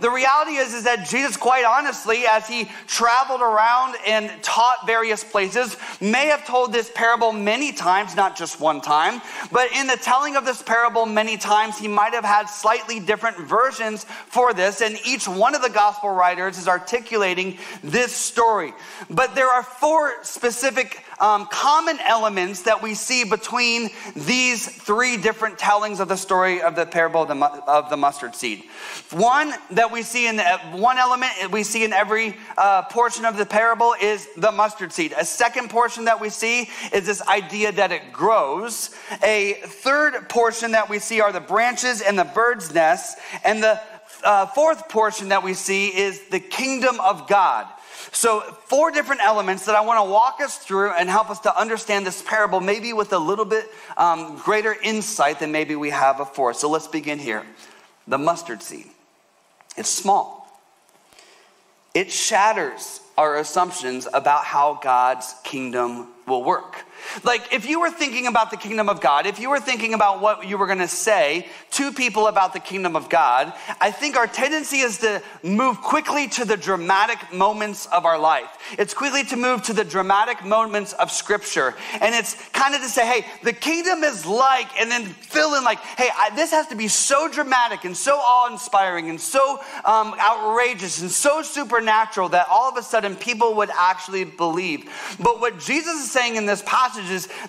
the 0.00 0.10
reality 0.10 0.52
is, 0.52 0.74
is 0.74 0.84
that 0.84 1.06
Jesus, 1.06 1.36
quite 1.36 1.64
honestly, 1.64 2.24
as 2.30 2.46
he 2.48 2.68
traveled 2.86 3.40
around 3.40 3.96
and 4.06 4.30
taught 4.42 4.86
various 4.86 5.24
places, 5.24 5.76
may 6.00 6.26
have 6.26 6.46
told 6.46 6.72
this 6.72 6.90
parable 6.94 7.32
many 7.32 7.72
times, 7.72 8.16
not 8.16 8.36
just 8.36 8.60
one 8.60 8.80
time. 8.80 9.20
But 9.52 9.72
in 9.72 9.86
the 9.86 9.96
telling 9.96 10.36
of 10.36 10.44
this 10.44 10.62
parable 10.62 11.06
many 11.06 11.36
times, 11.36 11.78
he 11.78 11.88
might 11.88 12.12
have 12.12 12.24
had 12.24 12.46
slightly 12.46 13.00
different 13.00 13.36
versions 13.38 14.04
for 14.04 14.54
this. 14.54 14.80
And 14.80 14.98
each 15.06 15.26
one 15.26 15.54
of 15.54 15.62
the 15.62 15.70
gospel 15.70 16.10
writers 16.10 16.58
is 16.58 16.68
articulating 16.68 17.58
this 17.82 18.14
story. 18.14 18.72
But 19.08 19.34
there 19.34 19.48
are 19.48 19.62
four 19.62 20.22
specific 20.22 21.04
um, 21.20 21.46
common 21.46 21.98
elements 22.00 22.62
that 22.62 22.82
we 22.82 22.94
see 22.94 23.24
between 23.24 23.90
these 24.16 24.66
three 24.66 25.16
different 25.16 25.58
tellings 25.58 26.00
of 26.00 26.08
the 26.08 26.16
story 26.16 26.62
of 26.62 26.74
the 26.74 26.86
parable 26.86 27.22
of 27.22 27.28
the, 27.28 27.44
of 27.66 27.90
the 27.90 27.96
mustard 27.96 28.34
seed. 28.34 28.64
One 29.10 29.52
that 29.72 29.92
we 29.92 30.02
see 30.02 30.26
in 30.26 30.36
the, 30.36 30.44
one 30.72 30.98
element 30.98 31.32
we 31.50 31.62
see 31.62 31.84
in 31.84 31.92
every 31.92 32.36
uh, 32.56 32.82
portion 32.82 33.24
of 33.24 33.36
the 33.36 33.46
parable 33.46 33.94
is 34.00 34.28
the 34.36 34.50
mustard 34.50 34.92
seed. 34.92 35.14
A 35.16 35.24
second 35.24 35.70
portion 35.70 36.06
that 36.06 36.20
we 36.20 36.30
see 36.30 36.70
is 36.92 37.06
this 37.06 37.22
idea 37.28 37.72
that 37.72 37.92
it 37.92 38.12
grows. 38.12 38.90
A 39.22 39.54
third 39.64 40.28
portion 40.28 40.72
that 40.72 40.88
we 40.88 40.98
see 40.98 41.20
are 41.20 41.32
the 41.32 41.40
branches 41.40 42.00
and 42.00 42.18
the 42.18 42.24
bird's 42.24 42.72
nests. 42.72 43.20
And 43.44 43.62
the 43.62 43.80
uh, 44.24 44.46
fourth 44.46 44.88
portion 44.88 45.28
that 45.28 45.42
we 45.42 45.54
see 45.54 45.88
is 45.88 46.20
the 46.28 46.40
kingdom 46.40 46.98
of 47.00 47.28
God. 47.28 47.66
So, 48.12 48.40
four 48.40 48.90
different 48.90 49.20
elements 49.22 49.66
that 49.66 49.74
I 49.74 49.80
want 49.80 50.04
to 50.04 50.10
walk 50.10 50.40
us 50.40 50.58
through 50.58 50.92
and 50.92 51.08
help 51.08 51.30
us 51.30 51.40
to 51.40 51.58
understand 51.58 52.06
this 52.06 52.22
parable, 52.22 52.60
maybe 52.60 52.92
with 52.92 53.12
a 53.12 53.18
little 53.18 53.44
bit 53.44 53.66
um, 53.96 54.36
greater 54.38 54.74
insight 54.82 55.40
than 55.40 55.52
maybe 55.52 55.76
we 55.76 55.90
have 55.90 56.16
before. 56.16 56.54
So, 56.54 56.68
let's 56.68 56.88
begin 56.88 57.18
here. 57.18 57.44
The 58.08 58.18
mustard 58.18 58.62
seed. 58.62 58.86
It's 59.76 59.90
small, 59.90 60.48
it 61.94 62.10
shatters 62.10 63.00
our 63.16 63.38
assumptions 63.38 64.08
about 64.12 64.44
how 64.44 64.80
God's 64.82 65.34
kingdom 65.44 66.08
will 66.26 66.42
work. 66.42 66.84
Like, 67.24 67.52
if 67.52 67.68
you 67.68 67.80
were 67.80 67.90
thinking 67.90 68.26
about 68.26 68.50
the 68.50 68.56
kingdom 68.56 68.88
of 68.88 69.00
God, 69.00 69.26
if 69.26 69.38
you 69.38 69.50
were 69.50 69.60
thinking 69.60 69.94
about 69.94 70.20
what 70.20 70.46
you 70.46 70.58
were 70.58 70.66
going 70.66 70.78
to 70.78 70.88
say 70.88 71.48
to 71.72 71.92
people 71.92 72.26
about 72.26 72.52
the 72.52 72.60
kingdom 72.60 72.96
of 72.96 73.08
God, 73.08 73.52
I 73.80 73.90
think 73.90 74.16
our 74.16 74.26
tendency 74.26 74.78
is 74.78 74.98
to 74.98 75.22
move 75.42 75.80
quickly 75.80 76.28
to 76.28 76.44
the 76.44 76.56
dramatic 76.56 77.32
moments 77.32 77.86
of 77.86 78.04
our 78.04 78.18
life. 78.18 78.48
It's 78.78 78.94
quickly 78.94 79.24
to 79.24 79.36
move 79.36 79.62
to 79.64 79.72
the 79.72 79.84
dramatic 79.84 80.44
moments 80.44 80.92
of 80.94 81.10
scripture. 81.10 81.74
And 82.00 82.14
it's 82.14 82.34
kind 82.50 82.74
of 82.74 82.80
to 82.80 82.88
say, 82.88 83.06
hey, 83.06 83.26
the 83.42 83.52
kingdom 83.52 84.04
is 84.04 84.26
like, 84.26 84.68
and 84.80 84.90
then 84.90 85.04
fill 85.06 85.54
in 85.54 85.64
like, 85.64 85.78
hey, 85.78 86.08
I, 86.14 86.30
this 86.34 86.50
has 86.50 86.66
to 86.68 86.76
be 86.76 86.88
so 86.88 87.28
dramatic 87.28 87.84
and 87.84 87.96
so 87.96 88.16
awe 88.16 88.50
inspiring 88.50 89.10
and 89.10 89.20
so 89.20 89.60
um, 89.84 90.14
outrageous 90.20 91.00
and 91.00 91.10
so 91.10 91.42
supernatural 91.42 92.28
that 92.30 92.46
all 92.48 92.70
of 92.70 92.76
a 92.76 92.82
sudden 92.82 93.16
people 93.16 93.54
would 93.54 93.70
actually 93.70 94.24
believe. 94.24 94.88
But 95.18 95.40
what 95.40 95.58
Jesus 95.58 96.04
is 96.04 96.10
saying 96.10 96.36
in 96.36 96.46
this 96.46 96.62
passage 96.62 96.89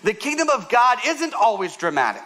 the 0.03 0.13
kingdom 0.13 0.49
of 0.49 0.69
God 0.69 0.99
isn't 1.05 1.33
always 1.33 1.75
dramatic. 1.77 2.23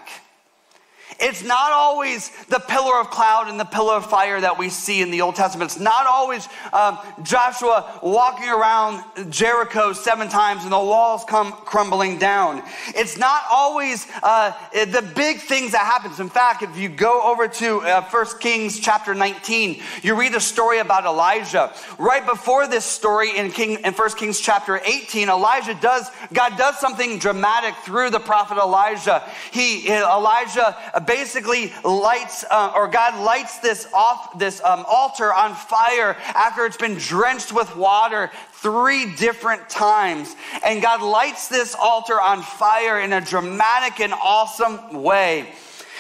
It's 1.20 1.44
not 1.44 1.72
always 1.72 2.30
the 2.46 2.60
pillar 2.60 3.00
of 3.00 3.10
cloud 3.10 3.48
and 3.48 3.60
the 3.60 3.66
pillar 3.66 3.96
of 3.96 4.06
fire 4.06 4.42
that 4.42 4.58
we 4.58 4.70
see 4.70 5.02
in 5.02 5.12
the 5.12 5.22
Old 5.22 5.36
Testament. 5.36 5.72
It's 5.72 5.80
not 5.80 6.06
always 6.06 6.48
um, 6.74 7.00
Joshua 7.24 8.00
walking 8.04 8.50
around 8.50 9.04
Jericho 9.32 9.94
seven 9.94 10.28
times 10.28 10.64
and 10.64 10.74
the 10.74 10.78
walls 10.78 11.24
come 11.26 11.52
crumbling 11.52 12.18
down. 12.18 12.62
It's 12.90 13.18
not 13.18 13.44
always 13.50 14.08
uh, 14.24 14.52
the 14.74 15.10
big 15.16 15.40
things 15.40 15.72
that 15.72 15.86
happens. 15.86 16.20
In 16.20 16.30
fact, 16.30 16.64
if 16.64 16.78
you 16.78 16.90
go 16.90 17.22
over 17.24 17.48
to 17.48 17.82
uh, 17.82 18.02
1 18.04 18.26
Kings 18.40 18.80
chapter 18.80 19.16
19, 19.16 19.82
you 20.02 20.16
read 20.16 20.36
a 20.36 20.42
story 20.42 20.80
about 20.80 21.06
Elijah. 21.06 21.74
Right 21.98 22.26
before 22.26 22.68
this 22.68 22.86
story 22.86 23.38
in, 23.38 23.52
King, 23.52 23.80
in 23.84 23.94
1 23.94 24.10
Kings 24.12 24.40
chapter 24.40 24.82
18, 24.84 25.30
Elijah 25.30 25.78
does, 25.82 26.10
God 26.34 26.58
does 26.58 26.78
something 26.80 27.20
dramatic 27.20 27.76
through 27.84 28.10
the 28.10 28.20
prophet 28.20 28.58
Elijah. 28.58 29.24
He, 29.52 29.88
Elijah 29.88 30.76
basically 31.08 31.74
lights, 31.84 32.44
uh, 32.50 32.72
or 32.76 32.88
God 32.88 33.20
lights 33.24 33.60
this 33.60 33.88
off, 33.94 34.38
this 34.38 34.62
um, 34.64 34.86
altar 34.88 35.34
on 35.34 35.56
fire 35.56 36.16
after 36.34 36.66
it's 36.66 36.78
been 36.78 36.96
drenched 36.96 37.52
with 37.52 37.76
water 37.76 38.32
three 38.54 39.16
different 39.16 39.70
times. 39.70 40.36
And 40.64 40.82
God 40.82 41.02
lights 41.02 41.48
this 41.48 41.76
altar 41.76 42.20
on 42.20 42.42
fire 42.42 43.00
in 43.00 43.14
a 43.14 43.22
dramatic 43.22 44.00
and 44.00 44.14
awesome 44.14 45.04
way. 45.04 45.54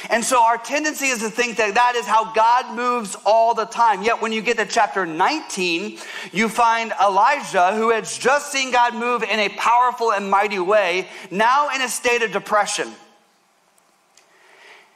And 0.09 0.23
so 0.23 0.41
our 0.41 0.57
tendency 0.57 1.07
is 1.07 1.19
to 1.19 1.29
think 1.29 1.57
that 1.57 1.75
that 1.75 1.95
is 1.95 2.05
how 2.05 2.33
God 2.33 2.75
moves 2.75 3.15
all 3.25 3.53
the 3.53 3.65
time. 3.65 4.03
Yet 4.03 4.21
when 4.21 4.31
you 4.31 4.41
get 4.41 4.57
to 4.57 4.65
chapter 4.65 5.05
19, 5.05 5.97
you 6.31 6.49
find 6.49 6.93
Elijah, 7.01 7.75
who 7.75 7.89
has 7.89 8.17
just 8.17 8.51
seen 8.51 8.71
God 8.71 8.93
move 8.93 9.23
in 9.23 9.39
a 9.39 9.49
powerful 9.49 10.11
and 10.11 10.29
mighty 10.29 10.59
way, 10.59 11.07
now 11.31 11.69
in 11.73 11.81
a 11.81 11.89
state 11.89 12.21
of 12.21 12.31
depression. 12.31 12.91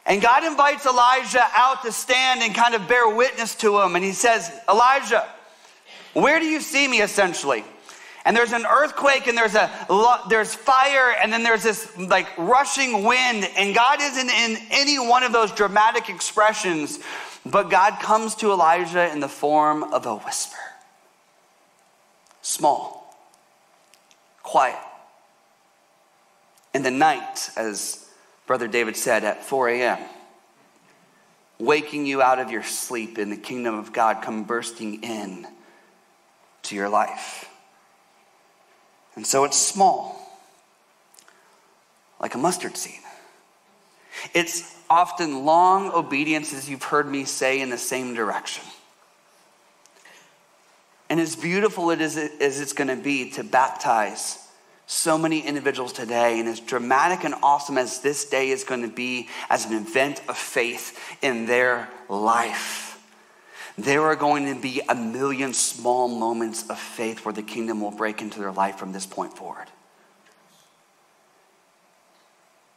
And 0.09 0.23
God 0.23 0.43
invites 0.43 0.87
Elijah 0.87 1.45
out 1.53 1.83
to 1.83 1.91
stand 1.91 2.41
and 2.41 2.55
kind 2.55 2.73
of 2.73 2.87
bear 2.87 3.07
witness 3.07 3.53
to 3.57 3.79
him. 3.79 3.95
And 3.95 4.03
he 4.03 4.11
says, 4.11 4.51
Elijah, 4.67 5.25
where 6.13 6.39
do 6.39 6.47
you 6.47 6.61
see 6.61 6.87
me 6.87 7.01
essentially? 7.01 7.63
And 8.25 8.35
there's 8.35 8.51
an 8.51 8.65
earthquake 8.65 9.27
and 9.27 9.37
there's 9.37 9.53
a 9.53 9.69
there's 10.27 10.53
fire 10.53 11.15
and 11.21 11.31
then 11.31 11.43
there's 11.43 11.63
this 11.63 11.95
like 11.97 12.27
rushing 12.37 13.03
wind 13.03 13.47
and 13.55 13.75
God 13.75 14.01
isn't 14.01 14.29
in 14.29 14.57
any 14.71 14.97
one 14.97 15.21
of 15.21 15.31
those 15.31 15.51
dramatic 15.51 16.09
expressions, 16.09 16.99
but 17.45 17.69
God 17.69 17.99
comes 18.01 18.33
to 18.35 18.51
Elijah 18.51 19.11
in 19.11 19.19
the 19.19 19.29
form 19.29 19.83
of 19.83 20.07
a 20.07 20.15
whisper. 20.15 20.57
Small. 22.41 23.15
Quiet. 24.41 24.79
in 26.73 26.81
the 26.81 26.91
night, 26.91 27.51
as 27.55 27.98
Brother 28.49 28.67
David 28.67 28.97
said, 28.97 29.23
at 29.23 29.45
4 29.45 29.69
a.m., 29.69 29.99
waking 31.59 32.07
you 32.07 32.19
out 32.19 32.39
of 32.39 32.49
your 32.49 32.63
sleep 32.63 33.19
in 33.19 33.29
the 33.29 33.37
kingdom 33.37 33.75
of 33.75 33.93
God 33.93 34.23
come 34.23 34.43
bursting 34.43 35.03
in 35.03 35.45
to 36.63 36.75
your 36.75 36.89
life. 36.89 37.47
And 39.13 39.27
so 39.27 39.43
it's 39.43 39.55
small, 39.55 40.19
like 42.19 42.33
a 42.33 42.39
mustard 42.39 42.75
seed. 42.75 43.01
It's 44.33 44.75
often 44.89 45.45
long 45.45 45.91
obedience, 45.91 46.51
as 46.51 46.67
you've 46.67 46.81
heard 46.81 47.07
me 47.07 47.25
say, 47.25 47.61
in 47.61 47.69
the 47.69 47.77
same 47.77 48.15
direction. 48.15 48.63
And 51.07 51.19
as 51.19 51.35
beautiful 51.35 51.91
it 51.91 52.01
is 52.01 52.17
as 52.17 52.59
it's 52.59 52.73
going 52.73 52.87
to 52.87 52.95
be 52.95 53.29
to 53.33 53.43
baptize 53.43 54.39
so 54.91 55.19
many 55.19 55.39
individuals 55.41 55.93
today, 55.93 56.39
and 56.39 56.49
as 56.49 56.59
dramatic 56.59 57.23
and 57.23 57.35
awesome 57.43 57.77
as 57.77 57.99
this 57.99 58.25
day 58.25 58.49
is 58.49 58.63
going 58.63 58.81
to 58.81 58.87
be 58.87 59.29
as 59.47 59.67
an 59.67 59.73
event 59.73 60.19
of 60.27 60.35
faith 60.35 60.99
in 61.21 61.45
their 61.45 61.87
life, 62.09 62.99
there 63.77 64.01
are 64.01 64.15
going 64.15 64.51
to 64.51 64.59
be 64.59 64.81
a 64.89 64.95
million 64.95 65.53
small 65.53 66.07
moments 66.07 66.67
of 66.71 66.79
faith 66.79 67.23
where 67.23 67.33
the 67.33 67.43
kingdom 67.43 67.81
will 67.81 67.91
break 67.91 68.19
into 68.23 68.39
their 68.39 68.51
life 68.51 68.77
from 68.77 68.91
this 68.91 69.05
point 69.05 69.37
forward. 69.37 69.67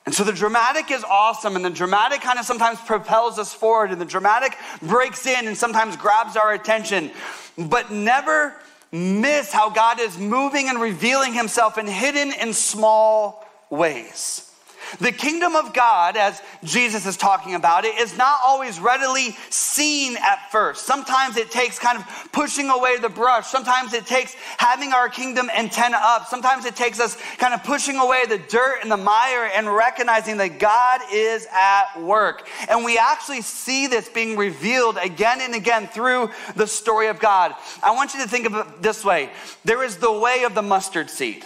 And 0.04 0.14
so 0.14 0.22
the 0.22 0.34
dramatic 0.34 0.90
is 0.90 1.02
awesome, 1.04 1.56
and 1.56 1.64
the 1.64 1.70
dramatic 1.70 2.20
kind 2.20 2.38
of 2.38 2.44
sometimes 2.44 2.78
propels 2.80 3.38
us 3.38 3.54
forward, 3.54 3.90
and 3.90 3.98
the 3.98 4.04
dramatic 4.04 4.58
breaks 4.82 5.26
in 5.26 5.46
and 5.46 5.56
sometimes 5.56 5.96
grabs 5.96 6.36
our 6.36 6.52
attention. 6.52 7.10
But 7.56 7.90
never 7.90 8.54
miss 8.92 9.50
how 9.50 9.70
God 9.70 9.98
is 9.98 10.18
moving 10.18 10.68
and 10.68 10.80
revealing 10.80 11.32
himself 11.32 11.78
in 11.78 11.86
hidden 11.86 12.32
and 12.32 12.54
small 12.54 13.44
ways. 13.70 14.51
The 14.98 15.12
kingdom 15.12 15.56
of 15.56 15.72
God, 15.72 16.16
as 16.16 16.40
Jesus 16.64 17.06
is 17.06 17.16
talking 17.16 17.54
about 17.54 17.84
it, 17.84 17.98
is 17.98 18.16
not 18.16 18.40
always 18.44 18.78
readily 18.78 19.36
seen 19.50 20.16
at 20.16 20.50
first. 20.50 20.86
Sometimes 20.86 21.36
it 21.36 21.50
takes 21.50 21.78
kind 21.78 21.98
of 21.98 22.04
pushing 22.32 22.70
away 22.70 22.98
the 22.98 23.08
brush. 23.08 23.46
Sometimes 23.46 23.92
it 23.94 24.06
takes 24.06 24.34
having 24.58 24.92
our 24.92 25.08
kingdom 25.08 25.50
antenna 25.56 25.98
up. 26.00 26.26
Sometimes 26.26 26.64
it 26.64 26.76
takes 26.76 27.00
us 27.00 27.16
kind 27.38 27.54
of 27.54 27.62
pushing 27.64 27.96
away 27.96 28.26
the 28.26 28.38
dirt 28.38 28.80
and 28.82 28.90
the 28.90 28.96
mire 28.96 29.50
and 29.54 29.66
recognizing 29.66 30.36
that 30.38 30.58
God 30.58 31.00
is 31.12 31.46
at 31.52 32.00
work. 32.02 32.48
And 32.68 32.84
we 32.84 32.98
actually 32.98 33.42
see 33.42 33.86
this 33.86 34.08
being 34.08 34.36
revealed 34.36 34.98
again 35.00 35.40
and 35.40 35.54
again 35.54 35.88
through 35.88 36.30
the 36.56 36.66
story 36.66 37.08
of 37.08 37.18
God. 37.18 37.54
I 37.82 37.92
want 37.92 38.14
you 38.14 38.22
to 38.22 38.28
think 38.28 38.46
of 38.46 38.54
it 38.54 38.82
this 38.82 39.04
way 39.04 39.30
there 39.64 39.82
is 39.82 39.96
the 39.96 40.12
way 40.12 40.44
of 40.44 40.54
the 40.54 40.62
mustard 40.62 41.10
seed. 41.10 41.44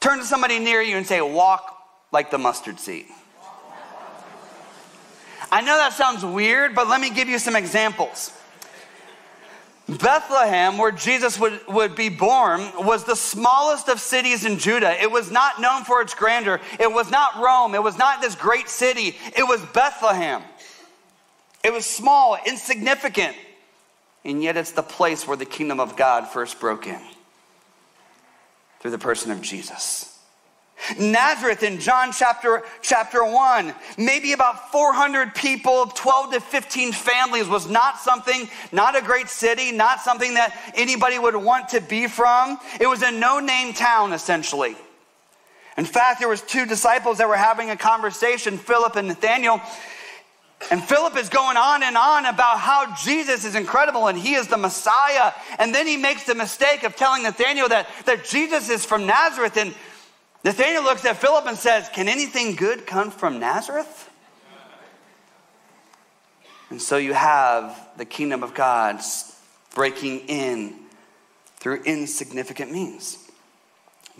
Turn 0.00 0.18
to 0.18 0.24
somebody 0.24 0.58
near 0.58 0.82
you 0.82 0.96
and 0.96 1.06
say, 1.06 1.20
Walk 1.20 1.73
like 2.14 2.30
the 2.30 2.38
mustard 2.38 2.80
seed. 2.80 3.06
I 5.52 5.60
know 5.60 5.76
that 5.76 5.92
sounds 5.92 6.24
weird, 6.24 6.74
but 6.74 6.88
let 6.88 7.00
me 7.00 7.10
give 7.10 7.28
you 7.28 7.38
some 7.38 7.54
examples. 7.54 8.32
Bethlehem, 9.86 10.78
where 10.78 10.92
Jesus 10.92 11.38
would, 11.38 11.60
would 11.68 11.94
be 11.94 12.08
born, 12.08 12.62
was 12.78 13.04
the 13.04 13.16
smallest 13.16 13.88
of 13.90 14.00
cities 14.00 14.46
in 14.46 14.58
Judah. 14.58 15.00
It 15.02 15.10
was 15.10 15.30
not 15.30 15.60
known 15.60 15.84
for 15.84 16.00
its 16.00 16.14
grandeur. 16.14 16.60
It 16.80 16.90
was 16.90 17.10
not 17.10 17.36
Rome. 17.36 17.74
It 17.74 17.82
was 17.82 17.98
not 17.98 18.22
this 18.22 18.34
great 18.34 18.70
city. 18.70 19.16
It 19.36 19.46
was 19.46 19.60
Bethlehem. 19.74 20.42
It 21.62 21.72
was 21.72 21.84
small, 21.84 22.38
insignificant, 22.46 23.36
and 24.24 24.42
yet 24.42 24.56
it's 24.56 24.72
the 24.72 24.82
place 24.82 25.26
where 25.26 25.36
the 25.36 25.44
kingdom 25.44 25.80
of 25.80 25.96
God 25.96 26.28
first 26.28 26.60
broke 26.60 26.86
in 26.86 27.00
through 28.80 28.92
the 28.92 28.98
person 28.98 29.30
of 29.30 29.42
Jesus. 29.42 30.13
Nazareth 30.98 31.62
in 31.62 31.80
John 31.80 32.12
chapter, 32.12 32.62
chapter 32.82 33.24
1, 33.24 33.74
maybe 33.96 34.32
about 34.32 34.70
400 34.70 35.34
people, 35.34 35.86
12 35.86 36.32
to 36.32 36.40
15 36.40 36.92
families 36.92 37.48
was 37.48 37.68
not 37.68 37.98
something, 37.98 38.48
not 38.70 38.96
a 38.96 39.00
great 39.00 39.28
city, 39.28 39.72
not 39.72 40.00
something 40.00 40.34
that 40.34 40.54
anybody 40.74 41.18
would 41.18 41.36
want 41.36 41.70
to 41.70 41.80
be 41.80 42.06
from. 42.06 42.58
It 42.80 42.86
was 42.86 43.02
a 43.02 43.10
no-name 43.10 43.72
town 43.72 44.12
essentially. 44.12 44.76
In 45.76 45.84
fact, 45.84 46.20
there 46.20 46.28
was 46.28 46.42
two 46.42 46.66
disciples 46.66 47.18
that 47.18 47.28
were 47.28 47.36
having 47.36 47.70
a 47.70 47.76
conversation, 47.76 48.58
Philip 48.58 48.96
and 48.96 49.08
Nathaniel, 49.08 49.60
and 50.70 50.82
Philip 50.82 51.16
is 51.16 51.28
going 51.28 51.56
on 51.56 51.82
and 51.82 51.96
on 51.96 52.26
about 52.26 52.58
how 52.58 52.94
Jesus 52.96 53.44
is 53.44 53.54
incredible 53.54 54.06
and 54.06 54.18
he 54.18 54.34
is 54.34 54.48
the 54.48 54.56
Messiah. 54.56 55.32
And 55.58 55.74
then 55.74 55.86
he 55.86 55.96
makes 55.96 56.24
the 56.24 56.34
mistake 56.34 56.84
of 56.84 56.96
telling 56.96 57.22
Nathaniel 57.22 57.68
that, 57.68 57.88
that 58.06 58.24
Jesus 58.24 58.70
is 58.70 58.84
from 58.84 59.06
Nazareth. 59.06 59.56
And 59.58 59.74
Nathaniel 60.44 60.82
looks 60.82 61.06
at 61.06 61.16
Philip 61.16 61.46
and 61.46 61.56
says, 61.56 61.88
Can 61.88 62.06
anything 62.06 62.54
good 62.54 62.86
come 62.86 63.10
from 63.10 63.40
Nazareth? 63.40 64.10
And 66.68 66.80
so 66.80 66.96
you 66.96 67.14
have 67.14 67.88
the 67.96 68.04
kingdom 68.04 68.42
of 68.42 68.52
God 68.54 69.00
breaking 69.74 70.20
in 70.28 70.74
through 71.56 71.82
insignificant 71.84 72.70
means. 72.70 73.18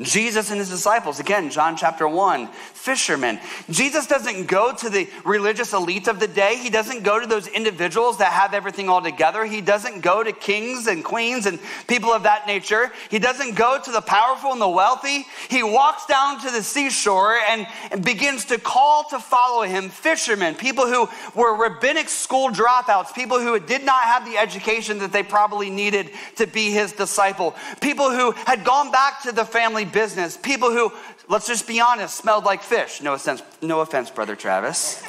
Jesus 0.02 0.50
and 0.50 0.58
his 0.58 0.70
disciples, 0.70 1.20
again, 1.20 1.50
John 1.50 1.76
chapter 1.76 2.08
1, 2.08 2.48
fishermen. 2.48 3.38
Jesus 3.70 4.08
doesn't 4.08 4.48
go 4.48 4.74
to 4.74 4.90
the 4.90 5.08
religious 5.24 5.72
elite 5.72 6.08
of 6.08 6.18
the 6.18 6.26
day. 6.26 6.56
He 6.56 6.68
doesn't 6.68 7.04
go 7.04 7.20
to 7.20 7.26
those 7.28 7.46
individuals 7.46 8.18
that 8.18 8.32
have 8.32 8.54
everything 8.54 8.88
all 8.88 9.00
together. 9.00 9.44
He 9.44 9.60
doesn't 9.60 10.00
go 10.00 10.24
to 10.24 10.32
kings 10.32 10.88
and 10.88 11.04
queens 11.04 11.46
and 11.46 11.60
people 11.86 12.10
of 12.10 12.24
that 12.24 12.48
nature. 12.48 12.90
He 13.08 13.20
doesn't 13.20 13.54
go 13.54 13.80
to 13.80 13.92
the 13.92 14.00
powerful 14.00 14.50
and 14.50 14.60
the 14.60 14.68
wealthy. 14.68 15.26
He 15.48 15.62
walks 15.62 16.06
down 16.06 16.40
to 16.40 16.50
the 16.50 16.62
seashore 16.62 17.36
and, 17.48 17.66
begins 18.04 18.46
to 18.46 18.58
call 18.58 19.04
to 19.04 19.20
follow 19.20 19.62
him 19.62 19.88
fishermen, 19.88 20.56
people 20.56 20.86
who 20.86 21.08
were 21.36 21.54
rabbinic 21.56 22.08
school 22.08 22.48
dropouts, 22.48 23.14
people 23.14 23.38
who 23.38 23.60
did 23.60 23.84
not 23.84 24.02
have 24.02 24.24
the 24.24 24.36
education 24.36 24.98
that 24.98 25.12
they 25.12 25.22
probably 25.22 25.70
needed 25.70 26.10
to 26.34 26.48
be 26.48 26.70
his 26.70 26.92
disciple, 26.92 27.54
people 27.80 28.10
who 28.10 28.32
had 28.32 28.64
gone 28.64 28.90
back 28.90 29.22
to 29.22 29.30
the 29.30 29.44
family 29.44 29.83
business, 29.84 30.36
people 30.36 30.70
who, 30.70 30.92
let's 31.28 31.46
just 31.46 31.66
be 31.66 31.80
honest, 31.80 32.16
smelled 32.16 32.44
like 32.44 32.62
fish. 32.62 33.00
No 33.02 33.14
offense, 33.14 33.42
no 33.62 33.80
offense, 33.80 34.10
Brother 34.10 34.36
Travis. 34.36 35.02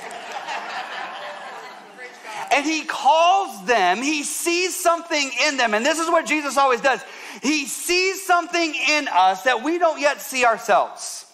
and 2.52 2.66
he 2.66 2.84
calls 2.86 3.66
them, 3.66 3.98
he 3.98 4.24
sees 4.24 4.76
something 4.76 5.32
in 5.48 5.58
them. 5.58 5.74
And 5.74 5.86
this 5.86 6.00
is 6.00 6.08
what 6.08 6.26
Jesus 6.26 6.58
always 6.58 6.82
does 6.82 7.02
he 7.42 7.66
sees 7.66 8.26
something 8.26 8.76
in 8.90 9.08
us 9.08 9.44
that 9.44 9.64
we 9.64 9.78
don't 9.78 10.00
yet 10.00 10.22
see 10.22 10.46
ourselves. 10.46 11.25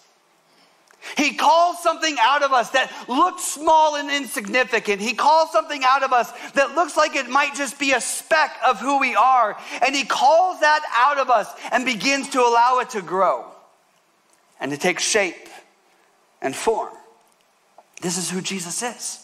He 1.16 1.34
calls 1.34 1.82
something 1.82 2.16
out 2.20 2.42
of 2.42 2.52
us 2.52 2.70
that 2.70 2.92
looks 3.08 3.44
small 3.44 3.96
and 3.96 4.10
insignificant. 4.10 5.00
He 5.00 5.14
calls 5.14 5.50
something 5.50 5.82
out 5.84 6.02
of 6.02 6.12
us 6.12 6.32
that 6.52 6.74
looks 6.74 6.96
like 6.96 7.16
it 7.16 7.28
might 7.28 7.54
just 7.54 7.78
be 7.78 7.92
a 7.92 8.00
speck 8.00 8.56
of 8.64 8.80
who 8.80 9.00
we 9.00 9.14
are. 9.14 9.56
And 9.84 9.94
he 9.94 10.04
calls 10.04 10.60
that 10.60 10.82
out 10.94 11.18
of 11.18 11.30
us 11.30 11.52
and 11.70 11.84
begins 11.84 12.28
to 12.30 12.40
allow 12.40 12.78
it 12.80 12.90
to 12.90 13.02
grow 13.02 13.44
and 14.60 14.70
to 14.70 14.78
take 14.78 15.00
shape 15.00 15.48
and 16.40 16.54
form. 16.54 16.92
This 18.00 18.16
is 18.16 18.30
who 18.30 18.40
Jesus 18.40 18.82
is. 18.82 19.21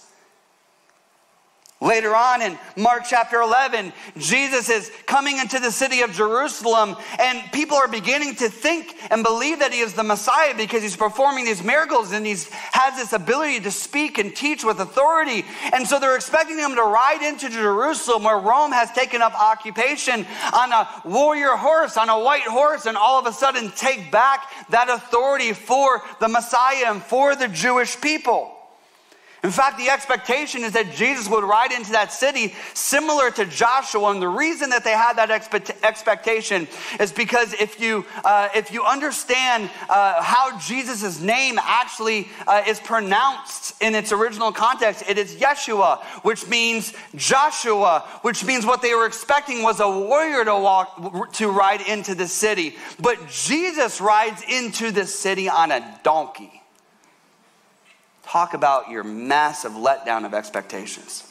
Later 1.81 2.13
on 2.13 2.43
in 2.43 2.59
Mark 2.77 3.05
chapter 3.09 3.41
11, 3.41 3.93
Jesus 4.17 4.69
is 4.69 4.91
coming 5.07 5.39
into 5.39 5.61
the 5.61 5.71
city 5.71 6.01
of 6.01 6.11
Jerusalem, 6.11 6.97
and 7.21 7.41
people 7.53 7.77
are 7.77 7.87
beginning 7.87 8.35
to 8.37 8.49
think 8.49 8.97
and 9.13 9.23
believe 9.23 9.61
that 9.61 9.73
he 9.73 9.79
is 9.79 9.95
the 9.95 10.03
Messiah 10.03 10.57
because 10.57 10.83
he's 10.83 10.97
performing 10.97 11.45
these 11.45 11.63
miracles 11.63 12.11
and 12.11 12.27
he 12.27 12.33
has 12.33 12.97
this 12.97 13.13
ability 13.13 13.61
to 13.61 13.71
speak 13.71 14.19
and 14.19 14.35
teach 14.35 14.65
with 14.65 14.81
authority. 14.81 15.45
And 15.73 15.87
so 15.87 16.01
they're 16.01 16.17
expecting 16.17 16.59
him 16.59 16.75
to 16.75 16.83
ride 16.83 17.23
into 17.23 17.49
Jerusalem, 17.49 18.25
where 18.25 18.41
Rome 18.41 18.73
has 18.73 18.91
taken 18.91 19.23
up 19.23 19.41
occupation, 19.41 20.27
on 20.53 20.73
a 20.73 20.89
warrior 21.05 21.55
horse, 21.55 21.97
on 21.97 22.09
a 22.09 22.19
white 22.19 22.43
horse, 22.43 22.87
and 22.87 22.97
all 22.97 23.21
of 23.21 23.27
a 23.27 23.33
sudden 23.33 23.71
take 23.71 24.11
back 24.11 24.51
that 24.71 24.89
authority 24.89 25.53
for 25.53 26.03
the 26.19 26.27
Messiah 26.27 26.87
and 26.89 27.01
for 27.01 27.37
the 27.37 27.47
Jewish 27.47 28.01
people. 28.01 28.58
In 29.45 29.53
fact, 29.53 29.79
the 29.79 29.89
expectation 29.89 30.65
is 30.65 30.73
that 30.73 30.93
Jesus 30.95 31.29
would 31.29 31.45
ride 31.45 31.71
into 31.71 31.93
that 31.93 32.13
city 32.13 32.55
similar 32.75 33.31
to 33.31 33.45
Joshua. 33.45 34.11
And 34.11 34.21
the 34.21 34.29
reason 34.29 34.71
that 34.71 34.83
they 34.83 34.93
had 34.93 35.15
that 35.15 35.31
expect- 35.31 35.71
expectation 35.85 36.67
is 36.99 37.13
because 37.13 37.53
if 37.55 37.81
you, 37.81 38.05
uh, 38.25 38.49
if 38.55 38.73
you 38.73 38.83
understand 38.83 39.71
uh, 39.89 40.21
how 40.23 40.59
Jesus' 40.59 41.21
name 41.21 41.57
actually 41.63 42.29
uh, 42.49 42.65
is 42.67 42.81
pronounced 42.81 43.81
in 43.81 43.95
its 43.95 44.11
original 44.11 44.51
context, 44.51 45.05
it 45.09 45.19
is 45.19 45.37
Yeshua, 45.37 46.03
which 46.25 46.49
means 46.49 46.93
Joshua, 47.15 48.01
which 48.23 48.45
means 48.45 48.67
what 48.67 48.83
they 48.83 48.95
were 48.95 49.07
expecting 49.07 49.63
was 49.63 49.79
a 49.79 49.89
warrior 49.89 50.45
to 50.45 50.55
walk, 50.55 51.33
to 51.35 51.49
ride 51.49 51.83
into 51.83 52.17
the 52.17 52.27
city. 52.27 52.75
But 52.99 53.29
Jesus 53.29 54.01
rides 54.01 54.43
into 54.49 54.91
the 54.91 55.07
city 55.07 55.49
on 55.49 55.71
a 55.71 56.01
donkey. 56.03 56.58
Talk 58.29 58.53
about 58.53 58.91
your 58.91 59.05
massive 59.05 59.73
letdown 59.73 60.27
of 60.27 60.35
expectations. 60.35 61.27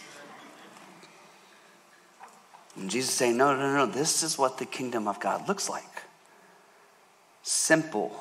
And 2.75 2.89
Jesus 2.89 3.13
saying, 3.13 3.37
No, 3.37 3.55
no, 3.55 3.71
no, 3.71 3.85
this 3.85 4.23
is 4.23 4.35
what 4.35 4.57
the 4.57 4.65
kingdom 4.65 5.07
of 5.07 5.19
God 5.19 5.47
looks 5.47 5.69
like 5.69 5.83
simple, 7.43 8.19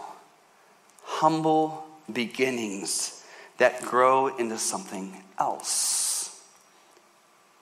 humble 1.02 1.84
beginnings 2.12 3.24
that 3.56 3.80
grow 3.82 4.28
into 4.36 4.58
something 4.58 5.24
else. 5.38 6.38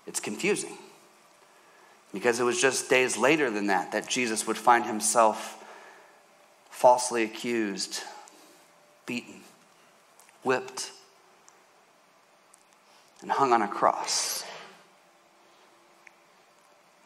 It's 0.07 0.21
confusing 0.21 0.77
because 2.13 2.41
it 2.41 2.43
was 2.43 2.61
just 2.61 2.91
days 2.91 3.17
later 3.17 3.51
than 3.51 3.69
that 3.69 3.93
that 3.93 4.09
Jesus 4.09 4.47
would 4.47 4.59
find 4.59 4.85
himself 4.85 5.65
falsely 6.71 7.23
accused, 7.23 8.03
beaten, 9.07 9.41
whipped, 10.43 10.91
and 13.25 13.33
hung 13.33 13.55
on 13.55 13.63
a 13.63 13.69
cross. 13.69 14.45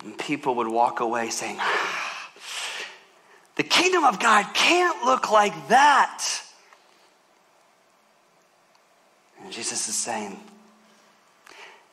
And 0.03 0.19
people 0.19 0.57
would 0.57 0.67
walk 0.67 0.99
away 0.99 1.31
saying, 1.31 1.59
"Ah, 1.61 2.31
The 3.55 3.63
kingdom 3.63 4.05
of 4.05 4.19
God 4.19 4.53
can't 4.53 5.05
look 5.05 5.31
like 5.31 5.69
that. 5.69 6.25
And 9.41 9.53
Jesus 9.53 9.89
is 9.89 9.95
saying, 9.95 10.41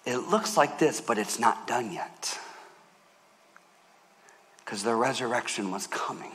It 0.06 0.18
looks 0.18 0.58
like 0.58 0.80
this, 0.80 1.02
but 1.02 1.20
it's 1.20 1.38
not 1.40 1.68
done 1.68 1.92
yet. 1.92 2.40
Because 4.58 4.82
the 4.82 4.96
resurrection 4.96 5.70
was 5.70 5.86
coming. 5.86 6.32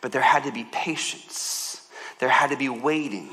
But 0.00 0.10
there 0.10 0.20
had 0.20 0.42
to 0.44 0.52
be 0.52 0.64
patience, 0.64 1.80
there 2.18 2.28
had 2.28 2.50
to 2.50 2.56
be 2.56 2.68
waiting, 2.68 3.30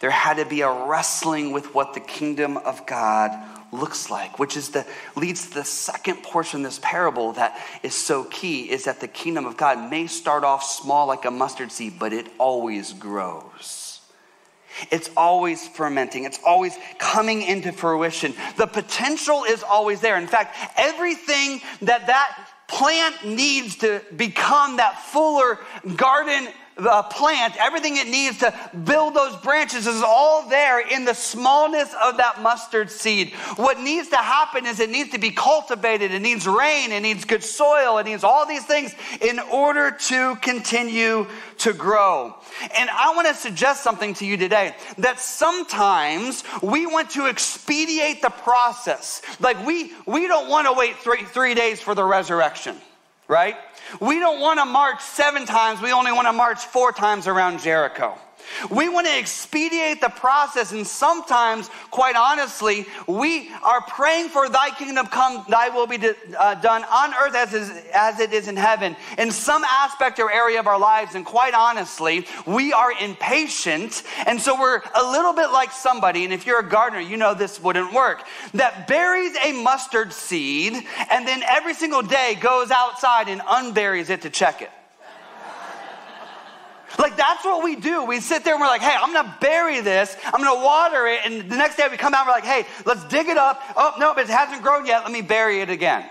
there 0.00 0.10
had 0.10 0.36
to 0.36 0.44
be 0.44 0.60
a 0.60 0.70
wrestling 0.70 1.52
with 1.52 1.74
what 1.74 1.94
the 1.94 2.00
kingdom 2.00 2.56
of 2.56 2.86
God 2.86 3.32
looks 3.70 4.08
like 4.08 4.38
which 4.38 4.56
is 4.56 4.70
the 4.70 4.86
leads 5.14 5.48
to 5.48 5.54
the 5.54 5.64
second 5.64 6.22
portion 6.22 6.60
of 6.60 6.64
this 6.64 6.80
parable 6.82 7.32
that 7.32 7.60
is 7.82 7.94
so 7.94 8.24
key 8.24 8.62
is 8.70 8.84
that 8.84 8.98
the 8.98 9.06
kingdom 9.06 9.44
of 9.44 9.58
god 9.58 9.90
may 9.90 10.06
start 10.06 10.42
off 10.42 10.64
small 10.64 11.06
like 11.06 11.26
a 11.26 11.30
mustard 11.30 11.70
seed 11.70 11.98
but 11.98 12.14
it 12.14 12.26
always 12.38 12.94
grows 12.94 13.88
it's 14.90 15.10
always 15.16 15.66
fermenting. 15.66 16.24
It's 16.24 16.38
always 16.44 16.76
coming 16.98 17.42
into 17.42 17.72
fruition. 17.72 18.34
The 18.56 18.66
potential 18.66 19.44
is 19.44 19.62
always 19.62 20.00
there. 20.00 20.16
In 20.16 20.26
fact, 20.26 20.56
everything 20.76 21.60
that 21.82 22.06
that 22.06 22.48
plant 22.68 23.26
needs 23.26 23.76
to 23.76 24.02
become 24.16 24.76
that 24.76 25.00
fuller 25.00 25.58
garden 25.96 26.48
uh, 26.78 27.02
plant, 27.04 27.56
everything 27.58 27.96
it 27.96 28.08
needs 28.08 28.38
to 28.38 28.54
build 28.84 29.14
those 29.14 29.36
branches 29.36 29.86
is 29.86 30.02
all 30.04 30.48
there 30.48 30.80
in 30.80 31.04
the 31.04 31.14
smallness 31.14 31.92
of 32.02 32.16
that 32.18 32.40
mustard 32.40 32.90
seed. 32.90 33.32
What 33.56 33.80
needs 33.80 34.08
to 34.08 34.16
happen 34.16 34.66
is 34.66 34.80
it 34.80 34.90
needs 34.90 35.10
to 35.10 35.18
be 35.18 35.30
cultivated. 35.30 36.12
It 36.12 36.22
needs 36.22 36.46
rain. 36.46 36.92
It 36.92 37.00
needs 37.00 37.24
good 37.24 37.42
soil. 37.42 37.98
It 37.98 38.06
needs 38.06 38.24
all 38.24 38.46
these 38.46 38.64
things 38.64 38.94
in 39.20 39.38
order 39.38 39.90
to 39.90 40.36
continue 40.36 41.26
to 41.58 41.72
grow. 41.72 42.34
And 42.76 42.90
I 42.90 43.14
want 43.14 43.28
to 43.28 43.34
suggest 43.34 43.82
something 43.82 44.14
to 44.14 44.26
you 44.26 44.36
today 44.36 44.74
that 44.98 45.20
sometimes 45.20 46.44
we 46.62 46.86
want 46.86 47.10
to 47.10 47.26
expedite 47.26 48.22
the 48.22 48.30
process. 48.30 49.22
Like 49.40 49.64
we, 49.66 49.92
we 50.06 50.26
don't 50.28 50.48
want 50.48 50.66
to 50.66 50.72
wait 50.72 50.96
three, 50.96 51.24
three 51.24 51.54
days 51.54 51.80
for 51.80 51.94
the 51.94 52.04
resurrection, 52.04 52.76
right? 53.28 53.56
We 54.00 54.18
don't 54.18 54.40
want 54.40 54.58
to 54.58 54.64
march 54.64 55.00
seven 55.00 55.46
times, 55.46 55.80
we 55.80 55.92
only 55.92 56.12
want 56.12 56.26
to 56.26 56.32
march 56.32 56.64
four 56.64 56.92
times 56.92 57.26
around 57.26 57.60
Jericho. 57.60 58.18
We 58.70 58.88
want 58.88 59.06
to 59.06 59.12
expedite 59.12 60.00
the 60.00 60.08
process, 60.08 60.72
and 60.72 60.86
sometimes, 60.86 61.68
quite 61.90 62.16
honestly, 62.16 62.86
we 63.06 63.50
are 63.62 63.80
praying 63.82 64.28
for 64.28 64.48
thy 64.48 64.70
kingdom 64.70 65.06
come, 65.06 65.44
thy 65.48 65.68
will 65.68 65.86
be 65.86 65.98
uh, 66.38 66.54
done 66.56 66.84
on 66.84 67.14
earth 67.14 67.34
as, 67.34 67.54
is, 67.54 67.70
as 67.94 68.20
it 68.20 68.32
is 68.32 68.48
in 68.48 68.56
heaven, 68.56 68.96
in 69.18 69.30
some 69.30 69.64
aspect 69.64 70.18
or 70.18 70.30
area 70.30 70.60
of 70.60 70.66
our 70.66 70.78
lives. 70.78 71.14
And 71.14 71.24
quite 71.24 71.54
honestly, 71.54 72.26
we 72.46 72.72
are 72.72 72.92
impatient, 72.92 74.02
and 74.26 74.40
so 74.40 74.58
we're 74.58 74.80
a 74.94 75.10
little 75.10 75.32
bit 75.32 75.50
like 75.50 75.72
somebody, 75.72 76.24
and 76.24 76.32
if 76.32 76.46
you're 76.46 76.60
a 76.60 76.68
gardener, 76.68 77.00
you 77.00 77.16
know 77.16 77.34
this 77.34 77.60
wouldn't 77.60 77.92
work, 77.92 78.24
that 78.54 78.86
buries 78.88 79.36
a 79.44 79.52
mustard 79.52 80.12
seed 80.12 80.74
and 81.10 81.26
then 81.26 81.42
every 81.48 81.74
single 81.74 82.02
day 82.02 82.36
goes 82.40 82.70
outside 82.70 83.28
and 83.28 83.40
unburies 83.42 84.10
it 84.10 84.22
to 84.22 84.30
check 84.30 84.62
it. 84.62 84.70
Like 86.98 87.16
that's 87.16 87.44
what 87.44 87.62
we 87.62 87.76
do. 87.76 88.04
We 88.04 88.20
sit 88.20 88.44
there 88.44 88.54
and 88.54 88.60
we're 88.60 88.66
like, 88.66 88.80
hey, 88.80 88.96
I'm 89.00 89.12
gonna 89.12 89.36
bury 89.40 89.80
this, 89.80 90.16
I'm 90.24 90.42
gonna 90.42 90.64
water 90.64 91.06
it, 91.06 91.20
and 91.24 91.48
the 91.50 91.56
next 91.56 91.76
day 91.76 91.86
we 91.88 91.96
come 91.96 92.12
out 92.12 92.20
and 92.20 92.28
we're 92.28 92.32
like, 92.32 92.44
hey, 92.44 92.66
let's 92.84 93.04
dig 93.04 93.28
it 93.28 93.36
up. 93.36 93.62
Oh, 93.76 93.94
no, 93.98 94.14
but 94.14 94.24
it 94.24 94.30
hasn't 94.30 94.62
grown 94.62 94.84
yet. 94.84 95.04
Let 95.04 95.12
me 95.12 95.22
bury 95.22 95.60
it 95.60 95.70
again. 95.70 96.04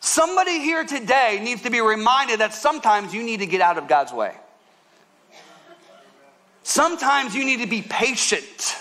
Somebody 0.00 0.60
here 0.60 0.84
today 0.84 1.40
needs 1.42 1.62
to 1.62 1.70
be 1.70 1.80
reminded 1.80 2.40
that 2.40 2.54
sometimes 2.54 3.12
you 3.14 3.22
need 3.22 3.38
to 3.38 3.46
get 3.46 3.60
out 3.60 3.78
of 3.78 3.88
God's 3.88 4.12
way. 4.12 4.34
Sometimes 6.62 7.34
you 7.34 7.44
need 7.44 7.60
to 7.60 7.66
be 7.66 7.82
patient 7.82 8.76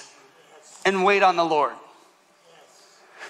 and 0.86 1.04
wait 1.04 1.24
on 1.24 1.36
the 1.36 1.46
Lord. 1.46 1.74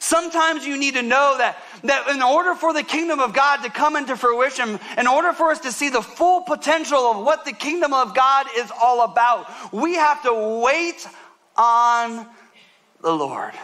Sometimes 0.06 0.68
you 0.68 0.78
need 0.78 0.94
to 0.94 1.02
know 1.02 1.36
that, 1.40 1.58
that 1.84 2.08
in 2.10 2.22
order 2.22 2.54
for 2.54 2.74
the 2.74 2.84
kingdom 2.84 3.20
of 3.20 3.34
God 3.34 3.64
to 3.64 3.72
come 3.72 3.96
into 3.96 4.16
fruition, 4.16 4.80
in 5.00 5.08
order 5.08 5.34
for 5.34 5.50
us 5.50 5.62
to 5.62 5.72
see 5.72 5.90
the 5.90 6.04
full 6.04 6.42
potential 6.42 7.00
of 7.00 7.26
what 7.26 7.44
the 7.44 7.52
kingdom 7.52 7.92
of 7.92 8.14
God 8.14 8.46
is 8.56 8.72
all 8.80 9.02
about, 9.02 9.48
we 9.74 9.96
have 9.96 10.22
to 10.22 10.62
wait 10.64 11.08
on 11.58 12.28
the 13.02 13.10
Lord. 13.10 13.56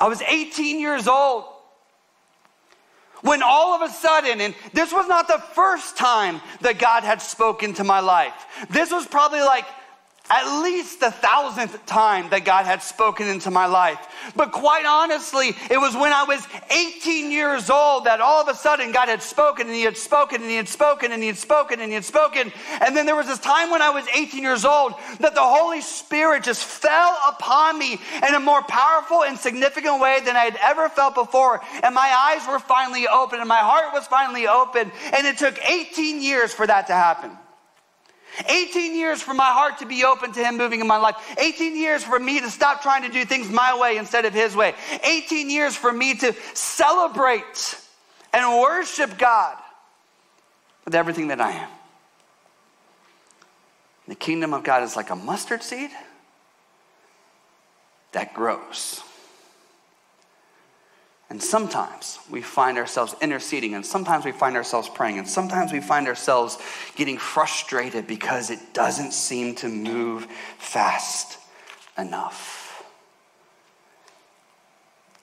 I 0.00 0.08
was 0.08 0.20
18 0.22 0.80
years 0.80 1.06
old 1.06 1.44
when 3.20 3.44
all 3.44 3.80
of 3.80 3.88
a 3.88 3.92
sudden, 3.92 4.40
and 4.40 4.56
this 4.72 4.92
was 4.92 5.06
not 5.06 5.28
the 5.28 5.38
first 5.38 5.96
time 5.96 6.40
that 6.62 6.80
God 6.80 7.04
had 7.04 7.22
spoken 7.22 7.74
to 7.74 7.84
my 7.84 8.00
life, 8.00 8.34
this 8.70 8.90
was 8.90 9.06
probably 9.06 9.42
like 9.42 9.66
at 10.32 10.62
least 10.62 11.00
the 11.00 11.10
thousandth 11.10 11.84
time 11.84 12.30
that 12.30 12.46
God 12.46 12.64
had 12.64 12.82
spoken 12.82 13.28
into 13.28 13.50
my 13.50 13.66
life. 13.66 13.98
But 14.34 14.50
quite 14.50 14.86
honestly, 14.86 15.48
it 15.70 15.76
was 15.78 15.94
when 15.94 16.10
I 16.10 16.24
was 16.24 16.46
18 16.70 17.30
years 17.30 17.68
old 17.68 18.04
that 18.04 18.22
all 18.22 18.40
of 18.40 18.48
a 18.48 18.54
sudden 18.54 18.92
God 18.92 19.08
had 19.08 19.22
spoken 19.22 19.66
and 19.66 19.76
He 19.76 19.82
had 19.82 19.98
spoken 19.98 20.40
and 20.40 20.50
He 20.50 20.56
had 20.56 20.68
spoken 20.68 21.12
and 21.12 21.20
He 21.20 21.26
had 21.26 21.36
spoken 21.36 21.80
and 21.80 21.90
He 21.90 21.94
had 21.94 22.04
spoken. 22.06 22.50
And 22.80 22.96
then 22.96 23.04
there 23.04 23.14
was 23.14 23.26
this 23.26 23.40
time 23.40 23.70
when 23.70 23.82
I 23.82 23.90
was 23.90 24.06
18 24.14 24.42
years 24.42 24.64
old 24.64 24.94
that 25.20 25.34
the 25.34 25.42
Holy 25.42 25.82
Spirit 25.82 26.44
just 26.44 26.64
fell 26.64 27.18
upon 27.28 27.78
me 27.78 28.00
in 28.26 28.34
a 28.34 28.40
more 28.40 28.62
powerful 28.62 29.24
and 29.24 29.38
significant 29.38 30.00
way 30.00 30.20
than 30.24 30.34
I 30.34 30.44
had 30.44 30.56
ever 30.62 30.88
felt 30.88 31.14
before. 31.14 31.60
And 31.82 31.94
my 31.94 32.32
eyes 32.32 32.48
were 32.48 32.58
finally 32.58 33.06
open 33.06 33.38
and 33.38 33.48
my 33.48 33.58
heart 33.58 33.92
was 33.92 34.06
finally 34.06 34.46
open. 34.46 34.90
And 35.12 35.26
it 35.26 35.36
took 35.36 35.58
18 35.62 36.22
years 36.22 36.54
for 36.54 36.66
that 36.66 36.86
to 36.86 36.94
happen. 36.94 37.36
18 38.46 38.96
years 38.96 39.22
for 39.22 39.34
my 39.34 39.50
heart 39.50 39.78
to 39.78 39.86
be 39.86 40.04
open 40.04 40.32
to 40.32 40.44
Him 40.44 40.56
moving 40.56 40.80
in 40.80 40.86
my 40.86 40.96
life. 40.96 41.16
18 41.38 41.76
years 41.76 42.02
for 42.02 42.18
me 42.18 42.40
to 42.40 42.50
stop 42.50 42.82
trying 42.82 43.02
to 43.02 43.08
do 43.08 43.24
things 43.24 43.48
my 43.50 43.78
way 43.78 43.96
instead 43.96 44.24
of 44.24 44.32
His 44.32 44.56
way. 44.56 44.74
18 45.04 45.50
years 45.50 45.76
for 45.76 45.92
me 45.92 46.14
to 46.14 46.34
celebrate 46.54 47.78
and 48.32 48.60
worship 48.60 49.18
God 49.18 49.56
with 50.84 50.94
everything 50.94 51.28
that 51.28 51.40
I 51.40 51.52
am. 51.52 51.68
The 54.08 54.14
kingdom 54.14 54.52
of 54.52 54.64
God 54.64 54.82
is 54.82 54.96
like 54.96 55.10
a 55.10 55.16
mustard 55.16 55.62
seed 55.62 55.90
that 58.12 58.34
grows. 58.34 59.02
And 61.32 61.42
sometimes 61.42 62.18
we 62.30 62.42
find 62.42 62.76
ourselves 62.76 63.14
interceding, 63.22 63.72
and 63.72 63.86
sometimes 63.86 64.26
we 64.26 64.32
find 64.32 64.54
ourselves 64.54 64.90
praying, 64.90 65.16
and 65.16 65.26
sometimes 65.26 65.72
we 65.72 65.80
find 65.80 66.06
ourselves 66.06 66.58
getting 66.94 67.16
frustrated 67.16 68.06
because 68.06 68.50
it 68.50 68.58
doesn't 68.74 69.14
seem 69.14 69.54
to 69.54 69.68
move 69.70 70.26
fast 70.58 71.38
enough. 71.96 72.84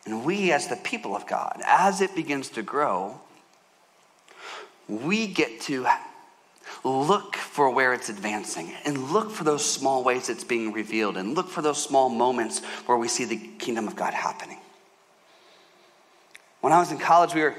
And 0.08 0.26
we, 0.26 0.52
as 0.52 0.68
the 0.68 0.78
people 0.78 1.16
of 1.16 1.28
God, 1.28 1.62
as 1.64 2.02
it 2.02 2.16
begins 2.16 2.50
to 2.50 2.64
grow, 2.64 3.22
we 4.88 5.28
get 5.28 5.62
to 5.62 5.86
look 6.84 7.36
for 7.36 7.70
where 7.70 7.94
it's 7.94 8.10
advancing 8.10 8.74
and 8.84 9.12
look 9.12 9.30
for 9.30 9.44
those 9.44 9.64
small 9.64 10.04
ways 10.04 10.28
it's 10.28 10.44
being 10.44 10.74
revealed 10.74 11.18
and 11.18 11.36
look 11.36 11.50
for 11.50 11.62
those 11.62 11.80
small 11.80 12.10
moments 12.10 12.66
where 12.88 12.98
we 12.98 13.08
see 13.08 13.26
the 13.26 13.38
kingdom 13.60 13.88
of 13.88 13.96
God 13.96 14.16
happening. 14.16 14.59
When 16.62 16.74
I 16.74 16.80
was 16.80 16.92
in 16.92 16.98
college, 16.98 17.34
we 17.34 17.42
were 17.42 17.56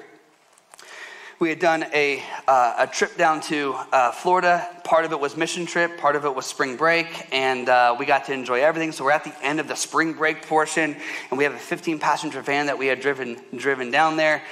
we 1.38 1.48
had 1.48 1.58
done 1.58 1.86
a, 1.94 2.22
uh, 2.46 2.74
a 2.80 2.86
trip 2.86 3.16
down 3.16 3.40
to 3.40 3.72
uh, 3.92 4.12
Florida. 4.12 4.68
Part 4.84 5.06
of 5.06 5.12
it 5.12 5.18
was 5.18 5.38
mission 5.38 5.64
trip, 5.64 5.96
part 5.96 6.16
of 6.16 6.26
it 6.26 6.34
was 6.34 6.44
spring 6.44 6.76
break, 6.76 7.06
and 7.32 7.66
uh, 7.70 7.96
we 7.98 8.04
got 8.04 8.26
to 8.26 8.34
enjoy 8.34 8.60
everything. 8.60 8.92
So 8.92 9.04
we're 9.04 9.12
at 9.12 9.24
the 9.24 9.34
end 9.42 9.58
of 9.58 9.68
the 9.68 9.74
spring 9.74 10.12
break 10.12 10.46
portion, 10.46 10.94
and 11.30 11.38
we 11.38 11.44
have 11.44 11.54
a 11.54 11.58
15 11.58 11.98
passenger 11.98 12.42
van 12.42 12.66
that 12.66 12.76
we 12.76 12.88
had 12.88 13.00
driven 13.00 13.38
driven 13.56 13.90
down 13.90 14.18
there. 14.18 14.42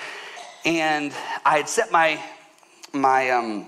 And 0.65 1.13
I 1.45 1.59
had 1.59 1.69
set 1.69 1.93
my 1.93 2.19
my 2.95 3.29
um, 3.29 3.67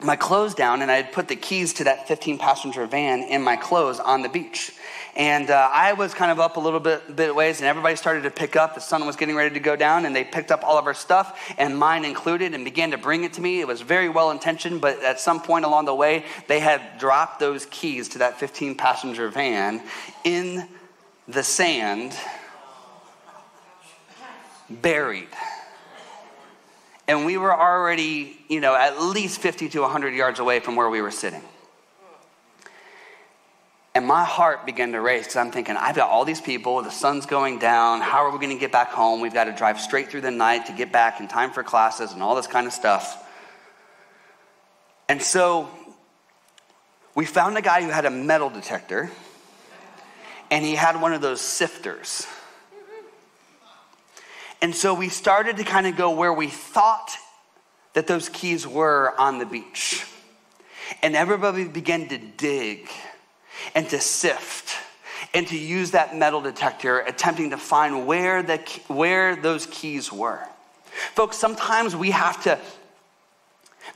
my 0.00 0.16
clothes 0.16 0.54
down 0.54 0.82
and 0.82 0.90
I 0.90 0.96
had 0.96 1.12
put 1.12 1.28
the 1.28 1.36
keys 1.36 1.74
to 1.74 1.84
that 1.84 2.06
15 2.06 2.38
passenger 2.38 2.86
van 2.86 3.22
in 3.22 3.42
my 3.42 3.56
clothes 3.56 3.98
on 3.98 4.22
the 4.22 4.28
beach. 4.28 4.72
And 5.18 5.50
uh, 5.50 5.68
I 5.72 5.94
was 5.94 6.14
kind 6.14 6.30
of 6.30 6.38
up 6.38 6.56
a 6.56 6.60
little 6.60 6.78
bit, 6.78 7.16
bit 7.16 7.34
ways, 7.34 7.58
and 7.58 7.66
everybody 7.66 7.96
started 7.96 8.22
to 8.22 8.30
pick 8.30 8.54
up. 8.54 8.76
The 8.76 8.80
sun 8.80 9.04
was 9.04 9.16
getting 9.16 9.34
ready 9.34 9.52
to 9.52 9.60
go 9.60 9.74
down, 9.74 10.06
and 10.06 10.14
they 10.14 10.22
picked 10.22 10.52
up 10.52 10.62
all 10.62 10.78
of 10.78 10.86
our 10.86 10.94
stuff, 10.94 11.52
and 11.58 11.76
mine 11.76 12.04
included, 12.04 12.54
and 12.54 12.64
began 12.64 12.92
to 12.92 12.98
bring 12.98 13.24
it 13.24 13.32
to 13.32 13.40
me. 13.40 13.60
It 13.60 13.66
was 13.66 13.80
very 13.80 14.08
well 14.08 14.30
intentioned, 14.30 14.80
but 14.80 15.02
at 15.02 15.18
some 15.18 15.42
point 15.42 15.64
along 15.64 15.86
the 15.86 15.94
way, 15.94 16.24
they 16.46 16.60
had 16.60 16.98
dropped 16.98 17.40
those 17.40 17.66
keys 17.66 18.08
to 18.10 18.18
that 18.18 18.38
15 18.38 18.76
passenger 18.76 19.28
van 19.28 19.82
in 20.22 20.68
the 21.26 21.42
sand, 21.42 22.16
buried 24.70 25.28
and 27.08 27.24
we 27.24 27.38
were 27.38 27.58
already, 27.58 28.38
you 28.48 28.60
know, 28.60 28.74
at 28.74 29.00
least 29.00 29.40
50 29.40 29.70
to 29.70 29.80
100 29.80 30.14
yards 30.14 30.38
away 30.38 30.60
from 30.60 30.76
where 30.76 30.90
we 30.90 31.00
were 31.00 31.10
sitting. 31.10 31.42
And 33.94 34.06
my 34.06 34.24
heart 34.24 34.64
began 34.64 34.92
to 34.92 35.00
race 35.00 35.24
because 35.24 35.36
I'm 35.36 35.50
thinking, 35.50 35.76
I've 35.76 35.96
got 35.96 36.08
all 36.10 36.24
these 36.24 36.40
people, 36.40 36.82
the 36.82 36.90
sun's 36.90 37.26
going 37.26 37.58
down. 37.58 38.00
How 38.00 38.24
are 38.24 38.30
we 38.30 38.38
going 38.38 38.56
to 38.56 38.60
get 38.60 38.70
back 38.70 38.90
home? 38.90 39.20
We've 39.20 39.34
got 39.34 39.44
to 39.44 39.52
drive 39.52 39.80
straight 39.80 40.08
through 40.08 40.20
the 40.20 40.30
night 40.30 40.66
to 40.66 40.72
get 40.72 40.92
back 40.92 41.20
in 41.20 41.26
time 41.26 41.50
for 41.50 41.62
classes 41.62 42.12
and 42.12 42.22
all 42.22 42.36
this 42.36 42.46
kind 42.46 42.66
of 42.66 42.72
stuff. 42.72 43.24
And 45.08 45.20
so 45.22 45.68
we 47.14 47.24
found 47.24 47.56
a 47.56 47.62
guy 47.62 47.82
who 47.82 47.88
had 47.88 48.04
a 48.04 48.10
metal 48.10 48.50
detector, 48.50 49.10
and 50.50 50.64
he 50.64 50.74
had 50.74 51.00
one 51.00 51.12
of 51.12 51.20
those 51.20 51.40
sifters. 51.40 52.26
And 54.60 54.74
so 54.74 54.94
we 54.94 55.08
started 55.08 55.56
to 55.56 55.64
kind 55.64 55.86
of 55.86 55.96
go 55.96 56.10
where 56.10 56.32
we 56.32 56.48
thought 56.48 57.10
that 57.94 58.06
those 58.06 58.28
keys 58.28 58.66
were 58.66 59.14
on 59.18 59.38
the 59.38 59.46
beach. 59.46 60.06
And 61.02 61.16
everybody 61.16 61.66
began 61.66 62.08
to 62.08 62.18
dig 62.18 62.88
and 63.74 63.88
to 63.90 64.00
sift 64.00 64.76
and 65.34 65.46
to 65.48 65.58
use 65.58 65.90
that 65.90 66.16
metal 66.16 66.40
detector, 66.40 67.00
attempting 67.00 67.50
to 67.50 67.58
find 67.58 68.06
where, 68.06 68.42
the, 68.42 68.58
where 68.88 69.36
those 69.36 69.66
keys 69.66 70.12
were. 70.12 70.40
Folks, 71.14 71.36
sometimes 71.36 71.94
we 71.94 72.10
have 72.10 72.42
to 72.44 72.58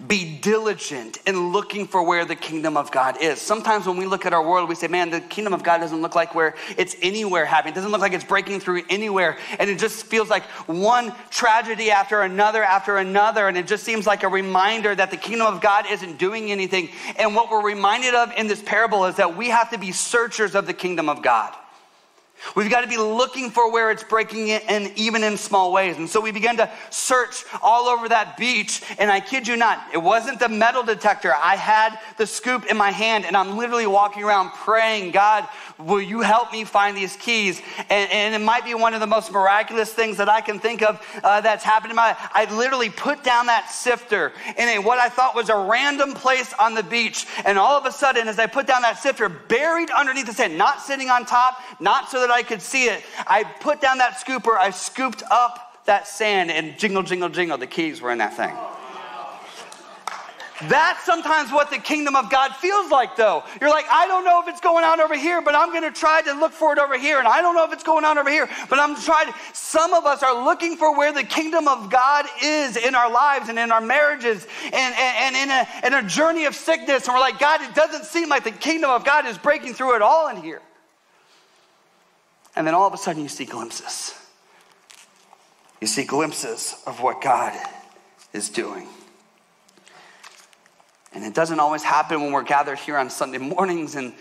be 0.07 0.39
diligent 0.39 1.19
in 1.27 1.53
looking 1.53 1.87
for 1.87 2.03
where 2.03 2.25
the 2.25 2.37
kingdom 2.37 2.77
of 2.77 2.91
God 2.91 3.21
is. 3.21 3.41
Sometimes 3.41 3.87
when 3.87 3.97
we 3.97 4.07
look 4.07 4.27
at 4.27 4.33
our 4.33 4.47
world, 4.47 4.69
we 4.69 4.75
say, 4.75 4.89
man, 4.89 5.11
the 5.11 5.21
kingdom 5.21 5.53
of 5.53 5.63
God 5.63 5.79
doesn't 5.79 6.01
look 6.01 6.15
like 6.15 6.35
where 6.35 6.55
it's 6.77 6.97
anywhere 7.03 7.45
happening. 7.45 7.73
It 7.73 7.77
doesn't 7.77 7.91
look 7.91 8.01
like 8.01 8.13
it's 8.13 8.25
breaking 8.25 8.61
through 8.61 8.83
anywhere. 8.89 9.37
And 9.59 9.71
it 9.71 9.79
just 9.79 10.07
feels 10.07 10.29
like 10.31 10.45
one 10.67 11.15
tragedy 11.31 11.91
after 11.91 12.23
another 12.23 12.63
after 12.63 12.99
another. 12.99 13.49
And 13.49 13.57
it 13.57 13.67
just 13.67 13.85
seems 13.85 14.07
like 14.07 14.23
a 14.23 14.29
reminder 14.29 14.95
that 14.95 15.11
the 15.11 15.17
kingdom 15.17 15.47
of 15.47 15.61
God 15.61 15.87
isn't 15.91 16.19
doing 16.19 16.51
anything. 16.51 16.89
And 17.17 17.35
what 17.35 17.51
we're 17.51 17.65
reminded 17.65 18.15
of 18.15 18.33
in 18.37 18.47
this 18.47 18.63
parable 18.63 19.05
is 19.07 19.17
that 19.17 19.37
we 19.37 19.49
have 19.49 19.71
to 19.71 19.79
be 19.79 19.93
searchers 19.93 20.55
of 20.55 20.67
the 20.67 20.75
kingdom 20.75 21.09
of 21.09 21.23
God. 21.23 21.55
We've 22.55 22.71
got 22.71 22.83
to 22.83 22.87
be 22.89 22.97
looking 22.97 23.51
for 23.51 23.73
where 23.73 23.91
it's 23.91 24.03
breaking 24.03 24.49
in, 24.49 24.93
even 24.97 25.23
in 25.23 25.37
small 25.37 25.73
ways. 25.73 25.97
And 25.97 26.09
so 26.09 26.21
we 26.21 26.33
began 26.33 26.57
to 26.59 26.71
search 26.91 27.45
all 27.63 27.87
over 27.87 28.09
that 28.09 28.37
beach. 28.37 28.83
And 28.99 29.11
I 29.11 29.21
kid 29.21 29.47
you 29.47 29.57
not, 29.57 29.83
it 29.93 29.99
wasn't 29.99 30.39
the 30.39 30.49
metal 30.49 30.83
detector. 30.83 31.33
I 31.35 31.57
had 31.57 31.99
the 32.19 32.27
scoop 32.27 32.67
in 32.67 32.77
my 32.77 32.91
hand, 32.91 33.25
and 33.25 33.37
I'm 33.37 33.57
literally 33.57 33.87
walking 33.87 34.25
around 34.25 34.51
praying, 34.51 35.13
God, 35.13 35.49
will 35.87 36.01
you 36.01 36.21
help 36.21 36.53
me 36.53 36.65
find 36.65 36.97
these 36.97 37.17
keys? 37.17 37.61
And, 37.91 38.11
and 38.11 38.35
it 38.35 38.45
might 38.45 38.65
be 38.65 38.75
one 38.75 38.95
of 38.95 39.01
the 39.01 39.07
most 39.07 39.33
miraculous 39.33 39.93
things 39.93 40.17
that 40.17 40.29
I 40.29 40.41
can 40.41 40.59
think 40.59 40.83
of 40.83 41.01
uh, 41.23 41.41
that's 41.41 41.65
happened 41.65 41.91
in 41.91 41.97
my. 41.97 42.17
I 42.33 42.53
literally 42.55 42.91
put 42.91 43.23
down 43.23 43.47
that 43.47 43.71
sifter 43.71 44.33
in 44.57 44.69
a 44.69 44.79
what 44.79 44.99
I 44.99 45.09
thought 45.09 45.35
was 45.35 45.49
a 45.49 45.57
random 45.57 46.15
place 46.15 46.53
on 46.59 46.75
the 46.75 46.83
beach. 46.83 47.27
And 47.45 47.59
all 47.59 47.79
of 47.79 47.87
a 47.87 47.93
sudden, 47.93 48.29
as 48.29 48.39
I 48.39 48.47
put 48.47 48.67
down 48.67 48.83
that 48.83 48.99
sifter, 48.99 49.29
buried 49.29 49.91
underneath 49.91 50.27
the 50.27 50.33
sand, 50.33 50.57
not 50.59 50.81
sitting 50.81 51.09
on 51.09 51.25
top, 51.25 51.59
not 51.81 52.11
so 52.11 52.21
that 52.21 52.31
I 52.31 52.43
could 52.43 52.63
see 52.63 52.85
it. 52.85 53.03
I 53.27 53.45
put 53.45 53.81
down 53.81 53.99
that 53.99 54.15
scooper, 54.15 54.57
I 54.57 54.71
scooped 54.71 55.23
up 55.31 55.85
that 55.87 56.07
sand, 56.07 56.51
and 56.51 56.79
jingle, 56.79 57.03
jingle, 57.03 57.29
jingle, 57.29 57.59
the 57.59 57.67
keys 57.67 58.01
were 58.01 58.13
in 58.13 58.19
that 58.19 58.37
thing. 58.37 58.55
That's 60.69 61.05
sometimes 61.05 61.51
what 61.51 61.71
the 61.71 61.79
kingdom 61.79 62.15
of 62.15 62.31
God 62.31 62.55
feels 62.57 62.91
like, 62.91 63.17
though. 63.17 63.43
You're 63.61 63.71
like, 63.71 63.87
I 63.91 64.07
don't 64.07 64.25
know 64.25 64.41
if 64.43 64.49
it's 64.49 64.61
going 64.61 64.85
on 64.85 65.01
over 65.01 65.17
here, 65.17 65.43
but 65.43 65.55
I'm 65.55 65.71
going 65.71 65.83
to 65.83 65.99
try 65.99 66.23
to 66.23 66.33
look 66.35 66.53
for 66.53 66.73
it 66.73 66.79
over 66.79 66.99
here. 66.99 67.19
And 67.19 67.27
I 67.27 67.41
don't 67.41 67.55
know 67.55 67.65
if 67.65 67.73
it's 67.73 67.83
going 67.83 68.05
on 68.05 68.19
over 68.19 68.31
here, 68.31 68.49
but 68.69 68.79
I'm 68.79 68.95
trying. 68.97 69.27
To... 69.27 69.35
Some 69.53 69.95
of 69.95 70.05
us 70.05 70.23
are 70.23 70.45
looking 70.45 70.77
for 70.77 70.97
where 70.97 71.13
the 71.13 71.25
kingdom 71.25 71.69
of 71.69 71.91
God 71.91 72.27
is 72.43 72.77
in 72.77 72.95
our 72.95 73.11
lives 73.11 73.49
and 73.49 73.59
in 73.59 73.73
our 73.73 73.81
marriages 73.81 74.47
and, 74.65 74.75
and, 74.75 75.37
and 75.37 75.37
in, 75.37 75.51
a, 75.51 75.87
in 75.87 76.05
a 76.05 76.09
journey 76.09 76.45
of 76.45 76.55
sickness. 76.55 77.07
And 77.07 77.15
we're 77.15 77.21
like, 77.21 77.39
God, 77.39 77.61
it 77.63 77.75
doesn't 77.75 78.05
seem 78.05 78.29
like 78.29 78.45
the 78.45 78.51
kingdom 78.51 78.91
of 78.91 79.05
God 79.05 79.27
is 79.27 79.39
breaking 79.39 79.75
through 79.75 79.97
at 79.97 80.03
all 80.03 80.29
in 80.29 80.37
here. 80.37 80.63
And 82.55 82.67
then 82.67 82.75
all 82.75 82.87
of 82.87 82.95
a 82.95 82.99
sudden, 82.99 83.23
you 83.23 83.29
see 83.29 83.47
glimpses. 83.47 84.15
You 85.81 85.87
see 85.87 86.05
glimpses 86.05 86.77
of 86.87 87.01
what 87.01 87.21
God 87.21 87.59
is 88.33 88.49
doing. 88.49 88.87
And 91.15 91.25
it 91.25 91.35
doesn't 91.35 91.61
always 91.61 91.83
happen 91.83 92.23
when 92.23 92.33
we're 92.33 92.43
gathered 92.43 92.79
here 92.79 92.97
on 92.97 93.11
Sunday 93.11 93.39
mornings, 93.39 93.97
and 93.97 94.15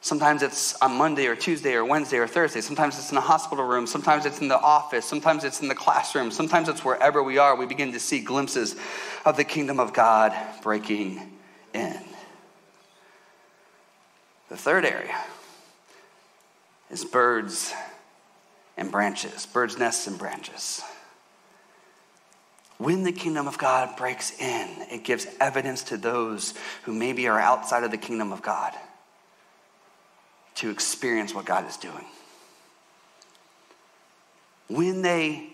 sometimes 0.00 0.42
it's 0.42 0.74
on 0.82 0.92
Monday 0.92 1.26
or 1.26 1.36
Tuesday 1.36 1.74
or 1.74 1.84
Wednesday 1.84 2.18
or 2.18 2.26
Thursday. 2.26 2.60
Sometimes 2.60 2.98
it's 2.98 3.12
in 3.12 3.16
a 3.16 3.22
hospital 3.22 3.64
room. 3.64 3.86
Sometimes 3.86 4.26
it's 4.26 4.40
in 4.40 4.48
the 4.48 4.58
office. 4.58 5.04
Sometimes 5.04 5.44
it's 5.44 5.60
in 5.60 5.68
the 5.68 5.74
classroom. 5.74 6.30
Sometimes 6.30 6.68
it's 6.68 6.84
wherever 6.84 7.22
we 7.22 7.38
are. 7.38 7.54
We 7.54 7.66
begin 7.66 7.92
to 7.92 8.00
see 8.00 8.20
glimpses 8.20 8.74
of 9.24 9.36
the 9.36 9.44
kingdom 9.44 9.78
of 9.78 9.92
God 9.92 10.34
breaking 10.62 11.20
in. 11.72 12.00
The 14.48 14.56
third 14.56 14.84
area 14.84 15.16
is 16.90 17.04
birds 17.04 17.72
and 18.76 18.90
branches, 18.90 19.46
birds' 19.46 19.78
nests 19.78 20.06
and 20.06 20.18
branches. 20.18 20.82
When 22.78 23.02
the 23.02 23.12
kingdom 23.12 23.48
of 23.48 23.58
God 23.58 23.96
breaks 23.96 24.38
in, 24.40 24.68
it 24.90 25.02
gives 25.02 25.26
evidence 25.40 25.82
to 25.84 25.96
those 25.96 26.54
who 26.84 26.92
maybe 26.92 27.26
are 27.26 27.38
outside 27.38 27.82
of 27.82 27.90
the 27.90 27.98
kingdom 27.98 28.32
of 28.32 28.40
God 28.40 28.72
to 30.56 30.70
experience 30.70 31.34
what 31.34 31.44
God 31.44 31.68
is 31.68 31.76
doing. 31.76 32.04
When 34.68 35.02
they 35.02 35.50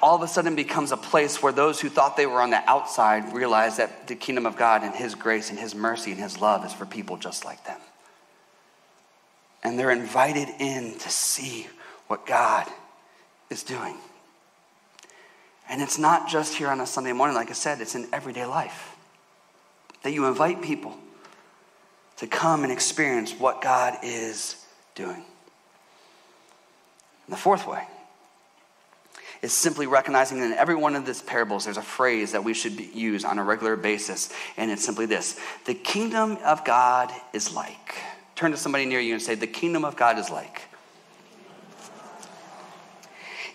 all 0.00 0.14
of 0.14 0.22
a 0.22 0.28
sudden 0.28 0.54
becomes 0.54 0.92
a 0.92 0.96
place 0.96 1.42
where 1.42 1.52
those 1.52 1.80
who 1.80 1.88
thought 1.88 2.16
they 2.16 2.26
were 2.26 2.40
on 2.40 2.50
the 2.50 2.70
outside 2.70 3.32
realize 3.32 3.78
that 3.78 4.06
the 4.06 4.14
kingdom 4.14 4.46
of 4.46 4.56
God 4.56 4.82
and 4.82 4.94
His 4.94 5.14
grace 5.14 5.50
and 5.50 5.58
His 5.58 5.74
mercy 5.74 6.12
and 6.12 6.20
His 6.20 6.40
love 6.40 6.64
is 6.64 6.72
for 6.72 6.86
people 6.86 7.16
just 7.16 7.44
like 7.44 7.64
them. 7.64 7.80
And 9.64 9.78
they're 9.78 9.90
invited 9.90 10.48
in 10.60 10.98
to 10.98 11.10
see 11.10 11.66
what 12.06 12.26
God 12.26 12.66
is 13.50 13.64
doing. 13.64 13.96
And 15.68 15.82
it's 15.82 15.98
not 15.98 16.28
just 16.28 16.54
here 16.54 16.68
on 16.68 16.80
a 16.80 16.86
Sunday 16.86 17.12
morning, 17.12 17.36
like 17.36 17.50
I 17.50 17.54
said, 17.54 17.80
it's 17.80 17.94
in 17.94 18.08
everyday 18.12 18.46
life. 18.46 18.96
That 20.02 20.12
you 20.12 20.26
invite 20.26 20.62
people 20.62 20.96
to 22.18 22.26
come 22.26 22.62
and 22.62 22.72
experience 22.72 23.32
what 23.32 23.60
God 23.60 23.98
is 24.02 24.64
doing. 24.94 25.24
And 27.26 27.32
the 27.32 27.36
fourth 27.36 27.66
way 27.66 27.86
is 29.42 29.52
simply 29.52 29.86
recognizing 29.86 30.40
that 30.40 30.46
in 30.46 30.52
every 30.54 30.74
one 30.74 30.96
of 30.96 31.06
these 31.06 31.22
parables, 31.22 31.64
there's 31.64 31.76
a 31.76 31.82
phrase 31.82 32.32
that 32.32 32.42
we 32.42 32.54
should 32.54 32.80
use 32.80 33.24
on 33.24 33.38
a 33.38 33.44
regular 33.44 33.76
basis, 33.76 34.32
and 34.56 34.70
it's 34.70 34.84
simply 34.84 35.06
this 35.06 35.38
The 35.64 35.74
kingdom 35.74 36.38
of 36.44 36.64
God 36.64 37.12
is 37.32 37.54
like. 37.54 37.96
Turn 38.34 38.50
to 38.52 38.56
somebody 38.56 38.86
near 38.86 39.00
you 39.00 39.14
and 39.14 39.22
say, 39.22 39.34
The 39.34 39.46
kingdom 39.46 39.84
of 39.84 39.96
God 39.96 40.18
is 40.18 40.30
like. 40.30 40.62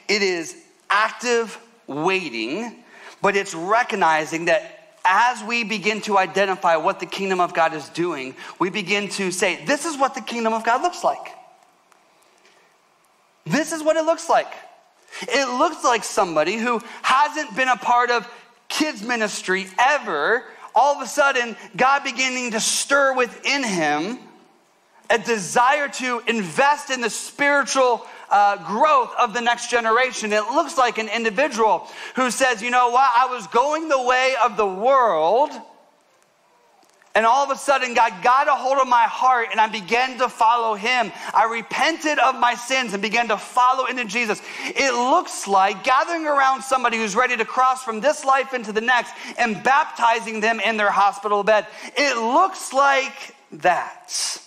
It 0.07 0.21
is 0.21 0.55
active 0.89 1.57
waiting, 1.87 2.83
but 3.21 3.35
it's 3.35 3.53
recognizing 3.53 4.45
that 4.45 4.97
as 5.05 5.43
we 5.43 5.63
begin 5.63 6.01
to 6.01 6.17
identify 6.17 6.77
what 6.77 6.99
the 6.99 7.05
kingdom 7.05 7.39
of 7.39 7.53
God 7.53 7.73
is 7.73 7.89
doing, 7.89 8.35
we 8.59 8.69
begin 8.69 9.09
to 9.09 9.31
say, 9.31 9.63
This 9.65 9.85
is 9.85 9.97
what 9.97 10.15
the 10.15 10.21
kingdom 10.21 10.53
of 10.53 10.63
God 10.63 10.81
looks 10.81 11.03
like. 11.03 11.27
This 13.45 13.73
is 13.73 13.83
what 13.83 13.97
it 13.97 14.05
looks 14.05 14.29
like. 14.29 14.51
It 15.21 15.57
looks 15.57 15.83
like 15.83 16.03
somebody 16.03 16.55
who 16.55 16.81
hasn't 17.01 17.55
been 17.55 17.67
a 17.67 17.75
part 17.75 18.09
of 18.09 18.27
kids' 18.69 19.03
ministry 19.03 19.67
ever, 19.77 20.45
all 20.73 20.95
of 20.95 21.01
a 21.01 21.07
sudden, 21.07 21.55
God 21.75 22.03
beginning 22.03 22.51
to 22.51 22.59
stir 22.59 23.15
within 23.15 23.63
him 23.63 24.19
a 25.09 25.17
desire 25.19 25.87
to 25.89 26.23
invest 26.27 26.89
in 26.89 27.01
the 27.01 27.09
spiritual 27.09 28.07
uh, 28.29 28.57
growth 28.65 29.13
of 29.19 29.33
the 29.33 29.41
next 29.41 29.69
generation. 29.69 30.33
It 30.33 30.43
looks 30.53 30.77
like 30.77 30.97
an 30.97 31.09
individual 31.09 31.87
who 32.15 32.31
says, 32.31 32.61
you 32.61 32.71
know 32.71 32.89
what, 32.89 33.09
I 33.15 33.27
was 33.27 33.47
going 33.47 33.89
the 33.89 34.01
way 34.01 34.35
of 34.43 34.57
the 34.57 34.67
world, 34.67 35.51
And 37.15 37.27
all 37.27 37.43
of 37.43 37.51
a 37.51 37.55
sudden, 37.55 37.93
God 37.93 38.23
got 38.23 38.47
a 38.47 38.55
hold 38.55 38.79
of 38.79 38.87
my 38.87 39.03
heart 39.03 39.49
and 39.51 39.61
I 39.61 39.67
began 39.67 40.17
to 40.17 40.27
follow 40.27 40.73
Him. 40.73 41.11
I 41.31 41.45
repented 41.45 42.17
of 42.17 42.39
my 42.39 42.55
sins 42.55 42.93
and 42.93 43.03
began 43.03 43.27
to 43.27 43.37
follow 43.37 43.85
into 43.85 44.05
Jesus. 44.05 44.41
It 44.63 44.93
looks 44.93 45.47
like 45.47 45.83
gathering 45.83 46.25
around 46.25 46.63
somebody 46.63 46.97
who's 46.97 47.15
ready 47.15 47.37
to 47.37 47.45
cross 47.45 47.83
from 47.83 48.01
this 48.01 48.25
life 48.25 48.55
into 48.55 48.71
the 48.71 48.81
next 48.81 49.13
and 49.37 49.61
baptizing 49.63 50.39
them 50.39 50.59
in 50.59 50.75
their 50.75 50.89
hospital 50.89 51.43
bed. 51.43 51.67
It 51.95 52.17
looks 52.17 52.73
like 52.73 53.35
that. 53.51 54.39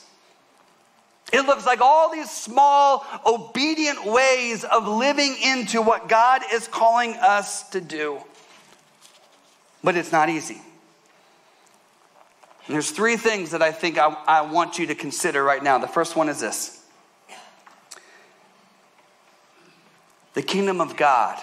It 1.32 1.40
looks 1.42 1.66
like 1.66 1.80
all 1.80 2.12
these 2.12 2.30
small, 2.30 3.04
obedient 3.26 4.06
ways 4.06 4.64
of 4.64 4.86
living 4.86 5.36
into 5.44 5.82
what 5.82 6.08
God 6.08 6.42
is 6.52 6.68
calling 6.68 7.14
us 7.14 7.68
to 7.70 7.80
do. 7.80 8.20
But 9.82 9.96
it's 9.96 10.12
not 10.12 10.28
easy. 10.28 10.60
And 12.66 12.74
there's 12.74 12.90
three 12.90 13.16
things 13.16 13.50
that 13.50 13.62
I 13.62 13.72
think 13.72 13.98
I, 13.98 14.08
I 14.26 14.40
want 14.42 14.78
you 14.78 14.86
to 14.86 14.94
consider 14.94 15.42
right 15.42 15.62
now. 15.62 15.78
The 15.78 15.88
first 15.88 16.16
one 16.16 16.28
is 16.28 16.40
this 16.40 16.82
the 20.34 20.42
kingdom 20.42 20.80
of 20.80 20.96
God 20.96 21.40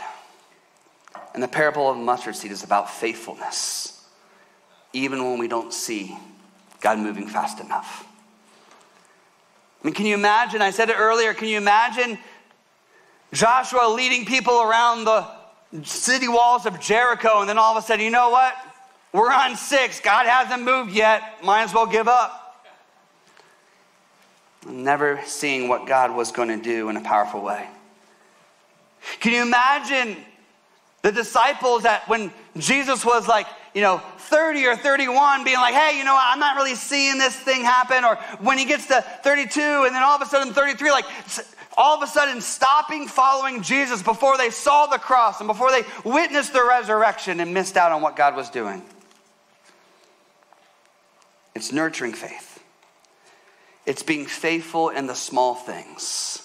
and 1.34 1.42
the 1.42 1.48
parable 1.48 1.90
of 1.90 1.98
the 1.98 2.04
mustard 2.04 2.36
seed 2.36 2.52
is 2.52 2.64
about 2.64 2.90
faithfulness, 2.90 4.06
even 4.94 5.24
when 5.24 5.40
we 5.40 5.48
don't 5.48 5.74
see 5.74 6.18
God 6.80 7.00
moving 7.00 7.28
fast 7.28 7.60
enough. 7.60 8.08
I 9.84 9.88
mean, 9.88 9.94
can 9.94 10.06
you 10.06 10.14
imagine? 10.14 10.62
I 10.62 10.72
said 10.72 10.90
it 10.90 10.96
earlier. 10.98 11.34
Can 11.34 11.50
you 11.50 11.58
imagine 11.58 12.18
Joshua 13.34 13.92
leading 13.94 14.26
people 14.26 14.62
around 14.62 15.04
the 15.04 15.28
city 15.84 16.28
walls 16.28 16.66
of 16.66 16.80
Jericho, 16.80 17.42
and 17.42 17.50
then 17.50 17.58
all 17.58 17.76
of 17.76 17.84
a 17.84 17.86
sudden, 17.86 18.06
you 18.06 18.12
know 18.12 18.30
what? 18.30 18.56
We're 19.12 19.32
on 19.32 19.56
six. 19.58 20.00
God 20.00 20.26
hasn't 20.26 20.64
moved 20.64 20.92
yet. 20.92 21.44
Might 21.44 21.64
as 21.64 21.74
well 21.74 21.86
give 21.86 22.08
up. 22.08 22.66
Never 24.68 25.20
seeing 25.26 25.68
what 25.68 25.86
God 25.86 26.16
was 26.16 26.32
going 26.32 26.48
to 26.48 26.58
do 26.58 26.90
in 26.90 26.96
a 26.96 27.02
powerful 27.02 27.42
way. 27.42 27.68
Can 29.20 29.34
you 29.34 29.42
imagine 29.42 30.16
the 31.02 31.12
disciples 31.12 31.84
that 31.84 32.08
when 32.08 32.32
Jesus 32.58 33.04
was 33.04 33.28
like, 33.28 33.48
you 33.74 33.82
know, 33.82 34.01
30 34.17 34.65
or 34.65 34.76
31 34.76 35.43
being 35.43 35.57
like, 35.57 35.74
hey, 35.74 35.97
you 35.97 36.03
know 36.03 36.17
I'm 36.19 36.39
not 36.39 36.55
really 36.55 36.76
seeing 36.76 37.17
this 37.17 37.36
thing 37.36 37.63
happen. 37.63 38.03
Or 38.03 38.15
when 38.39 38.57
he 38.57 38.65
gets 38.65 38.88
to 38.88 39.01
32 39.01 39.59
and 39.59 39.95
then 39.95 40.03
all 40.03 40.15
of 40.15 40.21
a 40.21 40.26
sudden 40.26 40.53
33, 40.53 40.91
like 40.91 41.05
all 41.78 41.97
of 41.97 42.03
a 42.03 42.07
sudden 42.07 42.41
stopping 42.41 43.07
following 43.07 43.61
Jesus 43.61 44.03
before 44.03 44.38
they 44.38 44.49
saw 44.49 44.86
the 44.86 44.99
cross 44.99 45.39
and 45.39 45.47
before 45.47 45.71
they 45.71 45.84
witnessed 46.03 46.53
the 46.53 46.63
resurrection 46.63 47.39
and 47.39 47.53
missed 47.53 47.78
out 47.78 47.91
on 47.91 48.01
what 48.01 48.15
God 48.15 48.36
was 48.36 48.49
doing. 48.49 48.84
It's 51.55 51.71
nurturing 51.71 52.13
faith. 52.13 52.63
It's 53.86 54.03
being 54.03 54.26
faithful 54.26 54.89
in 54.89 55.07
the 55.07 55.15
small 55.15 55.55
things. 55.55 56.43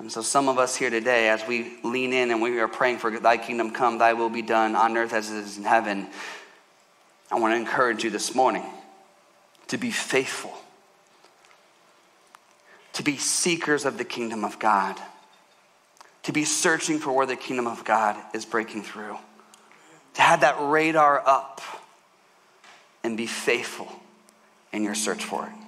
And 0.00 0.10
so, 0.10 0.22
some 0.22 0.48
of 0.48 0.58
us 0.58 0.74
here 0.74 0.88
today, 0.88 1.28
as 1.28 1.46
we 1.46 1.74
lean 1.84 2.14
in 2.14 2.30
and 2.30 2.40
we 2.40 2.58
are 2.58 2.68
praying 2.68 2.98
for 2.98 3.10
thy 3.20 3.36
kingdom 3.36 3.70
come, 3.70 3.98
thy 3.98 4.14
will 4.14 4.30
be 4.30 4.40
done 4.40 4.74
on 4.74 4.96
earth 4.96 5.12
as 5.12 5.30
it 5.30 5.36
is 5.36 5.58
in 5.58 5.64
heaven, 5.64 6.06
I 7.30 7.38
want 7.38 7.52
to 7.52 7.56
encourage 7.56 8.02
you 8.02 8.08
this 8.08 8.34
morning 8.34 8.64
to 9.68 9.76
be 9.76 9.90
faithful, 9.90 10.54
to 12.94 13.02
be 13.02 13.18
seekers 13.18 13.84
of 13.84 13.98
the 13.98 14.04
kingdom 14.04 14.42
of 14.42 14.58
God, 14.58 14.98
to 16.22 16.32
be 16.32 16.46
searching 16.46 16.98
for 16.98 17.12
where 17.12 17.26
the 17.26 17.36
kingdom 17.36 17.66
of 17.66 17.84
God 17.84 18.16
is 18.32 18.46
breaking 18.46 18.84
through, 18.84 19.18
to 20.14 20.22
have 20.22 20.40
that 20.40 20.56
radar 20.58 21.22
up 21.26 21.60
and 23.04 23.18
be 23.18 23.26
faithful 23.26 23.92
in 24.72 24.82
your 24.82 24.94
search 24.94 25.22
for 25.22 25.44
it. 25.44 25.59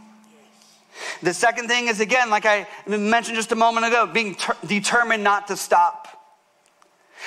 The 1.22 1.34
second 1.34 1.68
thing 1.68 1.88
is, 1.88 2.00
again, 2.00 2.30
like 2.30 2.46
I 2.46 2.66
mentioned 2.86 3.36
just 3.36 3.52
a 3.52 3.56
moment 3.56 3.86
ago, 3.86 4.06
being 4.06 4.34
ter- 4.34 4.56
determined 4.66 5.24
not 5.24 5.48
to 5.48 5.56
stop. 5.56 6.08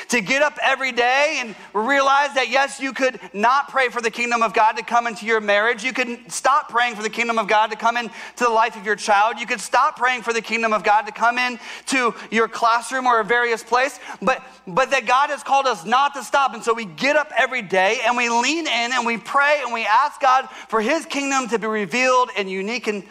To 0.10 0.20
get 0.20 0.42
up 0.42 0.58
every 0.62 0.92
day 0.92 1.38
and 1.40 1.56
realize 1.74 2.34
that, 2.36 2.50
yes, 2.50 2.82
you 2.82 2.92
could 2.92 3.20
not 3.34 3.70
pray 3.70 3.88
for 3.88 4.02
the 4.02 4.12
kingdom 4.12 4.44
of 4.44 4.54
God 4.54 4.74
to 4.74 4.84
come 4.84 5.08
into 5.08 5.26
your 5.26 5.40
marriage. 5.40 5.86
You 5.86 5.94
could 5.94 6.30
stop 6.32 6.70
praying 6.70 6.96
for 6.96 7.04
the 7.04 7.10
kingdom 7.10 7.40
of 7.40 7.48
God 7.48 7.72
to 7.72 7.78
come 7.78 7.96
into 7.96 8.12
the 8.40 8.50
life 8.50 8.76
of 8.76 8.86
your 8.86 8.98
child. 8.98 9.40
You 9.40 9.46
could 9.46 9.62
stop 9.62 9.96
praying 9.96 10.24
for 10.24 10.34
the 10.34 10.42
kingdom 10.42 10.74
of 10.74 10.84
God 10.84 11.04
to 11.04 11.14
come 11.14 11.38
into 11.38 12.14
your 12.30 12.50
classroom 12.50 13.08
or 13.08 13.22
a 13.22 13.24
various 13.24 13.64
place. 13.64 14.00
But, 14.22 14.44
but 14.68 14.92
that 14.92 15.06
God 15.06 15.30
has 15.30 15.44
called 15.44 15.66
us 15.66 15.86
not 15.86 16.14
to 16.16 16.24
stop. 16.24 16.54
And 16.54 16.64
so 16.64 16.74
we 16.74 16.86
get 16.86 17.16
up 17.16 17.32
every 17.38 17.62
day 17.62 18.00
and 18.06 18.18
we 18.18 18.28
lean 18.28 18.68
in 18.68 18.92
and 18.92 19.06
we 19.06 19.18
pray 19.18 19.62
and 19.64 19.74
we 19.74 19.86
ask 19.86 20.20
God 20.20 20.50
for 20.68 20.82
his 20.82 21.06
kingdom 21.06 21.48
to 21.50 21.58
be 21.58 21.68
revealed 21.68 22.32
in 22.38 22.50
unique 22.50 22.88
and 22.88 23.04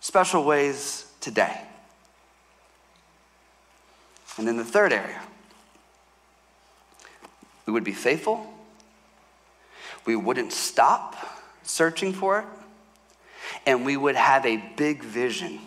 special 0.00 0.44
ways 0.44 1.06
today. 1.20 1.60
And 4.36 4.46
then 4.46 4.56
the 4.56 4.64
third 4.64 4.92
area 4.92 5.20
we 7.66 7.72
would 7.72 7.84
be 7.84 7.92
faithful, 7.92 8.46
we 10.06 10.16
wouldn't 10.16 10.52
stop 10.52 11.14
searching 11.62 12.14
for 12.14 12.38
it, 12.40 12.46
and 13.66 13.84
we 13.84 13.94
would 13.94 14.16
have 14.16 14.46
a 14.46 14.56
big 14.76 15.02
vision 15.02 15.58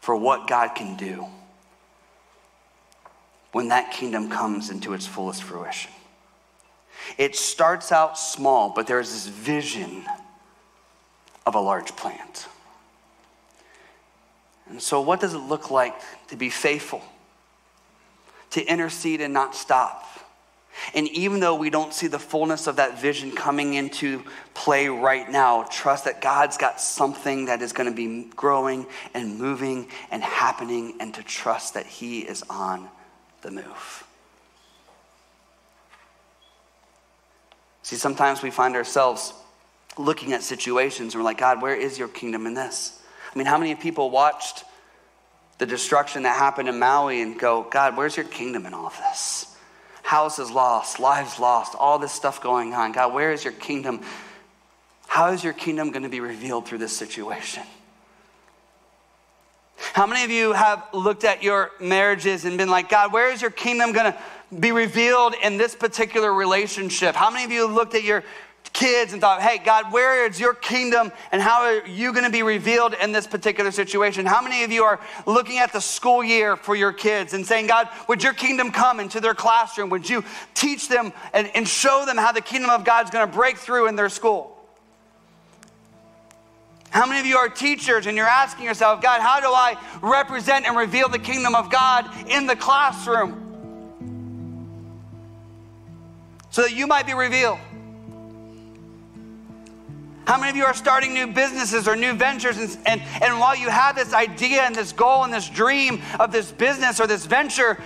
for 0.00 0.16
what 0.16 0.48
God 0.48 0.74
can 0.74 0.96
do 0.96 1.26
when 3.52 3.68
that 3.68 3.92
kingdom 3.92 4.30
comes 4.30 4.70
into 4.70 4.94
its 4.94 5.06
fullest 5.06 5.42
fruition. 5.42 5.92
It 7.18 7.36
starts 7.36 7.92
out 7.92 8.18
small, 8.18 8.70
but 8.70 8.86
there's 8.86 9.12
this 9.12 9.26
vision 9.26 10.04
of 11.44 11.54
a 11.54 11.60
large 11.60 11.94
plant. 11.96 12.46
And 14.72 14.80
so, 14.80 15.02
what 15.02 15.20
does 15.20 15.34
it 15.34 15.38
look 15.38 15.70
like 15.70 15.94
to 16.28 16.36
be 16.36 16.48
faithful, 16.48 17.02
to 18.52 18.64
intercede 18.64 19.20
and 19.20 19.34
not 19.34 19.54
stop? 19.54 20.06
And 20.94 21.06
even 21.08 21.40
though 21.40 21.54
we 21.54 21.68
don't 21.68 21.92
see 21.92 22.06
the 22.06 22.18
fullness 22.18 22.66
of 22.66 22.76
that 22.76 22.98
vision 22.98 23.32
coming 23.32 23.74
into 23.74 24.24
play 24.54 24.88
right 24.88 25.30
now, 25.30 25.64
trust 25.64 26.06
that 26.06 26.22
God's 26.22 26.56
got 26.56 26.80
something 26.80 27.44
that 27.44 27.60
is 27.60 27.74
going 27.74 27.90
to 27.90 27.94
be 27.94 28.30
growing 28.34 28.86
and 29.12 29.38
moving 29.38 29.88
and 30.10 30.22
happening, 30.22 30.94
and 31.00 31.12
to 31.14 31.22
trust 31.22 31.74
that 31.74 31.84
He 31.84 32.20
is 32.20 32.42
on 32.48 32.88
the 33.42 33.50
move. 33.50 34.04
See, 37.82 37.96
sometimes 37.96 38.40
we 38.40 38.50
find 38.50 38.74
ourselves 38.74 39.34
looking 39.98 40.32
at 40.32 40.42
situations 40.42 41.12
and 41.12 41.22
we're 41.22 41.28
like, 41.28 41.36
God, 41.36 41.60
where 41.60 41.76
is 41.76 41.98
your 41.98 42.08
kingdom 42.08 42.46
in 42.46 42.54
this? 42.54 43.01
I 43.34 43.38
mean, 43.38 43.46
how 43.46 43.58
many 43.58 43.74
people 43.74 44.10
watched 44.10 44.64
the 45.58 45.66
destruction 45.66 46.24
that 46.24 46.36
happened 46.36 46.68
in 46.68 46.78
Maui 46.78 47.22
and 47.22 47.38
go, 47.38 47.66
God, 47.70 47.96
where's 47.96 48.16
your 48.16 48.26
kingdom 48.26 48.66
in 48.66 48.74
all 48.74 48.86
of 48.86 48.96
this? 48.98 49.56
Houses 50.02 50.50
lost, 50.50 50.98
lives 50.98 51.38
lost, 51.38 51.74
all 51.78 51.98
this 51.98 52.12
stuff 52.12 52.42
going 52.42 52.74
on. 52.74 52.92
God, 52.92 53.14
where 53.14 53.32
is 53.32 53.44
your 53.44 53.52
kingdom? 53.54 54.00
How 55.06 55.32
is 55.32 55.44
your 55.44 55.52
kingdom 55.52 55.90
going 55.90 56.02
to 56.02 56.08
be 56.08 56.20
revealed 56.20 56.66
through 56.66 56.78
this 56.78 56.96
situation? 56.96 57.62
How 59.92 60.06
many 60.06 60.24
of 60.24 60.30
you 60.30 60.52
have 60.52 60.86
looked 60.92 61.24
at 61.24 61.42
your 61.42 61.70
marriages 61.80 62.44
and 62.44 62.56
been 62.56 62.70
like, 62.70 62.88
God, 62.88 63.12
where 63.12 63.30
is 63.30 63.42
your 63.42 63.50
kingdom 63.50 63.92
going 63.92 64.12
to 64.12 64.18
be 64.58 64.72
revealed 64.72 65.34
in 65.42 65.58
this 65.58 65.74
particular 65.74 66.32
relationship? 66.32 67.14
How 67.14 67.30
many 67.30 67.44
of 67.44 67.50
you 67.50 67.66
looked 67.66 67.94
at 67.94 68.02
your 68.02 68.24
kids 68.72 69.12
and 69.12 69.20
thought, 69.20 69.42
hey, 69.42 69.58
God, 69.58 69.92
where 69.92 70.26
is 70.26 70.40
your 70.40 70.54
kingdom 70.54 71.12
and 71.30 71.42
how 71.42 71.62
are 71.62 71.86
you 71.86 72.12
going 72.12 72.24
to 72.24 72.30
be 72.30 72.42
revealed 72.42 72.94
in 72.94 73.12
this 73.12 73.26
particular 73.26 73.70
situation? 73.70 74.26
How 74.26 74.42
many 74.42 74.64
of 74.64 74.72
you 74.72 74.84
are 74.84 75.00
looking 75.26 75.58
at 75.58 75.72
the 75.72 75.80
school 75.80 76.24
year 76.24 76.56
for 76.56 76.74
your 76.74 76.92
kids 76.92 77.34
and 77.34 77.46
saying, 77.46 77.66
God, 77.66 77.88
would 78.08 78.22
your 78.22 78.32
kingdom 78.32 78.70
come 78.70 78.98
into 78.98 79.20
their 79.20 79.34
classroom? 79.34 79.90
Would 79.90 80.08
you 80.08 80.24
teach 80.54 80.88
them 80.88 81.12
and, 81.32 81.50
and 81.54 81.68
show 81.68 82.04
them 82.06 82.16
how 82.16 82.32
the 82.32 82.40
kingdom 82.40 82.70
of 82.70 82.84
God 82.84 83.04
is 83.04 83.10
going 83.10 83.28
to 83.28 83.32
break 83.32 83.58
through 83.58 83.88
in 83.88 83.96
their 83.96 84.08
school? 84.08 84.56
How 86.90 87.06
many 87.06 87.20
of 87.20 87.26
you 87.26 87.38
are 87.38 87.48
teachers 87.48 88.06
and 88.06 88.16
you're 88.16 88.26
asking 88.26 88.66
yourself, 88.66 89.00
God, 89.00 89.22
how 89.22 89.40
do 89.40 89.46
I 89.46 89.76
represent 90.02 90.66
and 90.66 90.76
reveal 90.76 91.08
the 91.08 91.18
kingdom 91.18 91.54
of 91.54 91.70
God 91.70 92.10
in 92.28 92.46
the 92.46 92.56
classroom? 92.56 93.38
So 96.50 96.62
that 96.62 96.72
you 96.72 96.86
might 96.86 97.06
be 97.06 97.14
revealed. 97.14 97.58
How 100.24 100.38
many 100.38 100.50
of 100.50 100.56
you 100.56 100.64
are 100.64 100.74
starting 100.74 101.14
new 101.14 101.26
businesses 101.26 101.88
or 101.88 101.96
new 101.96 102.12
ventures? 102.12 102.56
And, 102.56 102.78
and, 102.86 103.02
and 103.20 103.40
while 103.40 103.56
you 103.56 103.68
have 103.68 103.96
this 103.96 104.12
idea 104.12 104.62
and 104.62 104.74
this 104.74 104.92
goal 104.92 105.24
and 105.24 105.32
this 105.32 105.48
dream 105.48 106.00
of 106.20 106.30
this 106.30 106.52
business 106.52 107.00
or 107.00 107.06
this 107.06 107.26
venture, 107.26 107.82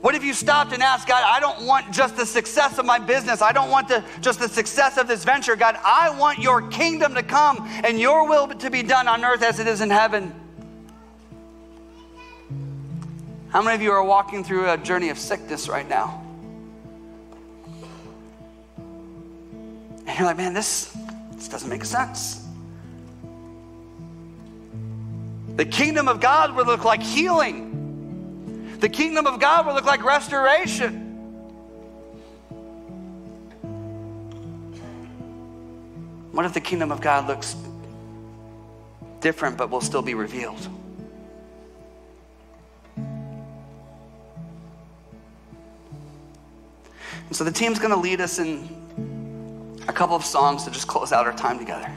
what 0.00 0.14
if 0.14 0.24
you 0.24 0.32
stopped 0.32 0.72
and 0.72 0.82
asked 0.82 1.08
God, 1.08 1.24
I 1.24 1.40
don't 1.40 1.66
want 1.66 1.92
just 1.92 2.16
the 2.16 2.26
success 2.26 2.78
of 2.78 2.84
my 2.84 2.98
business. 2.98 3.42
I 3.42 3.52
don't 3.52 3.70
want 3.70 3.88
the, 3.88 4.04
just 4.20 4.38
the 4.38 4.48
success 4.48 4.96
of 4.96 5.08
this 5.08 5.24
venture. 5.24 5.56
God, 5.56 5.76
I 5.84 6.10
want 6.10 6.38
your 6.38 6.68
kingdom 6.68 7.14
to 7.14 7.22
come 7.22 7.68
and 7.84 7.98
your 7.98 8.28
will 8.28 8.48
to 8.48 8.70
be 8.70 8.82
done 8.82 9.08
on 9.08 9.24
earth 9.24 9.42
as 9.42 9.58
it 9.58 9.66
is 9.66 9.80
in 9.80 9.90
heaven. 9.90 10.32
How 13.50 13.62
many 13.62 13.74
of 13.74 13.82
you 13.82 13.92
are 13.92 14.04
walking 14.04 14.44
through 14.44 14.70
a 14.70 14.76
journey 14.76 15.08
of 15.08 15.18
sickness 15.18 15.68
right 15.68 15.88
now? 15.88 16.22
And 20.06 20.18
you're 20.18 20.26
like, 20.26 20.36
man, 20.36 20.54
this, 20.54 20.96
This 21.38 21.48
doesn't 21.48 21.70
make 21.70 21.84
sense. 21.84 22.44
The 25.54 25.64
kingdom 25.64 26.08
of 26.08 26.20
God 26.20 26.56
would 26.56 26.66
look 26.66 26.84
like 26.84 27.00
healing. 27.00 28.76
The 28.80 28.88
kingdom 28.88 29.26
of 29.26 29.40
God 29.40 29.66
would 29.66 29.74
look 29.74 29.84
like 29.84 30.04
restoration. 30.04 31.04
What 36.32 36.44
if 36.44 36.54
the 36.54 36.60
kingdom 36.60 36.90
of 36.90 37.00
God 37.00 37.28
looks 37.28 37.54
different 39.20 39.56
but 39.56 39.70
will 39.70 39.80
still 39.80 40.02
be 40.02 40.14
revealed? 40.14 40.68
And 42.96 43.06
so 47.30 47.44
the 47.44 47.52
team's 47.52 47.78
going 47.78 47.90
to 47.90 47.96
lead 47.96 48.20
us 48.20 48.40
in 48.40 48.87
a 49.88 49.92
couple 49.92 50.14
of 50.14 50.24
songs 50.24 50.64
to 50.64 50.70
just 50.70 50.86
close 50.86 51.12
out 51.12 51.26
our 51.26 51.32
time 51.32 51.58
together. 51.58 51.90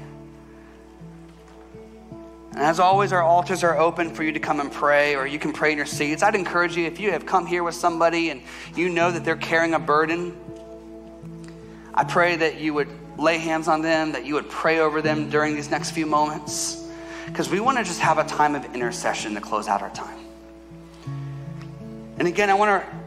And 2.51 2.59
as 2.59 2.79
always, 2.79 3.13
our 3.13 3.21
altars 3.21 3.63
are 3.63 3.77
open 3.77 4.13
for 4.13 4.23
you 4.23 4.31
to 4.31 4.39
come 4.39 4.59
and 4.59 4.71
pray, 4.71 5.15
or 5.15 5.27
you 5.27 5.39
can 5.39 5.53
pray 5.53 5.71
in 5.71 5.77
your 5.77 5.85
seats. 5.85 6.23
I'd 6.23 6.35
encourage 6.35 6.75
you, 6.75 6.85
if 6.85 6.99
you 6.99 7.11
have 7.11 7.25
come 7.25 7.45
here 7.45 7.63
with 7.63 7.75
somebody 7.75 8.29
and 8.29 8.41
you 8.75 8.89
know 8.89 9.11
that 9.11 9.23
they're 9.23 9.35
carrying 9.35 9.73
a 9.73 9.79
burden, 9.79 10.35
I 11.93 12.03
pray 12.03 12.37
that 12.37 12.59
you 12.59 12.73
would 12.73 12.89
lay 13.17 13.37
hands 13.37 13.67
on 13.67 13.81
them, 13.81 14.13
that 14.13 14.25
you 14.25 14.33
would 14.33 14.49
pray 14.49 14.79
over 14.79 15.01
them 15.01 15.29
during 15.29 15.55
these 15.55 15.69
next 15.69 15.91
few 15.91 16.05
moments, 16.05 16.89
because 17.25 17.49
we 17.49 17.59
want 17.59 17.77
to 17.77 17.83
just 17.83 17.99
have 17.99 18.17
a 18.17 18.23
time 18.23 18.55
of 18.55 18.65
intercession 18.73 19.33
to 19.35 19.41
close 19.41 19.67
out 19.67 19.81
our 19.81 19.89
time. 19.91 20.17
And 22.19 22.27
again, 22.27 22.49
I 22.49 22.53
want 22.53 22.83
to 22.83 23.00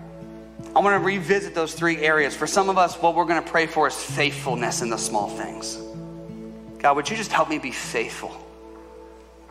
I 0.77 0.81
want 0.81 1.01
to 1.01 1.07
revisit 1.07 1.55
those 1.55 1.73
three 1.73 1.99
areas. 1.99 2.35
For 2.35 2.49
some 2.49 2.69
of 2.69 2.79
us, 2.79 3.01
what 3.01 3.15
we're 3.15 3.27
going 3.27 3.43
to 3.43 3.49
pray 3.49 3.67
for 3.67 3.87
is 3.87 3.95
faithfulness 3.95 4.83
in 4.83 4.91
the 4.91 4.99
small 4.99 5.29
things. 5.29 5.79
God, 6.79 6.97
would 6.97 7.09
you 7.09 7.17
just 7.17 7.33
help 7.33 7.49
me 7.49 7.59
be 7.59 7.71
faithful? 7.71 8.37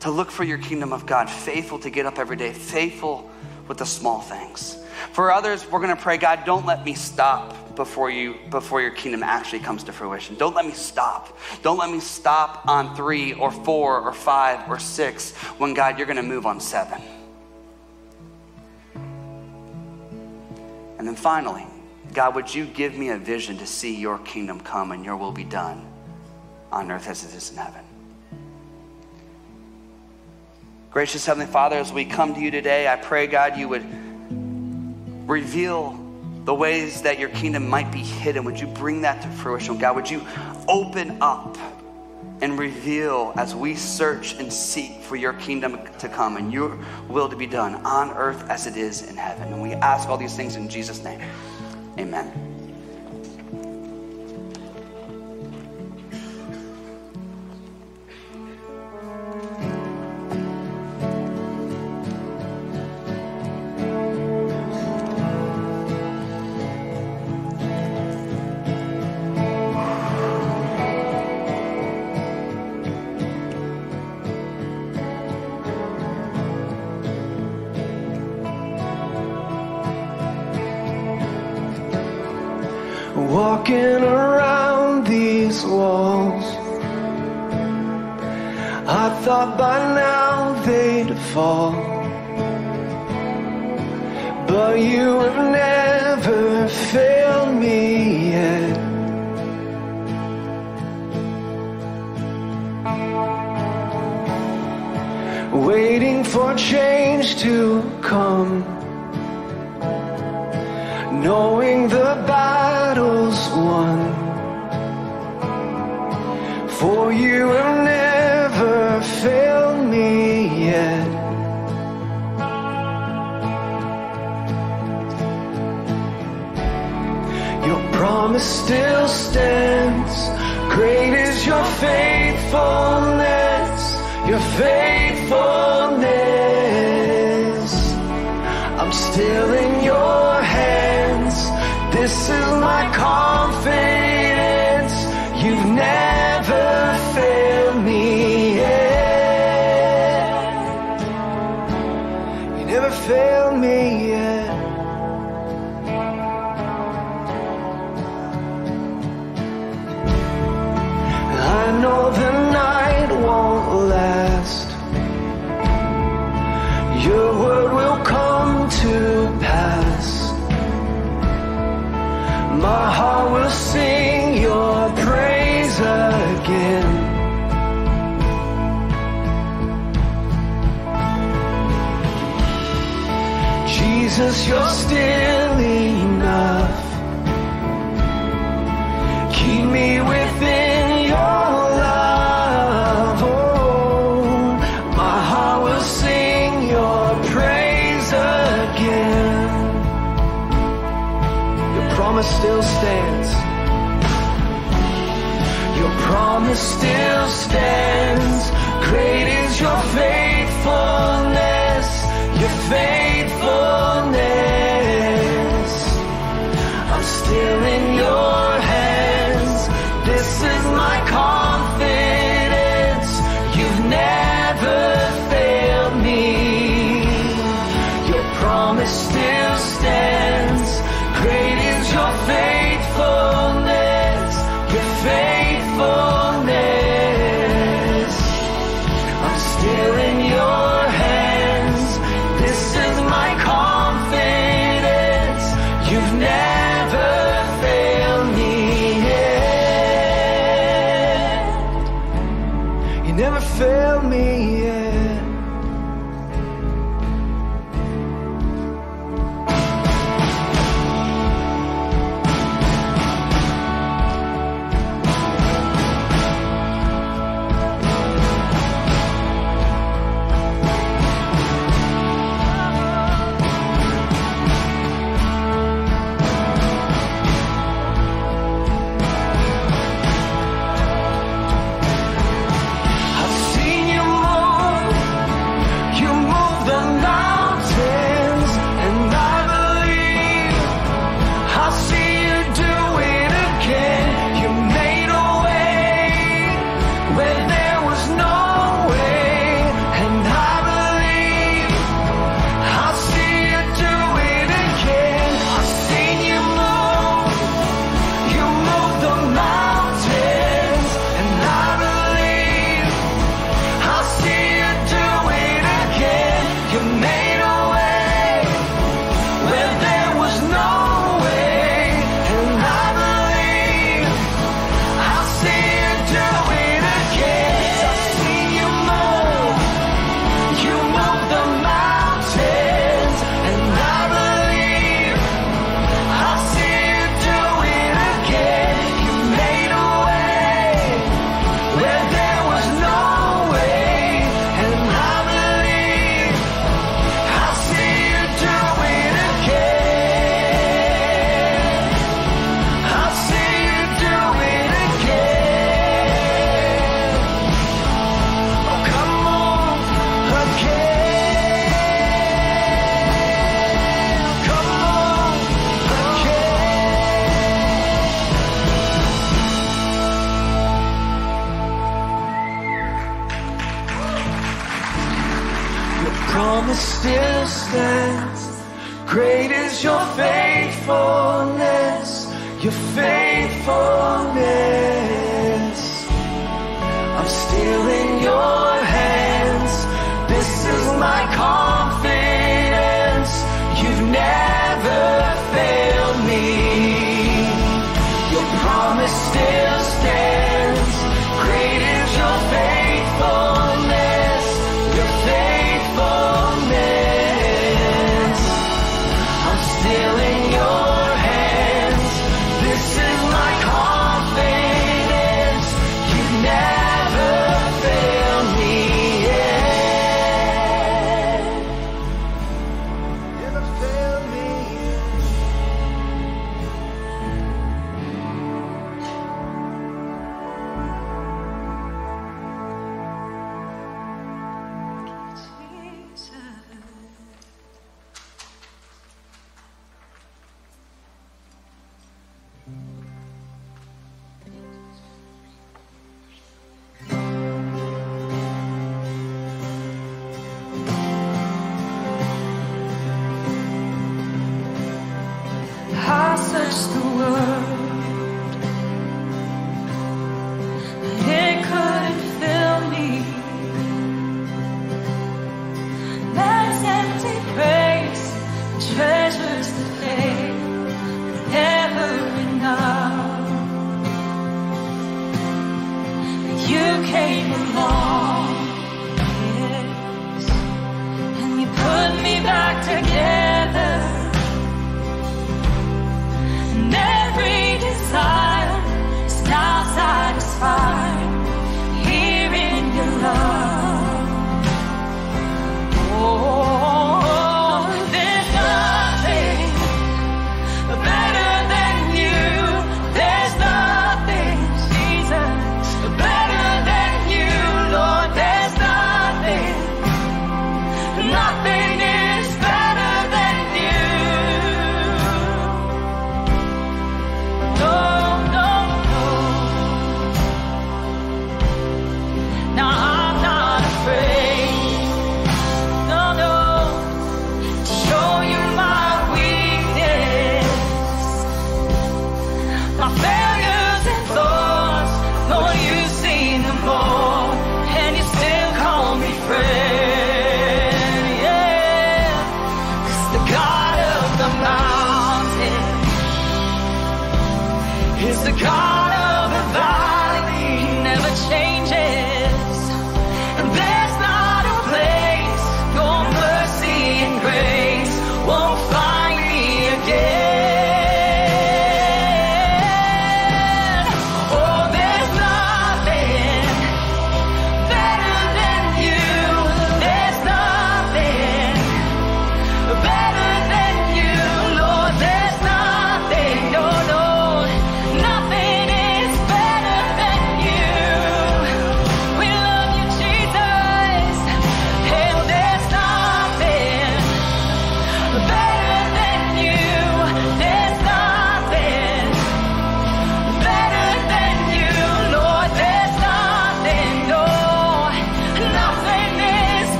To 0.00 0.10
look 0.10 0.30
for 0.30 0.42
your 0.42 0.58
kingdom 0.58 0.92
of 0.92 1.06
God, 1.06 1.30
faithful 1.30 1.78
to 1.78 1.90
get 1.90 2.04
up 2.04 2.18
every 2.18 2.36
day, 2.36 2.52
faithful 2.52 3.30
with 3.68 3.78
the 3.78 3.86
small 3.86 4.20
things. 4.20 4.76
For 5.12 5.30
others, 5.30 5.70
we're 5.70 5.80
going 5.80 5.94
to 5.96 6.02
pray, 6.02 6.16
God, 6.16 6.44
don't 6.44 6.66
let 6.66 6.84
me 6.84 6.94
stop 6.94 7.76
before 7.76 8.10
you 8.10 8.36
before 8.50 8.80
your 8.80 8.90
kingdom 8.90 9.22
actually 9.22 9.60
comes 9.60 9.84
to 9.84 9.92
fruition. 9.92 10.36
Don't 10.36 10.54
let 10.54 10.66
me 10.66 10.72
stop. 10.72 11.38
Don't 11.62 11.78
let 11.78 11.90
me 11.90 12.00
stop 12.00 12.66
on 12.66 12.94
3 12.94 13.34
or 13.34 13.50
4 13.50 14.00
or 14.00 14.12
5 14.12 14.70
or 14.70 14.78
6 14.78 15.32
when 15.58 15.74
God 15.74 15.96
you're 15.96 16.06
going 16.06 16.16
to 16.16 16.22
move 16.22 16.46
on 16.46 16.60
7. 16.60 17.00
And 21.04 21.10
then 21.10 21.22
finally, 21.22 21.66
God, 22.14 22.34
would 22.34 22.54
you 22.54 22.64
give 22.64 22.96
me 22.96 23.10
a 23.10 23.18
vision 23.18 23.58
to 23.58 23.66
see 23.66 23.94
your 23.94 24.16
kingdom 24.20 24.58
come 24.58 24.90
and 24.90 25.04
your 25.04 25.18
will 25.18 25.32
be 25.32 25.44
done 25.44 25.86
on 26.72 26.90
earth 26.90 27.08
as 27.08 27.22
it 27.24 27.36
is 27.36 27.50
in 27.50 27.58
heaven? 27.58 27.84
Gracious 30.90 31.26
Heavenly 31.26 31.44
Father, 31.44 31.76
as 31.76 31.92
we 31.92 32.06
come 32.06 32.32
to 32.32 32.40
you 32.40 32.50
today, 32.50 32.88
I 32.88 32.96
pray, 32.96 33.26
God, 33.26 33.58
you 33.58 33.68
would 33.68 33.84
reveal 35.28 35.90
the 36.46 36.54
ways 36.54 37.02
that 37.02 37.18
your 37.18 37.28
kingdom 37.28 37.68
might 37.68 37.92
be 37.92 37.98
hidden. 37.98 38.44
Would 38.44 38.58
you 38.58 38.68
bring 38.68 39.02
that 39.02 39.20
to 39.20 39.28
fruition? 39.28 39.76
God, 39.76 39.96
would 39.96 40.08
you 40.08 40.26
open 40.66 41.18
up 41.20 41.58
and 42.40 42.58
reveal 42.58 43.32
as 43.36 43.54
we 43.54 43.74
search 43.74 44.34
and 44.34 44.52
seek 44.52 45.00
for 45.00 45.16
your 45.16 45.32
kingdom 45.34 45.78
to 45.98 46.08
come 46.08 46.36
and 46.36 46.52
your 46.52 46.78
will 47.08 47.28
to 47.28 47.36
be 47.36 47.46
done 47.46 47.74
on 47.86 48.10
earth 48.10 48.48
as 48.50 48.66
it 48.66 48.76
is 48.76 49.08
in 49.08 49.16
heaven? 49.16 49.52
And 49.52 49.62
we 49.62 49.72
ask 49.74 50.08
all 50.08 50.16
these 50.16 50.36
things 50.36 50.56
in 50.56 50.68
Jesus' 50.68 51.02
name. 51.02 51.20
Amen. 51.98 52.53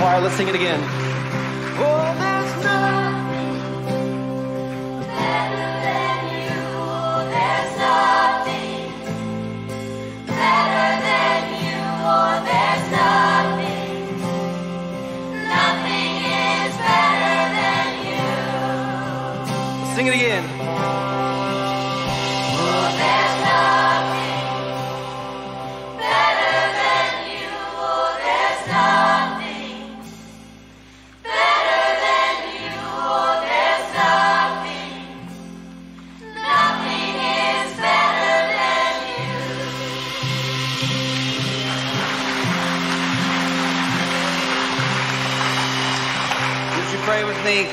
choir. 0.00 0.18
Let's 0.22 0.34
sing 0.36 0.48
it 0.48 0.54
again. 0.54 1.09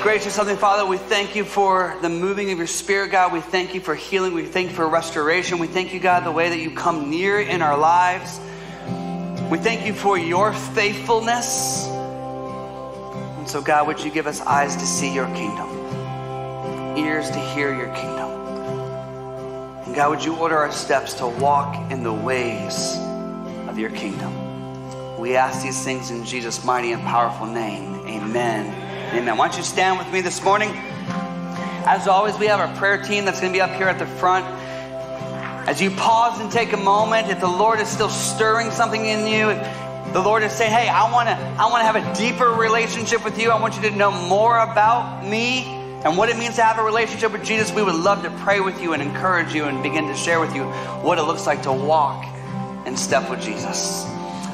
Gracious 0.04 0.38
Heavenly 0.38 0.60
Father, 0.60 0.86
we 0.86 0.98
thank 0.98 1.36
you 1.36 1.44
for 1.44 1.98
the 2.02 2.10
moving 2.10 2.52
of 2.52 2.58
your 2.60 2.68
Spirit, 2.68 3.12
God. 3.12 3.34
We 3.34 3.42
thank 3.42 3.74
you 3.74 3.82
for 3.82 3.96
healing. 3.96 4.34
We 4.34 4.46
thank 4.46 4.70
you 4.70 4.76
for 4.76 4.88
restoration. 4.88 5.58
We 5.58 5.68
thank 5.68 5.94
you, 5.94 6.00
God, 6.00 6.24
the 6.24 6.32
way 6.32 6.50
that 6.50 6.60
you 6.60 6.72
come 6.72 7.10
near 7.10 7.40
in 7.40 7.62
our 7.62 7.78
lives. 7.78 8.40
We 9.50 9.58
thank 9.58 9.86
you 9.86 9.94
for 9.94 10.18
your 10.18 10.54
faithfulness. 10.54 11.88
And 11.88 13.50
so, 13.50 13.62
God, 13.62 13.88
would 13.88 14.04
you 14.04 14.12
give 14.12 14.28
us 14.28 14.40
eyes 14.42 14.76
to 14.76 14.86
see 14.86 15.14
your 15.14 15.28
kingdom, 15.36 15.68
ears 16.98 17.30
to 17.32 17.40
hear 17.40 17.74
your 17.74 17.94
kingdom? 17.94 18.32
And 19.86 19.96
God, 19.96 20.12
would 20.12 20.24
you 20.24 20.36
order 20.36 20.58
our 20.58 20.72
steps 20.72 21.16
to 21.16 21.28
walk 21.28 21.92
in 21.92 22.04
the 22.04 22.14
ways 22.14 22.98
of 23.68 23.80
your 23.80 23.90
kingdom? 23.90 25.18
We 25.20 25.36
ask 25.36 25.64
these 25.64 25.84
things 25.84 26.12
in 26.12 26.24
Jesus' 26.24 26.64
mighty 26.64 26.92
and 26.92 27.02
powerful 27.04 27.48
name. 27.48 27.96
Amen. 28.08 28.87
Amen. 29.14 29.38
Why 29.38 29.48
don't 29.48 29.58
you 29.58 29.64
stand 29.64 29.98
with 29.98 30.12
me 30.12 30.20
this 30.20 30.44
morning? 30.44 30.70
As 31.86 32.10
always, 32.10 32.38
we 32.38 32.48
have 32.48 32.60
our 32.60 32.76
prayer 32.76 33.02
team 33.02 33.24
that's 33.24 33.40
going 33.40 33.54
to 33.54 33.58
be 33.58 33.62
up 33.62 33.72
here 33.72 33.88
at 33.88 34.00
the 34.00 34.06
front. 34.06 34.46
As 35.66 35.82
you 35.82 35.92
pause 35.92 36.42
and 36.42 36.52
take 36.52 36.74
a 36.74 36.78
moment, 36.78 37.30
if 37.30 37.40
the 37.40 37.48
Lord 37.48 37.80
is 37.80 37.88
still 37.88 38.10
stirring 38.10 38.70
something 38.70 39.06
in 39.06 39.26
you, 39.26 39.50
if 39.50 40.14
the 40.14 40.22
Lord 40.22 40.44
is 40.44 40.52
saying, 40.52 40.74
"Hey, 40.74 40.90
I 40.90 41.10
want 41.12 41.30
to, 41.30 41.36
I 41.36 41.68
want 41.68 41.82
to 41.82 41.86
have 41.86 41.96
a 41.96 42.16
deeper 42.16 42.50
relationship 42.50 43.24
with 43.24 43.40
you. 43.40 43.50
I 43.50 43.60
want 43.62 43.78
you 43.78 43.82
to 43.84 43.92
know 43.92 44.12
more 44.12 44.58
about 44.60 45.26
me 45.26 45.64
and 46.04 46.18
what 46.18 46.28
it 46.28 46.38
means 46.38 46.58
to 46.58 46.64
have 46.64 46.78
a 46.78 46.84
relationship 46.84 47.32
with 47.32 47.46
Jesus," 47.46 47.72
we 47.72 47.84
would 47.84 47.96
love 47.96 48.24
to 48.24 48.30
pray 48.44 48.60
with 48.60 48.82
you 48.82 48.92
and 48.92 49.02
encourage 49.02 49.54
you 49.54 49.66
and 49.66 49.82
begin 49.82 50.10
to 50.10 50.16
share 50.16 50.42
with 50.42 50.54
you 50.54 50.64
what 51.02 51.18
it 51.18 51.24
looks 51.24 51.48
like 51.48 51.64
to 51.64 51.72
walk 51.72 52.26
in 52.86 52.98
step 52.98 53.30
with 53.30 53.42
Jesus. 53.42 54.06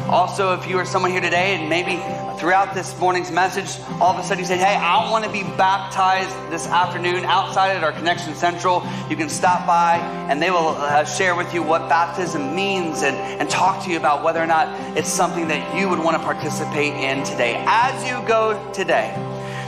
Also, 0.09 0.53
if 0.53 0.67
you 0.67 0.77
are 0.77 0.85
someone 0.85 1.11
here 1.11 1.21
today 1.21 1.55
and 1.55 1.69
maybe 1.69 1.95
throughout 2.37 2.73
this 2.73 2.99
morning's 2.99 3.31
message, 3.31 3.79
all 4.01 4.13
of 4.13 4.19
a 4.19 4.23
sudden 4.23 4.39
you 4.39 4.45
say, 4.45 4.57
Hey, 4.57 4.75
I 4.75 5.09
want 5.09 5.23
to 5.23 5.31
be 5.31 5.43
baptized 5.55 6.29
this 6.51 6.67
afternoon 6.67 7.23
outside 7.23 7.75
at 7.75 7.83
our 7.83 7.93
Connection 7.93 8.35
Central, 8.35 8.85
you 9.09 9.15
can 9.15 9.29
stop 9.29 9.65
by 9.65 9.97
and 10.29 10.41
they 10.41 10.51
will 10.51 10.75
uh, 10.77 11.05
share 11.05 11.35
with 11.35 11.53
you 11.53 11.63
what 11.63 11.87
baptism 11.87 12.53
means 12.53 13.01
and, 13.01 13.15
and 13.15 13.49
talk 13.49 13.83
to 13.85 13.91
you 13.91 13.97
about 13.97 14.23
whether 14.23 14.41
or 14.41 14.47
not 14.47 14.67
it's 14.97 15.09
something 15.09 15.47
that 15.47 15.77
you 15.77 15.87
would 15.87 15.99
want 15.99 16.17
to 16.17 16.23
participate 16.23 16.93
in 16.93 17.23
today. 17.23 17.63
As 17.65 18.05
you 18.05 18.21
go 18.27 18.71
today, 18.73 19.17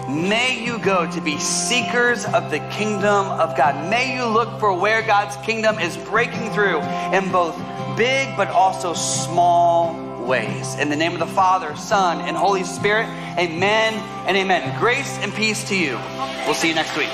May 0.08 0.64
you 0.64 0.78
go 0.78 1.10
to 1.10 1.20
be 1.20 1.40
seekers 1.40 2.26
of 2.26 2.52
the 2.52 2.60
kingdom 2.70 3.26
of 3.26 3.58
God. 3.58 3.90
May 3.90 4.16
you 4.16 4.24
look 4.28 4.60
for 4.60 4.72
where 4.72 5.02
God's 5.02 5.36
kingdom 5.38 5.80
is 5.80 5.98
breaking 5.98 6.52
through 6.52 6.82
in 7.12 7.32
both 7.32 7.58
big 7.98 8.38
but 8.38 8.50
also 8.50 8.94
small 8.94 10.05
ways. 10.26 10.76
In 10.76 10.90
the 10.90 10.96
name 10.96 11.14
of 11.14 11.20
the 11.20 11.28
Father, 11.28 11.76
Son, 11.76 12.22
and 12.22 12.36
Holy 12.36 12.64
Spirit, 12.64 13.08
amen 13.38 13.94
and 14.28 14.36
amen. 14.36 14.80
Grace 14.80 15.18
and 15.20 15.34
peace 15.34 15.68
to 15.70 15.76
you. 15.76 16.00
We'll 16.46 16.56
see 16.56 16.70
you 16.70 16.76
next 16.76 16.98
week. 16.98 17.10